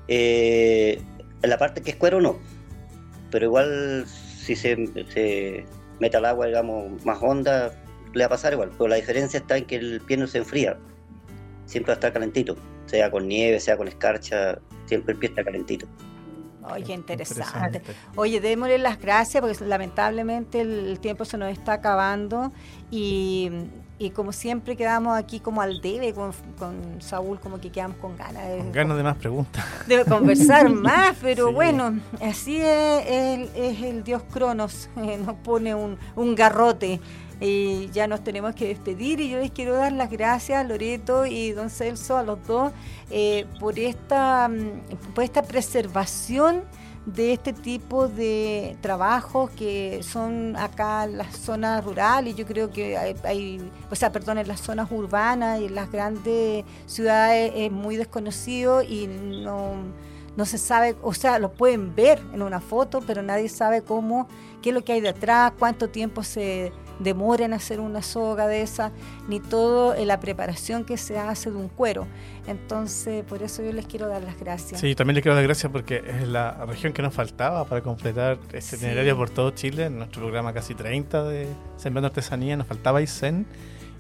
Eh, 0.09 1.03
en 1.43 1.51
la 1.51 1.59
parte 1.59 1.83
que 1.83 1.91
es 1.91 1.97
cuero 1.97 2.21
no, 2.21 2.37
pero 3.37 3.49
igual 3.49 4.07
si 4.07 4.57
se, 4.57 4.77
mete 6.01 6.17
al 6.17 6.25
agua, 6.25 6.47
digamos, 6.47 7.05
más 7.05 7.19
honda, 7.21 7.71
le 8.15 8.25
va 8.25 8.29
a 8.29 8.31
pasar 8.31 8.55
igual. 8.55 8.71
Pero 8.79 8.89
la 8.89 8.97
diferencia 8.97 9.41
está 9.41 9.59
en 9.59 9.67
que 9.67 9.77
el 9.77 10.01
pie 10.01 10.17
no 10.17 10.27
se 10.27 10.39
enfría, 10.39 10.79
siempre 11.67 11.91
va 11.91 11.93
a 11.93 11.97
estar 11.97 12.15
calentito, 12.15 12.57
sea 12.87 13.11
con 13.11 13.29
nieve, 13.29 13.61
sea 13.61 13.77
con 13.77 13.89
escarcha, 13.89 14.59
siempre 14.87 15.13
el 15.13 15.19
pie 15.19 15.29
está 15.29 15.45
calentito. 15.45 15.87
Oye, 16.63 16.95
interesante. 16.95 17.83
Oye, 18.15 18.41
démosle 18.41 18.79
las 18.79 18.99
gracias 18.99 19.43
porque 19.43 19.63
lamentablemente 19.67 20.63
el 20.63 20.99
tiempo 20.99 21.27
se 21.27 21.37
nos 21.37 21.53
está 21.53 21.75
acabando 21.75 22.55
y, 22.91 23.51
como 24.15 24.33
siempre 24.33 24.77
quedamos 24.77 25.17
aquí 25.17 25.41
como 25.41 25.63
al 25.63 25.81
debe 25.81 26.13
con, 26.13 26.33
Saúl, 27.01 27.41
como 27.41 27.59
que 27.59 27.71
quedamos 27.71 27.97
con 27.97 28.17
ganas 28.17 28.47
de... 28.49 28.59
Con 28.59 28.73
ganas 28.73 28.97
de 28.97 29.03
más 29.03 29.17
preguntas. 29.17 29.65
De 29.87 30.05
conversar 30.05 30.69
más, 30.71 31.17
pero 31.21 31.53
bueno, 31.53 31.99
así 32.21 32.57
es, 32.57 33.51
es, 33.55 33.83
el 33.83 34.05
dios 34.05 34.23
Cronos, 34.31 34.91
nos 34.97 35.37
pone 35.37 35.75
un, 35.75 35.99
un 36.15 36.35
garrote 36.35 37.01
y 37.41 37.91
ya 37.91 38.07
nos 38.07 38.25
tenemos 38.25 38.55
que 38.55 38.69
despedir 38.69 39.21
y 39.21 39.29
yo 39.29 39.39
les 39.39 39.51
quiero 39.51 39.75
dar 39.75 39.93
las 39.93 40.11
gracias 40.11 40.67
Loreto 40.67 41.27
y 41.27 41.53
don 41.53 41.69
Celso 41.69 42.17
a 42.17 42.23
los 42.23 42.45
dos 42.47 42.73
eh, 43.11 43.47
por 43.61 43.79
esta 43.79 44.49
mm, 44.49 45.13
por 45.15 45.23
esta 45.23 45.43
preservación 45.43 46.63
de 47.07 47.33
este 47.33 47.53
tipo 47.53 48.09
de 48.09 48.77
trabajos 48.81 49.51
que 49.51 50.03
son 50.03 50.57
acá 50.57 51.05
en 51.05 51.19
las 51.19 51.37
zonas 51.37 51.85
rurales 51.85 52.35
yo 52.35 52.45
creo 52.45 52.71
que 52.71 52.97
hay, 52.97 53.71
o 53.91 53.95
sea, 53.95 54.11
perdón, 54.11 54.39
en 54.39 54.49
las 54.49 54.61
zonas 54.61 54.91
urbanas 54.91 55.61
y 55.61 55.67
en 55.67 55.75
las 55.77 55.91
grandes 55.91 56.65
ciudades 56.87 57.53
es 57.55 57.71
muy 57.71 57.97
desconocido 57.97 58.83
y 58.83 59.07
no, 59.07 59.75
no 60.37 60.45
se 60.45 60.59
sabe, 60.59 60.97
o 61.01 61.15
sea, 61.15 61.39
lo 61.39 61.53
pueden 61.53 61.95
ver 61.95 62.21
en 62.35 62.43
una 62.43 62.61
foto, 62.61 63.01
pero 63.07 63.23
nadie 63.23 63.49
sabe 63.49 63.83
cómo, 63.83 64.27
qué 64.61 64.71
es 64.71 64.75
lo 64.75 64.85
que 64.85 64.95
hay 64.95 65.01
detrás, 65.01 65.53
cuánto 65.57 65.89
tiempo 65.89 66.25
se 66.25 66.73
demora 66.99 67.45
en 67.45 67.53
hacer 67.53 67.81
una 67.81 68.03
soga 68.03 68.47
de 68.47 68.63
esa, 68.63 68.93
ni 69.29 69.41
todo 69.41 69.95
en 69.95 70.09
la 70.09 70.21
preparación 70.21 70.85
que 70.85 70.97
se 70.97 71.19
hace 71.19 71.51
de 71.51 71.57
un 71.57 71.69
cuero. 71.69 72.07
Entonces, 72.47 73.25
por 73.25 73.43
eso 73.43 73.63
yo 73.63 73.73
les 73.73 73.87
quiero 73.87 74.09
dar 74.09 74.23
las 74.23 74.39
gracias. 74.39 74.81
Sí, 74.81 74.95
también 74.95 75.17
les 75.17 75.23
quiero 75.23 75.35
dar 75.35 75.43
las 75.43 75.49
gracias 75.49 75.73
porque 75.73 76.03
es 76.07 76.29
la 76.29 76.65
región 76.67 76.93
que 76.93 77.03
nos 77.03 77.15
faltaba 77.15 77.65
para 77.65 77.83
completar 77.83 78.39
este 78.53 78.77
itinerario 78.77 79.17
por 79.17 79.31
todo 79.31 79.51
Chile. 79.51 79.87
En 79.87 79.99
nuestro 79.99 80.23
programa 80.23 80.53
casi 80.53 80.75
30 80.75 81.25
de 81.25 81.49
Sembrando 81.77 82.09
Artesanía 82.09 82.57
nos 82.57 82.67
faltaba 82.67 83.03
ICEN 83.03 83.47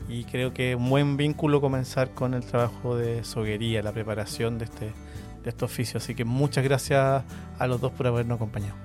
y 0.09 0.25
creo 0.25 0.55
que 0.55 0.75
un 0.75 0.89
buen 0.89 1.17
vínculo 1.17 1.61
comenzar 1.61 2.11
con 2.11 2.35
el 2.35 2.45
trabajo 2.45 2.97
de 2.97 3.25
soguería, 3.25 3.83
la 3.83 3.93
preparación 3.93 4.59
de 4.59 4.67
este, 4.67 4.93
de 5.43 5.51
este 5.51 5.65
oficio. 5.65 5.99
Así 5.99 6.15
que 6.15 6.25
muchas 6.25 6.63
gracias 6.63 7.25
a 7.59 7.67
los 7.67 7.81
dos 7.81 7.93
por 7.93 8.07
habernos 8.07 8.37
acompañado. 8.37 8.77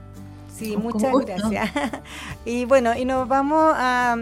Sí, 0.62 0.78
muchas 0.78 1.12
gracias. 1.26 1.72
y 2.46 2.66
bueno, 2.66 2.96
y 2.96 3.04
nos 3.04 3.28
vamos 3.28 3.74
a, 3.76 4.16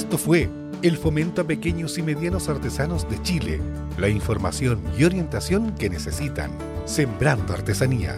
Esto 0.00 0.16
fue 0.16 0.48
el 0.80 0.96
fomento 0.96 1.42
a 1.42 1.46
pequeños 1.46 1.98
y 1.98 2.02
medianos 2.02 2.48
artesanos 2.48 3.06
de 3.10 3.20
Chile, 3.22 3.60
la 3.98 4.08
información 4.08 4.80
y 4.98 5.04
orientación 5.04 5.74
que 5.74 5.90
necesitan. 5.90 6.50
Sembrando 6.86 7.52
Artesanía, 7.52 8.16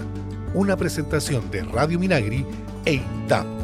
una 0.54 0.76
presentación 0.76 1.50
de 1.50 1.64
Radio 1.64 1.98
Minagri 1.98 2.46
e 2.84 2.92
INTAP. 2.94 3.61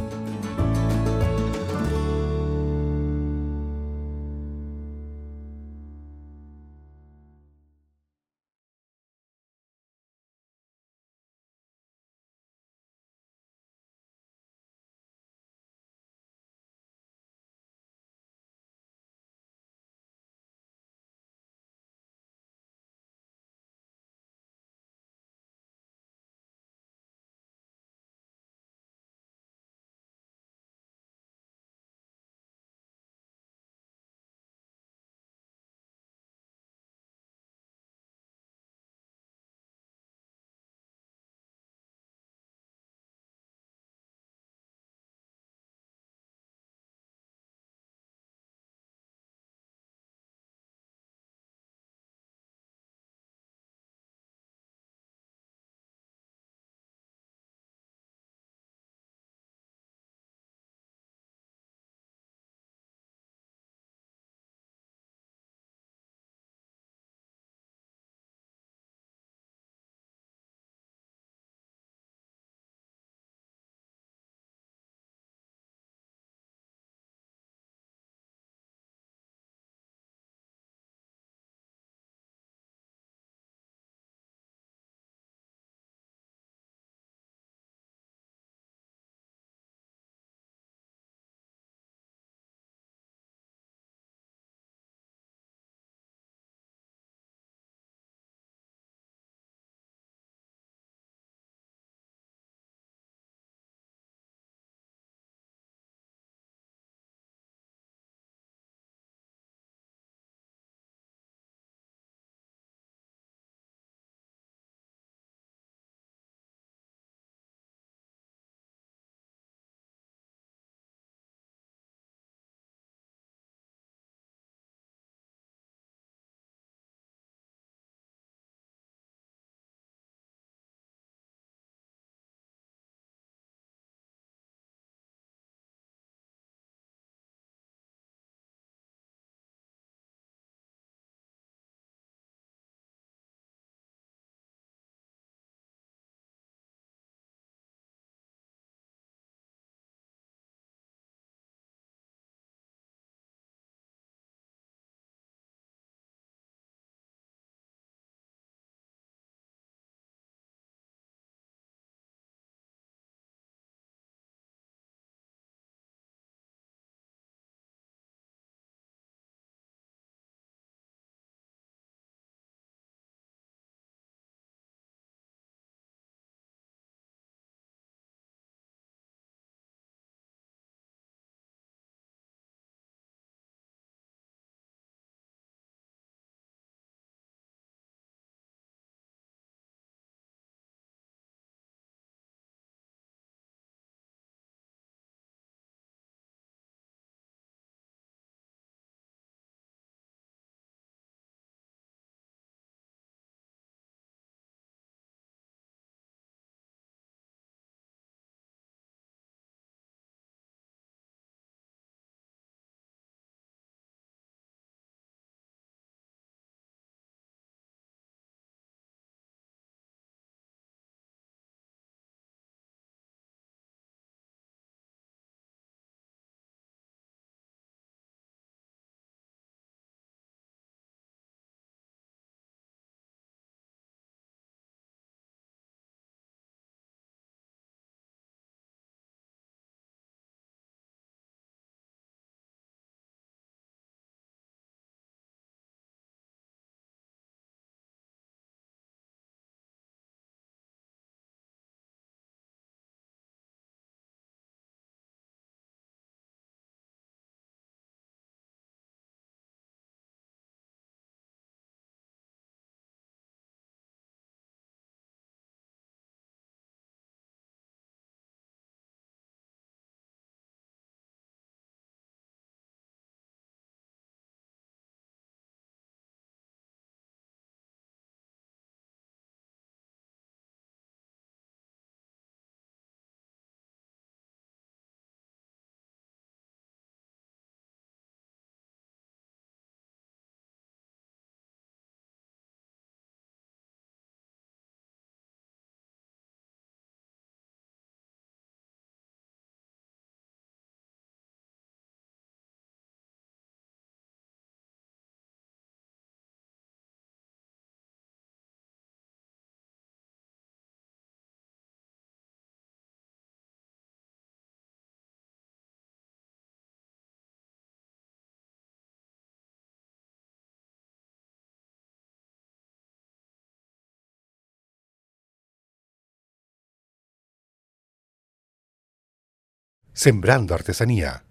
Sembrando 329.99 330.55
Artesanía. 330.55 331.28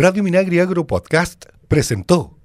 Radio 0.00 0.22
Minagri 0.22 0.60
Agro 0.60 0.86
Podcast 0.86 1.46
presentó 1.66 2.37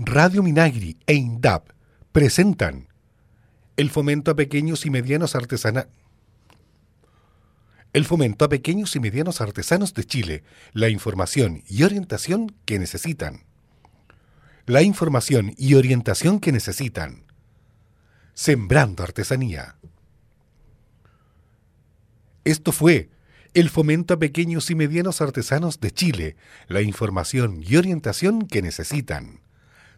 Radio 0.00 0.44
Minagri 0.44 0.96
e 1.08 1.14
INDAP 1.14 1.70
presentan 2.12 2.86
el 3.76 3.90
fomento 3.90 4.30
a 4.30 4.36
pequeños 4.36 4.86
y 4.86 4.90
medianos 4.90 5.34
artesanos. 5.34 5.86
El 7.92 8.04
fomento 8.04 8.44
a 8.44 8.48
pequeños 8.48 8.94
y 8.94 9.00
medianos 9.00 9.40
artesanos 9.40 9.94
de 9.94 10.04
Chile, 10.04 10.44
la 10.72 10.88
información 10.88 11.64
y 11.66 11.82
orientación 11.82 12.54
que 12.64 12.78
necesitan. 12.78 13.42
La 14.66 14.82
información 14.82 15.52
y 15.56 15.74
orientación 15.74 16.38
que 16.38 16.52
necesitan. 16.52 17.24
Sembrando 18.34 19.02
artesanía. 19.02 19.78
Esto 22.44 22.70
fue 22.70 23.10
el 23.52 23.68
fomento 23.68 24.14
a 24.14 24.18
pequeños 24.20 24.70
y 24.70 24.76
medianos 24.76 25.20
artesanos 25.20 25.80
de 25.80 25.90
Chile, 25.90 26.36
la 26.68 26.82
información 26.82 27.64
y 27.66 27.74
orientación 27.74 28.46
que 28.46 28.62
necesitan. 28.62 29.40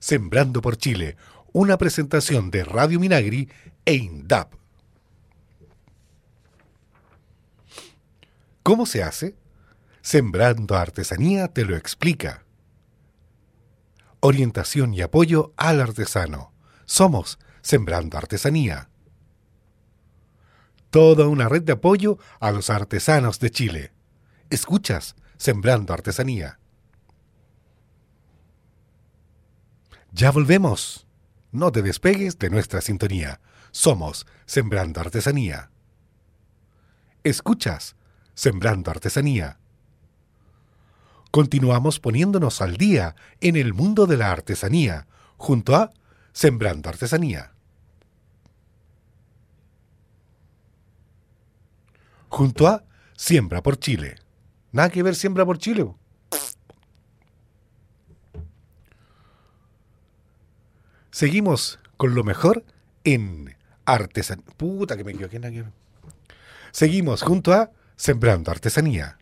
Sembrando 0.01 0.63
por 0.63 0.79
Chile, 0.79 1.17
una 1.53 1.77
presentación 1.77 2.51
de 2.51 2.65
Radio 2.65 2.99
Minagri 2.99 3.51
e 3.85 3.95
INDAP. 3.95 4.55
¿Cómo 8.63 8.87
se 8.87 9.03
hace? 9.03 9.37
Sembrando 10.01 10.75
Artesanía 10.77 11.49
te 11.49 11.65
lo 11.65 11.77
explica. 11.77 12.45
Orientación 14.21 14.95
y 14.95 15.03
apoyo 15.03 15.53
al 15.57 15.81
artesano. 15.81 16.53
Somos 16.87 17.39
Sembrando 17.61 18.17
Artesanía. 18.17 18.89
Toda 20.91 21.27
una 21.27 21.49
red 21.49 21.63
de 21.63 21.73
apoyo 21.73 22.19
a 22.41 22.53
los 22.53 22.71
artesanos 22.71 23.39
de 23.39 23.51
Chile. 23.51 23.93
Escuchas 24.49 25.15
Sembrando 25.37 25.93
Artesanía. 25.93 26.60
Ya 30.13 30.31
volvemos. 30.31 31.07
No 31.53 31.73
te 31.73 31.83
despegues 31.83 32.39
de 32.39 32.51
nuestra 32.51 32.81
sintonía. 32.81 33.41
Somos 33.71 34.27
Sembrando 34.47 35.01
Artesanía. 35.01 35.71
Escuchas 37.23 37.97
Sembrando 38.35 38.91
Artesanía. 38.91 39.59
Continuamos 41.31 42.01
poniéndonos 42.01 42.61
al 42.61 42.77
día 42.77 43.15
en 43.41 43.55
el 43.57 43.73
mundo 43.73 44.07
de 44.07 44.17
la 44.17 44.33
artesanía, 44.33 45.07
junto 45.37 45.77
a 45.77 45.93
Sembrando 46.33 46.89
Artesanía. 46.89 47.53
Junto 52.29 52.67
a 52.67 52.85
Siembra 53.17 53.63
por 53.63 53.79
Chile. 53.79 54.17
Nada 54.73 54.91
que 54.91 55.03
ver 55.03 55.15
Siembra 55.15 55.45
por 55.45 55.59
Chile. 55.59 55.95
Seguimos 61.21 61.79
con 61.99 62.15
lo 62.15 62.25
mejor 62.25 62.65
en 63.05 63.55
artesanía. 63.85 64.47
Puta 64.57 64.97
que 64.97 65.05
me 65.05 65.13
equivoqué. 65.13 65.39
Seguimos 66.73 67.21
junto 67.21 67.53
a 67.53 67.73
Sembrando 67.95 68.51
Artesanía. 68.51 69.19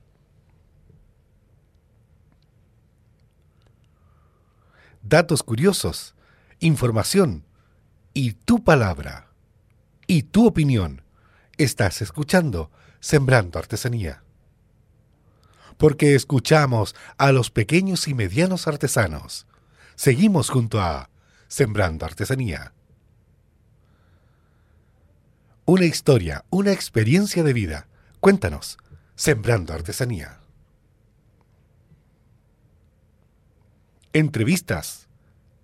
Datos 5.03 5.43
curiosos, 5.43 6.15
información 6.61 7.45
y 8.15 8.35
tu 8.35 8.63
palabra 8.63 9.33
y 10.07 10.23
tu 10.23 10.47
opinión. 10.47 11.03
Estás 11.57 12.01
escuchando 12.01 12.71
Sembrando 13.01 13.59
Artesanía. 13.59 14.23
Porque 15.77 16.15
escuchamos 16.15 16.95
a 17.17 17.33
los 17.33 17.51
pequeños 17.51 18.07
y 18.07 18.15
medianos 18.15 18.69
artesanos. 18.69 19.49
Seguimos 19.97 20.49
junto 20.49 20.81
a 20.81 21.11
Sembrando 21.49 22.05
Artesanía. 22.05 22.73
Una 25.65 25.87
historia, 25.87 26.45
una 26.51 26.73
experiencia 26.73 27.43
de 27.43 27.55
vida. 27.55 27.89
Cuéntanos, 28.21 28.79
Sembrando 29.17 29.73
Artesanía. 29.73 30.41
Entrevistas 34.13 35.09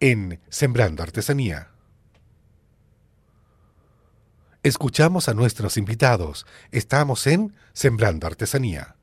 en 0.01 0.41
Sembrando 0.49 1.03
Artesanía. 1.03 1.69
Escuchamos 4.63 5.29
a 5.29 5.35
nuestros 5.35 5.77
invitados. 5.77 6.47
Estamos 6.73 7.27
en 7.27 7.55
Sembrando 7.75 8.27
Artesanía. 8.27 8.97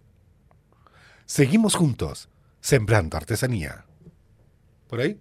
Seguimos 1.27 1.75
juntos, 1.75 2.29
Sembrando 2.59 3.17
Artesanía. 3.17 3.85
¿Por 4.87 4.99
ahí? 4.99 5.19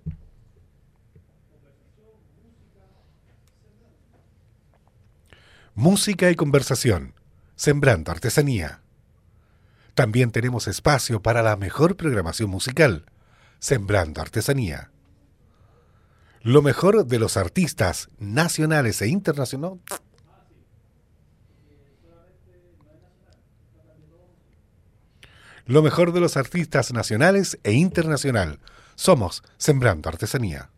Música 5.74 6.30
y 6.30 6.36
conversación, 6.36 7.14
sembrando 7.56 8.10
artesanía. 8.10 8.82
También 9.94 10.30
tenemos 10.30 10.68
espacio 10.68 11.22
para 11.22 11.42
la 11.42 11.56
mejor 11.56 11.96
programación 11.96 12.50
musical, 12.50 13.06
sembrando 13.58 14.20
artesanía. 14.20 14.90
Lo 16.42 16.62
mejor 16.62 17.06
de 17.06 17.18
los 17.18 17.36
artistas 17.36 18.08
nacionales 18.18 19.02
e 19.02 19.08
internacionales. 19.08 19.80
Lo 25.66 25.82
mejor 25.82 26.12
de 26.12 26.18
los 26.18 26.36
artistas 26.36 26.92
nacionales 26.92 27.58
e 27.62 27.72
internacional. 27.72 28.58
Somos 28.96 29.44
Sembrando 29.56 30.08
Artesanía. 30.08 30.70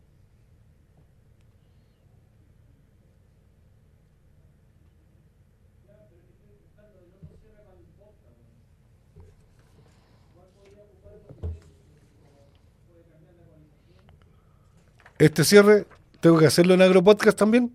Este 15.22 15.44
cierre, 15.44 15.86
¿tengo 16.18 16.36
que 16.36 16.46
hacerlo 16.46 16.74
en 16.74 16.82
Agropodcast 16.82 17.38
también? 17.38 17.72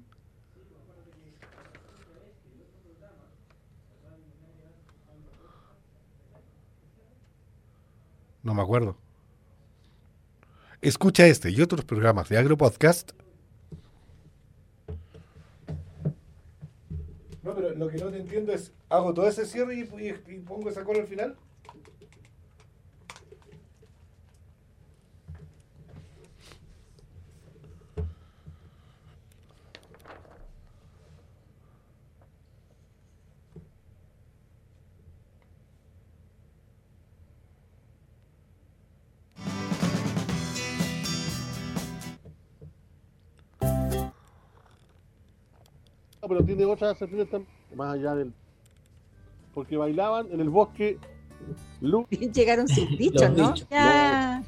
No 8.44 8.54
me 8.54 8.62
acuerdo. 8.62 8.98
Escucha 10.82 11.26
este 11.26 11.50
y 11.50 11.62
otros 11.62 11.86
programas 11.86 12.28
de 12.28 12.38
Agropodcast. 12.38 13.14
No, 17.44 17.56
pero 17.56 17.74
lo 17.76 17.88
que 17.88 17.98
no 17.98 18.10
te 18.10 18.18
entiendo 18.18 18.52
es, 18.52 18.74
¿hago 18.90 19.14
todo 19.14 19.26
ese 19.26 19.46
cierre 19.46 19.76
y, 19.76 20.34
y 20.34 20.40
pongo 20.40 20.70
esa 20.70 20.84
cola 20.84 21.00
al 21.00 21.08
final? 21.08 21.38
Pero 46.28 46.44
tiene 46.44 46.66
otras 46.66 46.96
acepciones 46.96 47.28
más 47.76 47.96
allá 47.96 48.16
del. 48.16 48.34
Porque 49.54 49.78
bailaban 49.78 50.28
en 50.32 50.40
el 50.40 50.50
bosque. 50.50 50.98
Llegaron 52.34 52.68
sin 52.68 52.98
dichos, 52.98 53.32
¿no? 53.32 53.54
Ya. 53.70 54.44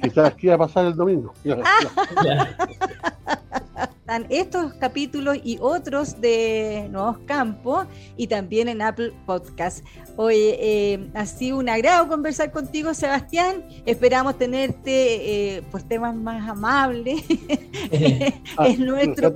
Quizás 0.00 0.34
que 0.34 0.46
iba 0.46 0.54
a 0.56 0.58
pasar 0.58 0.86
el 0.86 0.94
domingo. 0.94 1.32
Están 4.14 4.30
estos 4.30 4.74
capítulos 4.74 5.38
y 5.42 5.58
otros 5.60 6.20
de 6.20 6.88
Nuevos 6.92 7.18
Campos 7.26 7.88
y 8.16 8.28
también 8.28 8.68
en 8.68 8.80
Apple 8.80 9.12
Podcast. 9.26 9.84
Oye, 10.14 10.56
eh, 10.60 11.10
ha 11.14 11.26
sido 11.26 11.58
un 11.58 11.68
agrado 11.68 12.06
conversar 12.06 12.52
contigo, 12.52 12.94
Sebastián. 12.94 13.64
Esperamos 13.84 14.38
tenerte 14.38 15.56
eh, 15.56 15.62
por 15.68 15.82
temas 15.82 16.14
más 16.14 16.48
amables. 16.48 17.24
Ah, 18.56 18.68
es 18.68 18.78
nuestro. 18.78 19.30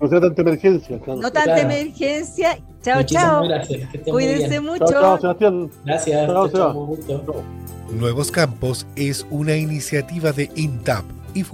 No 0.00 0.08
sea, 0.08 0.20
tanta 0.20 0.42
emergencia. 0.42 0.98
No 1.06 1.30
tanta 1.30 1.60
emergencia. 1.60 2.58
Chao, 2.82 3.02
chao. 3.02 3.44
Cuídense 4.10 4.60
mucho. 4.60 4.86
Chao, 4.86 5.20
Sebastián. 5.20 5.70
Gracias. 5.84 6.30
Nuevos 7.90 8.30
Campos 8.30 8.86
es 8.96 9.26
una 9.30 9.56
iniciativa 9.56 10.32
de 10.32 10.50
INTAP 10.56 11.04
y 11.34 11.44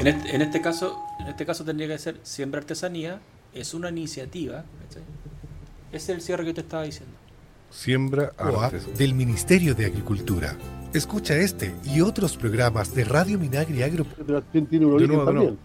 En 0.00 0.06
este, 0.06 0.34
en 0.34 0.40
este, 0.40 0.62
caso, 0.62 0.98
en 1.18 1.26
este 1.26 1.44
caso 1.44 1.62
tendría 1.62 1.86
que 1.86 1.98
ser 1.98 2.16
Siembra 2.22 2.60
Artesanía, 2.60 3.20
es 3.52 3.74
una 3.74 3.90
iniciativa. 3.90 4.64
Ese 4.88 5.02
es 5.92 6.08
el 6.08 6.22
cierre 6.22 6.46
que 6.46 6.54
te 6.54 6.62
estaba 6.62 6.84
diciendo. 6.84 7.14
Siembra 7.68 8.32
del 8.96 9.12
Ministerio 9.12 9.74
de 9.74 9.84
Agricultura. 9.84 10.56
Escucha 10.94 11.36
este 11.36 11.74
y 11.84 12.00
otros 12.00 12.38
programas 12.38 12.94
de 12.94 13.04
Radio 13.04 13.38
Minagri 13.38 13.82
Agro. 13.82 14.06
Tiene 14.70 14.86
un 14.86 14.94
origen 14.94 15.24
también. 15.24 15.58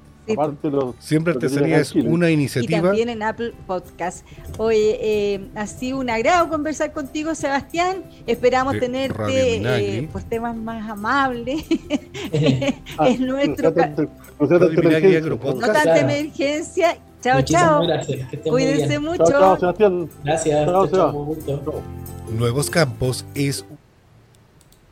Siempre 1.00 1.34
Artesanía 1.34 1.78
es 1.78 1.94
una 1.94 2.30
iniciativa. 2.30 2.80
Y 2.80 2.82
también 2.82 3.10
en 3.10 3.24
Apple 3.24 3.54
Podcast. 3.68 4.26
Oye, 4.58 4.98
eh, 5.02 5.48
ha 5.56 5.68
sido 5.68 6.00
un 6.00 6.10
agrado 6.10 6.50
conversar 6.50 6.92
contigo, 6.94 7.36
Sebastián. 7.36 8.04
Esperamos 8.26 8.80
tenerte 8.80 9.58
eh, 9.58 10.10
por 10.12 10.24
temas 10.24 10.56
más 10.56 10.90
amables. 10.90 11.64
Ah, 12.98 13.10
es 13.10 13.20
nuestro. 13.20 13.74
No, 14.40 15.60
tanta 15.60 16.00
emergencia. 16.00 16.98
Chao, 17.22 17.42
chao. 17.42 17.82
Cuídense 18.44 19.00
mucho. 19.00 19.26
Chao, 19.26 19.60
Sebastián. 19.60 20.10
Gracias. 20.24 20.70
Nuevos 22.32 22.70
Campos 22.70 23.26
es 23.36 23.66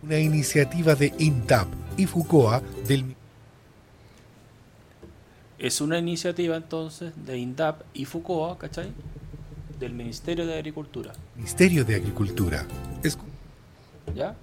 una 0.04 0.20
iniciativa 0.20 0.96
de 0.96 1.14
INTAP 1.18 1.68
y 1.98 2.06
FUCOA 2.06 2.62
del 2.88 3.16
es 5.60 5.82
una 5.82 5.98
iniciativa 5.98 6.56
entonces 6.56 7.14
de 7.26 7.38
INDAP 7.38 7.82
y 7.94 8.06
FUCOA, 8.06 8.58
¿cachai? 8.58 8.92
Del 9.80 9.94
Ministerio 9.94 10.46
de 10.46 10.56
Agricultura. 10.56 11.14
Ministerio 11.36 11.86
de 11.86 11.96
Agricultura. 11.96 12.66
¿Ya? 14.16 14.36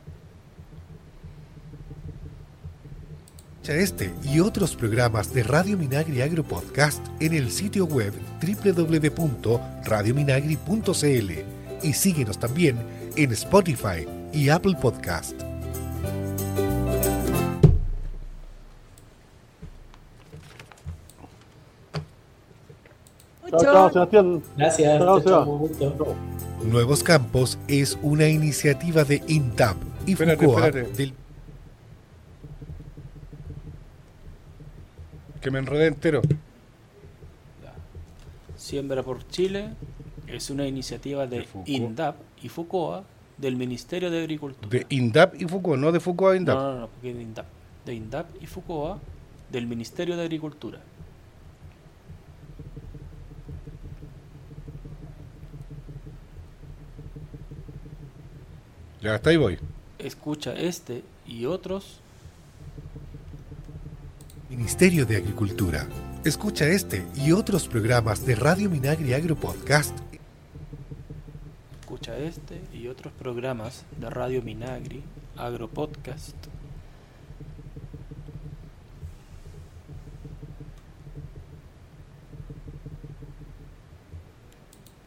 Este 3.70 4.12
y 4.24 4.40
otros 4.40 4.74
programas 4.74 5.32
de 5.32 5.44
Radio 5.44 5.78
Minagri 5.78 6.22
Agro 6.22 6.42
Podcast 6.42 7.06
en 7.20 7.34
el 7.34 7.52
sitio 7.52 7.84
web 7.84 8.12
www.radiominagri.cl 8.42 11.30
y 11.82 11.92
síguenos 11.92 12.40
también 12.40 12.78
en 13.16 13.30
Spotify 13.30 14.08
y 14.32 14.48
Apple 14.48 14.74
Podcast. 14.80 15.49
Chao, 23.58 23.90
Sebastián. 23.92 24.42
Gracias. 24.56 25.02
Nuevos 26.64 27.02
Campos 27.02 27.58
es 27.68 27.98
una 28.02 28.28
iniciativa 28.28 29.04
de 29.04 29.22
INTAP 29.26 29.76
y 30.06 30.14
FUCOA 30.14 30.70
del... 30.70 31.14
Que 35.40 35.50
me 35.50 35.58
enredé 35.58 35.86
entero. 35.86 36.20
Siembra 38.56 39.02
por 39.02 39.26
Chile 39.28 39.70
es 40.28 40.50
una 40.50 40.66
iniciativa 40.66 41.26
de, 41.26 41.46
INDAP 41.64 42.16
y 42.42 42.48
FUCOA 42.48 43.04
del 43.38 43.56
Ministerio 43.56 44.10
de 44.10 44.20
Agricultura. 44.20 44.68
De 44.68 44.86
INDAP 44.90 45.40
y 45.40 45.46
FUCOA, 45.46 45.76
no 45.78 45.92
de 45.92 46.00
FUCOA 46.00 46.36
INDAP. 46.36 46.56
No, 46.56 46.72
no, 46.74 46.80
no, 46.80 46.88
porque 46.88 47.14
de 47.14 47.22
INDAP. 47.22 47.46
De 47.86 47.94
INDAP 47.94 48.42
y 48.42 48.46
FUCOA 48.46 48.98
del 49.50 49.66
Ministerio 49.66 50.16
de 50.16 50.22
Agricultura. 50.22 50.80
Ya 59.00 59.14
está 59.14 59.30
ahí 59.30 59.36
voy. 59.38 59.58
Escucha 59.98 60.52
este 60.52 61.02
y 61.26 61.46
otros. 61.46 62.00
Ministerio 64.50 65.06
de 65.06 65.16
Agricultura. 65.16 65.86
Escucha 66.24 66.66
este 66.66 67.06
y 67.16 67.32
otros 67.32 67.66
programas 67.66 68.26
de 68.26 68.34
Radio 68.34 68.68
Minagri 68.68 69.14
Agro 69.14 69.36
Podcast. 69.36 69.96
Escucha 71.80 72.18
este 72.18 72.60
y 72.74 72.88
otros 72.88 73.12
programas 73.14 73.84
de 73.98 74.10
Radio 74.10 74.42
Minagri 74.42 75.02
Agro 75.36 75.68
Podcast. 75.68 76.36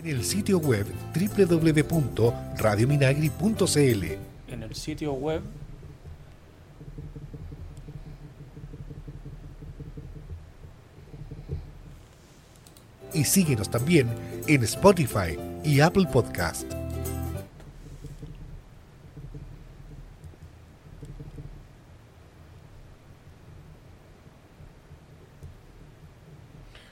En 0.03 0.09
el 0.09 0.23
sitio 0.25 0.59
web 0.59 0.85
www.radiominagri.cl. 1.15 4.03
En 4.51 4.63
el 4.63 4.75
sitio 4.75 5.13
web 5.13 5.41
y 13.13 13.23
síguenos 13.23 13.69
también 13.69 14.09
en 14.45 14.63
Spotify 14.63 15.39
y 15.63 15.80
Apple 15.80 16.07
Podcast. 16.11 16.65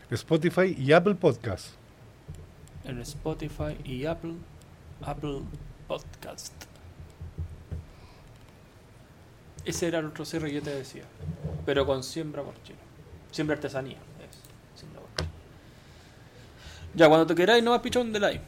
Spotify 0.10 0.74
y 0.78 0.94
Apple 0.94 1.16
Podcast. 1.16 1.81
En 2.86 3.00
Spotify 3.00 3.78
y 3.86 4.06
Apple, 4.06 4.36
Apple 5.02 5.42
Podcast. 5.88 6.54
Ese 9.64 9.88
era 9.88 10.00
el 10.00 10.06
otro 10.06 10.26
cierre 10.26 10.50
que 10.50 10.56
yo 10.56 10.62
te 10.62 10.76
decía. 10.76 11.04
Pero 11.66 11.86
con 11.86 12.04
siembra 12.04 12.44
por 12.44 12.62
Chile. 12.64 12.80
Siembra 13.32 13.56
artesanía. 13.56 13.98
Ya, 16.94 17.08
cuando 17.08 17.26
te 17.26 17.36
queráis, 17.36 17.64
no 17.64 17.72
más 17.72 17.80
pichón 17.80 18.12
de 18.12 18.20
live. 18.20 18.42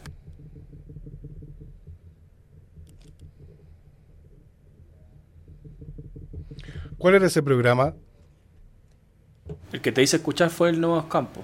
¿Cuál 6.97 7.15
era 7.15 7.25
ese 7.27 7.41
programa? 7.41 7.93
El 9.71 9.81
que 9.81 9.91
te 9.91 10.01
hice 10.01 10.17
escuchar 10.17 10.49
fue 10.49 10.69
el 10.69 10.79
Nuevos 10.79 11.05
Campos. 11.05 11.43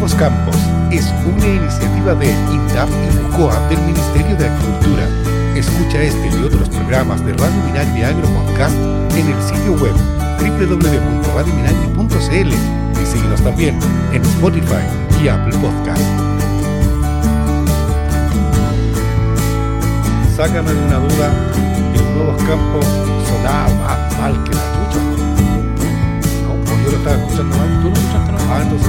Nuevos 0.00 0.18
Campos 0.18 0.56
es 0.90 1.12
una 1.26 1.46
iniciativa 1.46 2.14
de 2.14 2.30
INDAP 2.30 2.88
y 2.88 3.10
FUCOA 3.18 3.68
del 3.68 3.78
Ministerio 3.80 4.34
de 4.34 4.48
Agricultura. 4.48 5.06
Escucha 5.54 6.00
este 6.00 6.26
y 6.26 6.42
otros 6.42 6.70
programas 6.70 7.22
de 7.26 7.34
Radio 7.34 7.62
Minagri 7.66 8.04
Agro 8.04 8.26
Podcast 8.28 8.74
en 9.14 9.28
el 9.28 9.42
sitio 9.42 9.74
web 9.74 9.92
www.radiominagri.cl 10.40 12.48
y 12.48 13.04
síguenos 13.04 13.42
también 13.42 13.78
en 14.14 14.22
Spotify 14.22 14.86
y 15.22 15.28
Apple 15.28 15.58
Podcast. 15.58 16.00
Sácame 20.34 20.72
de 20.72 20.82
una 20.82 20.96
duda, 20.96 21.30
el 21.94 22.14
Nuevos 22.14 22.42
Campos 22.44 22.86
sonaba 23.28 23.68
más 23.68 24.16
mal 24.18 24.42
que 24.44 24.54
la 24.54 24.62
chucha. 24.72 25.00
No, 26.42 26.54
pues 26.64 26.84
yo 26.84 26.90
lo 26.90 26.96
estaba 26.96 27.16
escuchando 27.16 27.54
mal. 27.58 27.68
¿Tú 27.82 27.90
lo 27.90 27.96
escuchaste 27.96 28.32
mal? 28.32 28.40
Ah, 28.48 28.62
entonces 28.62 28.88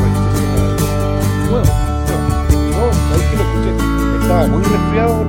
nuevo. 1.52 1.66
No, 1.66 2.84
ahí 3.14 3.22
que 3.30 3.36
lo 3.36 3.44
escuché. 3.44 3.72
Estaba 4.22 4.48
muy 4.48 4.64
resfriado, 4.64 5.26